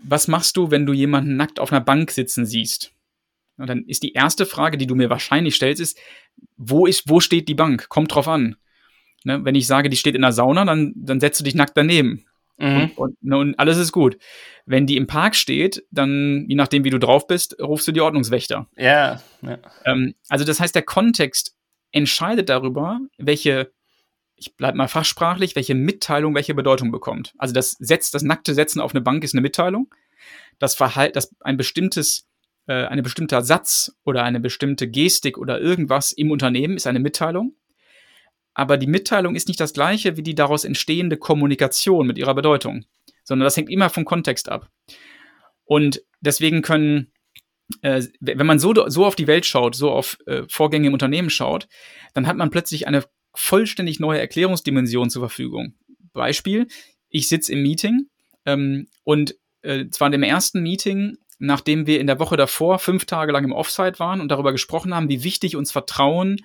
was 0.00 0.28
machst 0.28 0.56
du, 0.56 0.70
wenn 0.70 0.86
du 0.86 0.92
jemanden 0.92 1.36
nackt 1.36 1.58
auf 1.58 1.72
einer 1.72 1.80
Bank 1.80 2.10
sitzen 2.10 2.46
siehst? 2.46 2.92
Und 3.56 3.68
dann 3.68 3.84
ist 3.86 4.04
die 4.04 4.12
erste 4.12 4.46
Frage, 4.46 4.78
die 4.78 4.86
du 4.86 4.94
mir 4.94 5.10
wahrscheinlich 5.10 5.56
stellst, 5.56 5.80
ist, 5.80 5.98
wo 6.56 6.86
ist, 6.86 7.08
wo 7.08 7.18
steht 7.18 7.48
die 7.48 7.54
Bank? 7.54 7.88
Kommt 7.88 8.14
drauf 8.14 8.28
an. 8.28 8.56
Ne, 9.24 9.44
wenn 9.44 9.56
ich 9.56 9.66
sage, 9.66 9.88
die 9.88 9.96
steht 9.96 10.14
in 10.14 10.22
der 10.22 10.32
Sauna, 10.32 10.64
dann, 10.64 10.92
dann 10.94 11.18
setzt 11.18 11.40
du 11.40 11.44
dich 11.44 11.56
nackt 11.56 11.76
daneben. 11.76 12.24
Mhm. 12.58 12.90
Und, 12.96 13.16
und, 13.22 13.32
und, 13.32 13.58
alles 13.58 13.78
ist 13.78 13.92
gut. 13.92 14.18
Wenn 14.66 14.86
die 14.86 14.96
im 14.96 15.06
Park 15.06 15.36
steht, 15.36 15.84
dann, 15.90 16.44
je 16.48 16.56
nachdem, 16.56 16.84
wie 16.84 16.90
du 16.90 16.98
drauf 16.98 17.26
bist, 17.26 17.56
rufst 17.60 17.86
du 17.86 17.92
die 17.92 18.00
Ordnungswächter. 18.00 18.68
Ja. 18.76 19.22
ja. 19.42 19.58
Ähm, 19.84 20.14
also, 20.28 20.44
das 20.44 20.60
heißt, 20.60 20.74
der 20.74 20.82
Kontext 20.82 21.56
entscheidet 21.92 22.48
darüber, 22.48 23.00
welche, 23.16 23.72
ich 24.34 24.56
bleib 24.56 24.74
mal 24.74 24.88
fachsprachlich, 24.88 25.56
welche 25.56 25.74
Mitteilung 25.74 26.34
welche 26.34 26.54
Bedeutung 26.54 26.90
bekommt. 26.90 27.32
Also, 27.38 27.54
das 27.54 27.72
Setz, 27.78 28.10
das 28.10 28.22
nackte 28.22 28.54
Setzen 28.54 28.80
auf 28.80 28.92
eine 28.92 29.00
Bank 29.02 29.22
ist 29.22 29.34
eine 29.34 29.42
Mitteilung. 29.42 29.94
Das 30.58 30.74
Verhalten, 30.74 31.14
das 31.14 31.34
ein 31.40 31.56
bestimmtes, 31.56 32.28
äh, 32.66 32.86
eine 32.86 33.02
bestimmter 33.02 33.42
Satz 33.42 33.96
oder 34.04 34.24
eine 34.24 34.40
bestimmte 34.40 34.88
Gestik 34.88 35.38
oder 35.38 35.60
irgendwas 35.60 36.10
im 36.10 36.32
Unternehmen 36.32 36.76
ist 36.76 36.88
eine 36.88 36.98
Mitteilung 36.98 37.54
aber 38.58 38.76
die 38.76 38.88
Mitteilung 38.88 39.36
ist 39.36 39.46
nicht 39.46 39.60
das 39.60 39.72
gleiche 39.72 40.16
wie 40.16 40.22
die 40.24 40.34
daraus 40.34 40.64
entstehende 40.64 41.16
Kommunikation 41.16 42.08
mit 42.08 42.18
ihrer 42.18 42.34
Bedeutung, 42.34 42.86
sondern 43.22 43.44
das 43.44 43.56
hängt 43.56 43.70
immer 43.70 43.88
vom 43.88 44.04
Kontext 44.04 44.48
ab. 44.48 44.68
Und 45.64 46.02
deswegen 46.20 46.60
können, 46.60 47.12
äh, 47.82 48.02
wenn 48.18 48.46
man 48.48 48.58
so, 48.58 48.74
so 48.88 49.06
auf 49.06 49.14
die 49.14 49.28
Welt 49.28 49.46
schaut, 49.46 49.76
so 49.76 49.92
auf 49.92 50.18
äh, 50.26 50.42
Vorgänge 50.48 50.88
im 50.88 50.92
Unternehmen 50.92 51.30
schaut, 51.30 51.68
dann 52.14 52.26
hat 52.26 52.36
man 52.36 52.50
plötzlich 52.50 52.88
eine 52.88 53.04
vollständig 53.32 54.00
neue 54.00 54.18
Erklärungsdimension 54.18 55.08
zur 55.08 55.22
Verfügung. 55.22 55.74
Beispiel, 56.12 56.66
ich 57.10 57.28
sitze 57.28 57.52
im 57.52 57.62
Meeting 57.62 58.08
ähm, 58.44 58.88
und 59.04 59.36
äh, 59.62 59.86
zwar 59.90 60.06
in 60.06 60.12
dem 60.12 60.24
ersten 60.24 60.62
Meeting, 60.62 61.16
nachdem 61.38 61.86
wir 61.86 62.00
in 62.00 62.08
der 62.08 62.18
Woche 62.18 62.36
davor 62.36 62.80
fünf 62.80 63.04
Tage 63.04 63.30
lang 63.30 63.44
im 63.44 63.52
Offsite 63.52 64.00
waren 64.00 64.20
und 64.20 64.32
darüber 64.32 64.50
gesprochen 64.50 64.96
haben, 64.96 65.08
wie 65.08 65.22
wichtig 65.22 65.54
uns 65.54 65.70
Vertrauen 65.70 66.40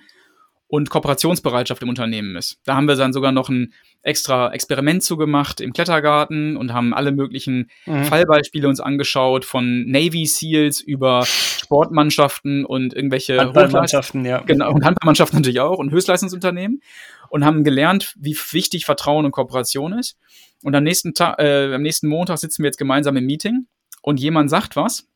und 0.66 0.90
Kooperationsbereitschaft 0.90 1.82
im 1.82 1.88
Unternehmen 1.88 2.36
ist. 2.36 2.58
Da 2.64 2.74
haben 2.74 2.88
wir 2.88 2.96
dann 2.96 3.12
sogar 3.12 3.32
noch 3.32 3.48
ein 3.48 3.72
extra 4.02 4.52
Experiment 4.52 5.02
zugemacht 5.02 5.60
im 5.60 5.72
Klettergarten 5.72 6.56
und 6.56 6.72
haben 6.72 6.94
alle 6.94 7.12
möglichen 7.12 7.70
mhm. 7.86 8.04
Fallbeispiele 8.04 8.68
uns 8.68 8.80
angeschaut, 8.80 9.44
von 9.44 9.86
Navy 9.86 10.26
Seals 10.26 10.80
über 10.80 11.24
Sportmannschaften 11.26 12.64
und 12.64 12.94
irgendwelche 12.94 13.38
Handballmannschaften, 13.38 14.24
ja. 14.24 14.40
Genau, 14.40 14.72
und 14.72 14.84
Handballmannschaften 14.84 15.38
natürlich 15.38 15.60
auch 15.60 15.78
und 15.78 15.90
Höchstleistungsunternehmen 15.90 16.80
und 17.28 17.44
haben 17.44 17.64
gelernt, 17.64 18.14
wie 18.18 18.36
wichtig 18.52 18.84
Vertrauen 18.84 19.24
und 19.24 19.32
Kooperation 19.32 19.92
ist. 19.92 20.18
Und 20.62 20.74
am 20.74 20.84
nächsten 20.84 21.14
Tag, 21.14 21.38
äh, 21.38 21.74
am 21.74 21.82
nächsten 21.82 22.08
Montag 22.08 22.38
sitzen 22.38 22.62
wir 22.62 22.68
jetzt 22.68 22.78
gemeinsam 22.78 23.16
im 23.16 23.26
Meeting 23.26 23.66
und 24.02 24.18
jemand 24.18 24.50
sagt 24.50 24.76
was. 24.76 25.06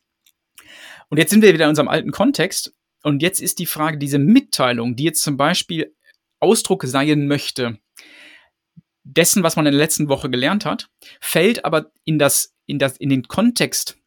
Und 1.09 1.19
jetzt 1.19 1.31
sind 1.31 1.43
wir 1.43 1.55
wieder 1.55 1.65
in 1.65 1.71
unserem 1.71 1.89
alten 1.89 2.11
Kontext 2.11 2.75
und 3.03 3.23
jetzt 3.23 3.41
ist 3.41 3.59
die 3.59 3.67
Frage, 3.67 3.99
diese 3.99 4.19
Mitteilung, 4.19 4.97
die 4.97 5.05
jetzt 5.05 5.23
zum 5.23 5.37
Beispiel 5.37 5.95
Ausdruck 6.41 6.85
sein 6.85 7.27
möchte, 7.27 7.79
dessen, 9.05 9.43
was 9.43 9.57
man 9.57 9.67
in 9.67 9.73
der 9.73 9.81
letzten 9.81 10.09
Woche 10.09 10.31
gelernt 10.31 10.65
hat, 10.65 10.91
fällt 11.21 11.65
aber 11.65 11.91
in 12.05 12.19
das, 12.19 12.55
in 12.67 12.79
das, 12.79 12.97
in 12.97 13.09
den 13.09 13.27
Kontext, 13.27 13.99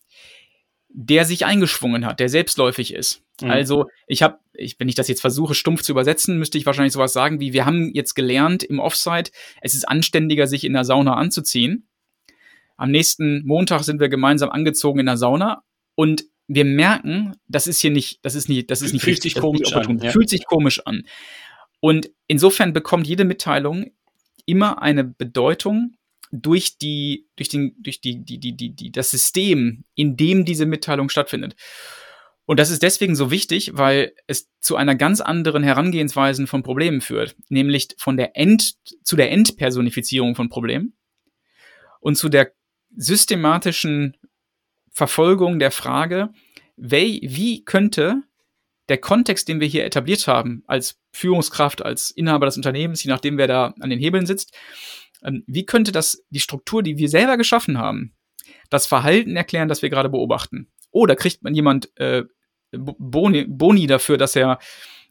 der 0.90 1.26
sich 1.26 1.46
eingeschwungen 1.46 2.06
hat, 2.06 2.20
der 2.20 2.30
selbstläufig 2.30 2.94
ist. 2.94 3.24
Mhm. 3.42 3.50
Also, 3.50 3.86
ich 4.08 4.22
habe, 4.24 4.40
ich, 4.54 4.80
wenn 4.80 4.90
ich 4.90 4.96
das 4.96 5.08
jetzt 5.08 5.22
versuche, 5.22 5.56
stumpf 5.56 5.82
zu 5.82 5.92
übersetzen, 5.92 6.38
müsste 6.38 6.58
ich 6.58 6.66
wahrscheinlich 6.66 6.94
sowas 6.94 7.14
sagen 7.14 7.40
wie, 7.40 7.54
wir 7.54 7.66
haben 7.66 7.92
jetzt 7.94 8.14
gelernt 8.14 8.64
im 8.64 8.80
Offsite, 8.80 9.32
es 9.62 9.74
ist 9.74 9.88
anständiger, 9.88 10.48
sich 10.48 10.64
in 10.64 10.74
der 10.74 10.86
Sauna 10.86 11.16
anzuziehen. 11.16 11.88
Am 12.78 12.92
nächsten 12.92 13.46
Montag 13.46 13.84
sind 13.84 14.00
wir 14.00 14.10
gemeinsam 14.10 14.50
angezogen 14.50 15.00
in 15.00 15.06
der 15.06 15.18
Sauna 15.18 15.64
und 15.96 16.26
wir 16.54 16.66
merken, 16.66 17.36
das 17.48 17.68
ist 17.68 17.80
hier 17.80 17.92
nicht, 17.92 18.20
das 18.24 18.36
ist 18.36 18.50
nicht, 18.50 18.70
das 18.72 18.82
ist 18.82 18.94
nicht 18.94 19.04
fühlt 19.04 19.18
richtig, 19.18 19.34
sich 19.34 19.42
komisch 19.42 19.74
an, 19.74 20.00
ja. 20.00 20.12
fühlt 20.12 20.30
sich 20.30 20.46
komisch 20.46 20.82
an. 20.86 21.04
Und 21.80 22.12
insofern 22.28 22.74
bekommt 22.74 23.08
jede 23.08 23.24
Mitteilung 23.24 23.92
immer 24.46 24.82
eine 24.82 25.04
Bedeutung 25.04 25.96
durch 26.32 26.78
die, 26.78 27.28
durch 27.36 27.50
den, 27.50 27.76
durch 27.80 28.02
die, 28.02 28.24
die, 28.24 28.40
die, 28.40 28.56
die, 28.56 28.76
die, 28.76 28.92
das 28.92 29.12
System, 29.12 29.86
in 29.96 30.18
dem 30.18 30.46
diese 30.46 30.66
Mitteilung 30.66 31.10
stattfindet. 31.10 31.56
Und 32.46 32.60
das 32.60 32.70
ist 32.70 32.84
deswegen 32.84 33.16
so 33.16 33.32
wichtig, 33.32 33.72
weil 33.76 34.14
es 34.28 34.50
zu 34.60 34.76
einer 34.76 34.96
ganz 34.96 35.22
anderen 35.22 35.64
Herangehensweise 35.64 36.48
von 36.48 36.64
Problemen 36.64 37.00
führt, 37.00 37.36
nämlich 37.50 37.90
von 37.98 38.18
der 38.18 38.36
End, 38.36 38.74
zu 39.04 39.16
der 39.16 39.32
Endpersonifizierung 39.32 40.36
von 40.36 40.50
Problemen 40.50 40.98
und 42.00 42.16
zu 42.16 42.30
der 42.30 42.52
systematischen 42.96 44.18
Verfolgung 44.92 45.60
der 45.60 45.72
Frage, 45.72 46.30
wie 46.76 47.64
könnte 47.64 48.24
der 48.90 48.98
Kontext, 48.98 49.48
den 49.48 49.60
wir 49.60 49.68
hier 49.68 49.86
etabliert 49.86 50.28
haben, 50.28 50.64
als 50.68 51.00
Führungskraft, 51.14 51.84
als 51.84 52.12
Inhaber 52.12 52.46
des 52.46 52.58
Unternehmens, 52.58 53.04
je 53.04 53.10
nachdem, 53.10 53.38
wer 53.38 53.48
da 53.48 53.74
an 53.80 53.90
den 53.90 54.00
Hebeln 54.00 54.26
sitzt, 54.26 54.54
ähm, 55.24 55.44
wie 55.48 55.66
könnte 55.66 55.92
das 55.92 56.24
die 56.30 56.40
Struktur, 56.40 56.84
die 56.84 56.98
wir 56.98 57.10
selber 57.10 57.38
geschaffen 57.38 57.78
haben, 57.78 58.14
das 58.70 58.88
Verhalten 58.88 59.36
erklären, 59.36 59.70
das 59.70 59.82
wir 59.82 59.90
gerade 59.90 60.10
beobachten? 60.10 60.72
Oder 60.92 61.16
kriegt 61.16 61.44
man 61.44 61.56
jemand 61.56 61.96
äh, 61.98 62.24
Boni, 62.72 63.46
Boni 63.48 63.88
dafür, 63.88 64.18
dass 64.18 64.36
er 64.36 64.60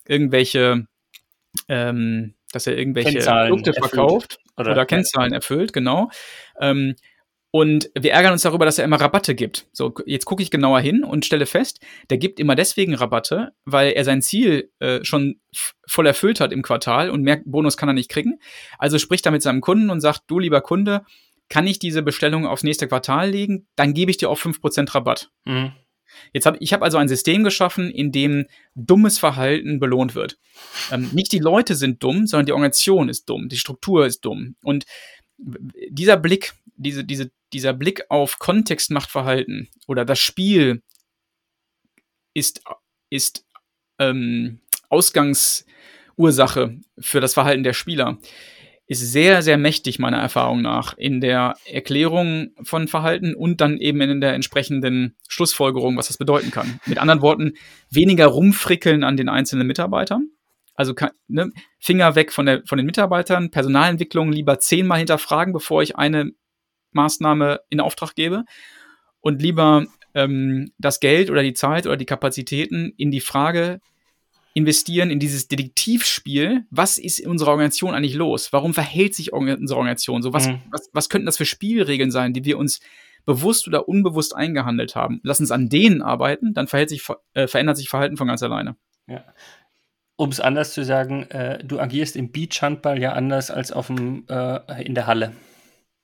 irgendwelche, 0.06 0.86
ähm, 1.68 2.34
dass 2.52 2.66
er 2.66 2.76
irgendwelche 2.76 3.20
Produkte 3.20 3.72
verkauft 3.72 4.38
oder, 4.56 4.72
oder 4.72 4.86
Kennzahlen 4.86 5.32
erfüllt, 5.32 5.72
genau. 5.72 6.10
Ähm, 6.60 6.96
Und 7.52 7.90
wir 7.98 8.12
ärgern 8.12 8.32
uns 8.32 8.42
darüber, 8.42 8.64
dass 8.64 8.78
er 8.78 8.84
immer 8.84 9.00
Rabatte 9.00 9.34
gibt. 9.34 9.66
So, 9.72 9.92
jetzt 10.06 10.24
gucke 10.24 10.42
ich 10.42 10.52
genauer 10.52 10.80
hin 10.80 11.02
und 11.02 11.24
stelle 11.24 11.46
fest, 11.46 11.80
der 12.08 12.18
gibt 12.18 12.38
immer 12.38 12.54
deswegen 12.54 12.94
Rabatte, 12.94 13.52
weil 13.64 13.92
er 13.92 14.04
sein 14.04 14.22
Ziel 14.22 14.70
äh, 14.78 15.04
schon 15.04 15.40
voll 15.86 16.06
erfüllt 16.06 16.38
hat 16.38 16.52
im 16.52 16.62
Quartal 16.62 17.10
und 17.10 17.22
mehr 17.22 17.40
Bonus 17.44 17.76
kann 17.76 17.88
er 17.88 17.94
nicht 17.94 18.08
kriegen. 18.08 18.38
Also 18.78 18.98
spricht 18.98 19.26
er 19.26 19.32
mit 19.32 19.42
seinem 19.42 19.60
Kunden 19.60 19.90
und 19.90 20.00
sagt, 20.00 20.22
du 20.28 20.38
lieber 20.38 20.60
Kunde, 20.60 21.04
kann 21.48 21.66
ich 21.66 21.80
diese 21.80 22.02
Bestellung 22.02 22.46
aufs 22.46 22.62
nächste 22.62 22.86
Quartal 22.86 23.30
legen? 23.30 23.66
Dann 23.74 23.94
gebe 23.94 24.12
ich 24.12 24.16
dir 24.16 24.30
auch 24.30 24.38
fünf 24.38 24.60
Prozent 24.60 24.94
Rabatt. 24.94 25.30
Mhm. 25.44 25.72
Jetzt 26.32 26.46
hab, 26.46 26.56
ich 26.60 26.72
habe 26.72 26.84
also 26.84 26.98
ein 26.98 27.08
System 27.08 27.44
geschaffen, 27.44 27.90
in 27.90 28.12
dem 28.12 28.46
dummes 28.74 29.18
Verhalten 29.18 29.78
belohnt 29.78 30.14
wird. 30.14 30.38
Ähm, 30.90 31.10
nicht 31.12 31.32
die 31.32 31.38
Leute 31.38 31.74
sind 31.74 32.02
dumm, 32.02 32.26
sondern 32.26 32.46
die 32.46 32.52
Organisation 32.52 33.08
ist 33.08 33.28
dumm, 33.28 33.48
die 33.48 33.56
Struktur 33.56 34.06
ist 34.06 34.24
dumm. 34.24 34.56
Und 34.62 34.84
dieser 35.88 36.16
Blick, 36.16 36.54
diese, 36.76 37.04
diese, 37.04 37.30
dieser 37.52 37.72
Blick 37.72 38.04
auf 38.08 38.38
Kontext 38.38 38.90
macht 38.90 39.10
Verhalten 39.10 39.68
oder 39.86 40.04
das 40.04 40.18
Spiel 40.18 40.82
ist, 42.34 42.62
ist 43.10 43.44
ähm, 43.98 44.60
Ausgangsursache 44.88 46.78
für 46.98 47.20
das 47.20 47.34
Verhalten 47.34 47.64
der 47.64 47.72
Spieler 47.72 48.18
ist 48.90 49.12
sehr, 49.12 49.40
sehr 49.42 49.56
mächtig, 49.56 50.00
meiner 50.00 50.16
Erfahrung 50.16 50.62
nach, 50.62 50.98
in 50.98 51.20
der 51.20 51.54
Erklärung 51.64 52.50
von 52.60 52.88
Verhalten 52.88 53.36
und 53.36 53.60
dann 53.60 53.78
eben 53.78 54.00
in 54.00 54.20
der 54.20 54.34
entsprechenden 54.34 55.14
Schlussfolgerung, 55.28 55.96
was 55.96 56.08
das 56.08 56.18
bedeuten 56.18 56.50
kann. 56.50 56.80
Mit 56.86 56.98
anderen 56.98 57.22
Worten, 57.22 57.52
weniger 57.88 58.26
rumfrickeln 58.26 59.04
an 59.04 59.16
den 59.16 59.28
einzelnen 59.28 59.68
Mitarbeitern. 59.68 60.30
Also 60.80 60.94
ne, 61.28 61.52
Finger 61.78 62.14
weg 62.14 62.32
von, 62.32 62.46
der, 62.46 62.62
von 62.64 62.78
den 62.78 62.86
Mitarbeitern, 62.86 63.50
Personalentwicklung 63.50 64.32
lieber 64.32 64.60
zehnmal 64.60 64.96
hinterfragen, 64.96 65.52
bevor 65.52 65.82
ich 65.82 65.96
eine 65.96 66.32
Maßnahme 66.92 67.60
in 67.68 67.80
Auftrag 67.80 68.14
gebe. 68.14 68.46
Und 69.20 69.42
lieber 69.42 69.84
ähm, 70.14 70.72
das 70.78 70.98
Geld 71.00 71.28
oder 71.28 71.42
die 71.42 71.52
Zeit 71.52 71.86
oder 71.86 71.98
die 71.98 72.06
Kapazitäten 72.06 72.94
in 72.96 73.10
die 73.10 73.20
Frage 73.20 73.82
investieren 74.54 75.10
in 75.10 75.20
dieses 75.20 75.48
Detektivspiel. 75.48 76.64
Was 76.70 76.96
ist 76.96 77.18
in 77.18 77.28
unserer 77.28 77.50
Organisation 77.50 77.94
eigentlich 77.94 78.14
los? 78.14 78.50
Warum 78.54 78.72
verhält 78.72 79.14
sich 79.14 79.34
unsere 79.34 79.76
Organisation 79.76 80.22
so? 80.22 80.32
Was, 80.32 80.48
mhm. 80.48 80.62
was, 80.70 80.88
was 80.94 81.10
könnten 81.10 81.26
das 81.26 81.36
für 81.36 81.44
Spielregeln 81.44 82.10
sein, 82.10 82.32
die 82.32 82.46
wir 82.46 82.56
uns 82.56 82.80
bewusst 83.26 83.68
oder 83.68 83.86
unbewusst 83.86 84.34
eingehandelt 84.34 84.96
haben? 84.96 85.20
Lass 85.24 85.40
uns 85.40 85.50
an 85.50 85.68
denen 85.68 86.00
arbeiten, 86.00 86.54
dann 86.54 86.68
verhält 86.68 86.88
sich, 86.88 87.06
äh, 87.34 87.46
verändert 87.46 87.76
sich 87.76 87.90
Verhalten 87.90 88.16
von 88.16 88.28
ganz 88.28 88.42
alleine. 88.42 88.76
Ja. 89.06 89.26
Um 90.20 90.28
es 90.28 90.38
anders 90.38 90.74
zu 90.74 90.84
sagen, 90.84 91.22
äh, 91.30 91.64
du 91.64 91.80
agierst 91.80 92.14
im 92.14 92.30
Beachhandball 92.30 93.00
ja 93.00 93.14
anders 93.14 93.50
als 93.50 93.72
auf 93.72 93.86
dem, 93.86 94.26
äh, 94.28 94.84
in 94.84 94.94
der 94.94 95.06
Halle. 95.06 95.32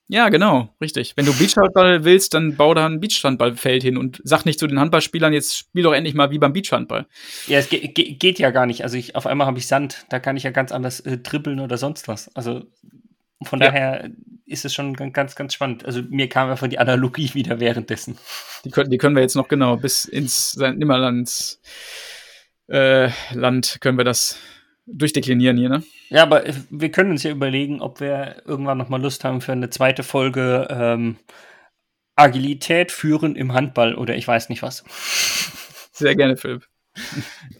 Ja, 0.07 0.29
genau, 0.29 0.73
richtig. 0.81 1.13
Wenn 1.15 1.27
du 1.27 1.37
Beachhandball 1.37 2.03
willst, 2.03 2.33
dann 2.33 2.55
bau 2.55 2.73
da 2.73 2.87
ein 2.87 2.99
Beachhandballfeld 2.99 3.83
hin 3.83 3.95
und 3.95 4.19
sag 4.23 4.43
nicht 4.45 4.57
zu 4.57 4.65
den 4.65 4.79
Handballspielern, 4.79 5.33
jetzt 5.33 5.55
spiel 5.55 5.83
doch 5.83 5.93
endlich 5.93 6.15
mal 6.15 6.31
wie 6.31 6.39
beim 6.39 6.51
Beachhandball. 6.51 7.05
Ja, 7.45 7.59
es 7.59 7.69
ge 7.69 7.89
ge 7.89 8.13
geht 8.13 8.39
ja 8.39 8.49
gar 8.49 8.65
nicht. 8.65 8.81
Also 8.81 8.97
ich, 8.97 9.15
auf 9.15 9.27
einmal 9.27 9.45
habe 9.45 9.59
ich 9.59 9.67
Sand, 9.67 10.07
da 10.09 10.17
kann 10.17 10.35
ich 10.35 10.41
ja 10.41 10.49
ganz 10.49 10.71
anders 10.71 10.99
äh, 11.01 11.19
dribbeln 11.19 11.59
oder 11.59 11.77
sonst 11.77 12.07
was. 12.07 12.35
Also 12.35 12.63
von 13.43 13.59
ja. 13.59 13.67
daher 13.67 14.09
ist 14.47 14.65
es 14.65 14.73
schon 14.73 14.95
ganz, 14.95 15.35
ganz 15.35 15.53
spannend. 15.53 15.85
Also 15.85 16.01
mir 16.09 16.27
kam 16.27 16.49
einfach 16.49 16.67
die 16.67 16.79
Analogie 16.79 17.35
wieder 17.35 17.59
währenddessen. 17.59 18.17
Die 18.65 18.71
können, 18.71 18.89
die 18.89 18.97
können 18.97 19.15
wir 19.15 19.21
jetzt 19.21 19.35
noch 19.35 19.47
genau 19.47 19.77
bis 19.77 20.05
ins. 20.05 20.57
Nimmerlands 20.57 21.61
äh, 22.67 23.09
Land 23.33 23.77
können 23.81 23.97
wir 23.97 24.05
das 24.05 24.37
durchdeklinieren 24.85 25.57
hier, 25.57 25.69
ne? 25.69 25.83
Ja, 26.09 26.23
aber 26.23 26.43
wir 26.69 26.91
können 26.91 27.11
uns 27.11 27.23
ja 27.23 27.31
überlegen, 27.31 27.81
ob 27.81 27.99
wir 27.99 28.41
irgendwann 28.45 28.77
noch 28.77 28.89
mal 28.89 29.01
Lust 29.01 29.23
haben 29.23 29.41
für 29.41 29.51
eine 29.51 29.69
zweite 29.69 30.03
Folge 30.03 30.67
ähm, 30.69 31.17
Agilität 32.15 32.91
führen 32.91 33.35
im 33.35 33.53
Handball 33.53 33.95
oder 33.95 34.15
ich 34.15 34.27
weiß 34.27 34.49
nicht 34.49 34.63
was. 34.63 34.83
Sehr 35.91 36.15
gerne, 36.15 36.37
Philipp. 36.37 36.67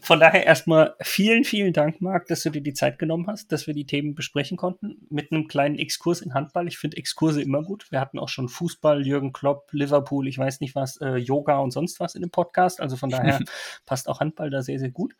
Von 0.00 0.20
daher 0.20 0.44
erstmal 0.44 0.94
vielen, 1.00 1.44
vielen 1.44 1.72
Dank, 1.72 2.00
Marc, 2.00 2.26
dass 2.26 2.42
du 2.42 2.50
dir 2.50 2.62
die 2.62 2.74
Zeit 2.74 2.98
genommen 2.98 3.26
hast, 3.26 3.52
dass 3.52 3.66
wir 3.66 3.74
die 3.74 3.86
Themen 3.86 4.14
besprechen 4.14 4.56
konnten. 4.56 5.06
Mit 5.10 5.32
einem 5.32 5.48
kleinen 5.48 5.78
Exkurs 5.78 6.20
in 6.20 6.34
Handball. 6.34 6.68
Ich 6.68 6.78
finde 6.78 6.96
Exkurse 6.96 7.42
immer 7.42 7.62
gut. 7.62 7.90
Wir 7.90 8.00
hatten 8.00 8.18
auch 8.18 8.28
schon 8.28 8.48
Fußball, 8.48 9.06
Jürgen 9.06 9.32
Klopp, 9.32 9.68
Liverpool, 9.72 10.26
ich 10.28 10.38
weiß 10.38 10.60
nicht 10.60 10.74
was, 10.74 10.96
äh, 10.98 11.16
Yoga 11.16 11.58
und 11.58 11.70
sonst 11.70 12.00
was 12.00 12.14
in 12.14 12.22
dem 12.22 12.30
Podcast. 12.30 12.80
Also 12.80 12.96
von 12.96 13.10
daher 13.10 13.38
passt 13.86 14.08
auch 14.08 14.20
Handball 14.20 14.50
da 14.50 14.62
sehr, 14.62 14.78
sehr 14.78 14.90
gut. 14.90 15.14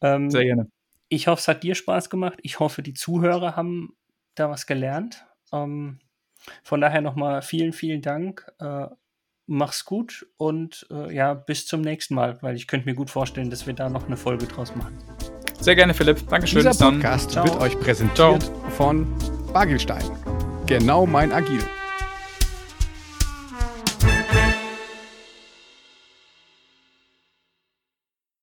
Ähm, 0.00 0.30
sehr 0.30 0.44
gerne. 0.44 0.70
Ich 1.08 1.26
hoffe, 1.26 1.40
es 1.40 1.48
hat 1.48 1.62
dir 1.62 1.74
Spaß 1.74 2.08
gemacht. 2.08 2.38
Ich 2.42 2.60
hoffe, 2.60 2.82
die 2.82 2.94
Zuhörer 2.94 3.56
haben 3.56 3.96
da 4.34 4.48
was 4.48 4.66
gelernt. 4.66 5.26
Ähm, 5.52 5.98
von 6.62 6.80
daher 6.80 7.00
nochmal 7.00 7.42
vielen, 7.42 7.72
vielen 7.72 8.00
Dank. 8.00 8.50
Äh, 8.58 8.86
mach's 9.50 9.84
gut 9.84 10.26
und 10.36 10.86
äh, 10.90 11.14
ja, 11.14 11.34
bis 11.34 11.66
zum 11.66 11.80
nächsten 11.80 12.14
Mal, 12.14 12.38
weil 12.40 12.56
ich 12.56 12.66
könnte 12.66 12.88
mir 12.88 12.94
gut 12.94 13.10
vorstellen, 13.10 13.50
dass 13.50 13.66
wir 13.66 13.74
da 13.74 13.90
noch 13.90 14.06
eine 14.06 14.16
Folge 14.16 14.46
draus 14.46 14.74
machen. 14.76 14.96
Sehr 15.60 15.76
gerne, 15.76 15.92
Philipp. 15.92 16.26
Dankeschön. 16.28 16.64
Dieser 16.64 16.90
Podcast 16.90 17.34
wird 17.36 17.60
euch 17.60 17.78
präsentiert 17.78 18.42
Ciao. 18.42 18.70
von 18.70 19.06
Bagelstein. 19.52 20.04
Genau 20.66 21.04
mein 21.04 21.32
Agil. 21.32 21.60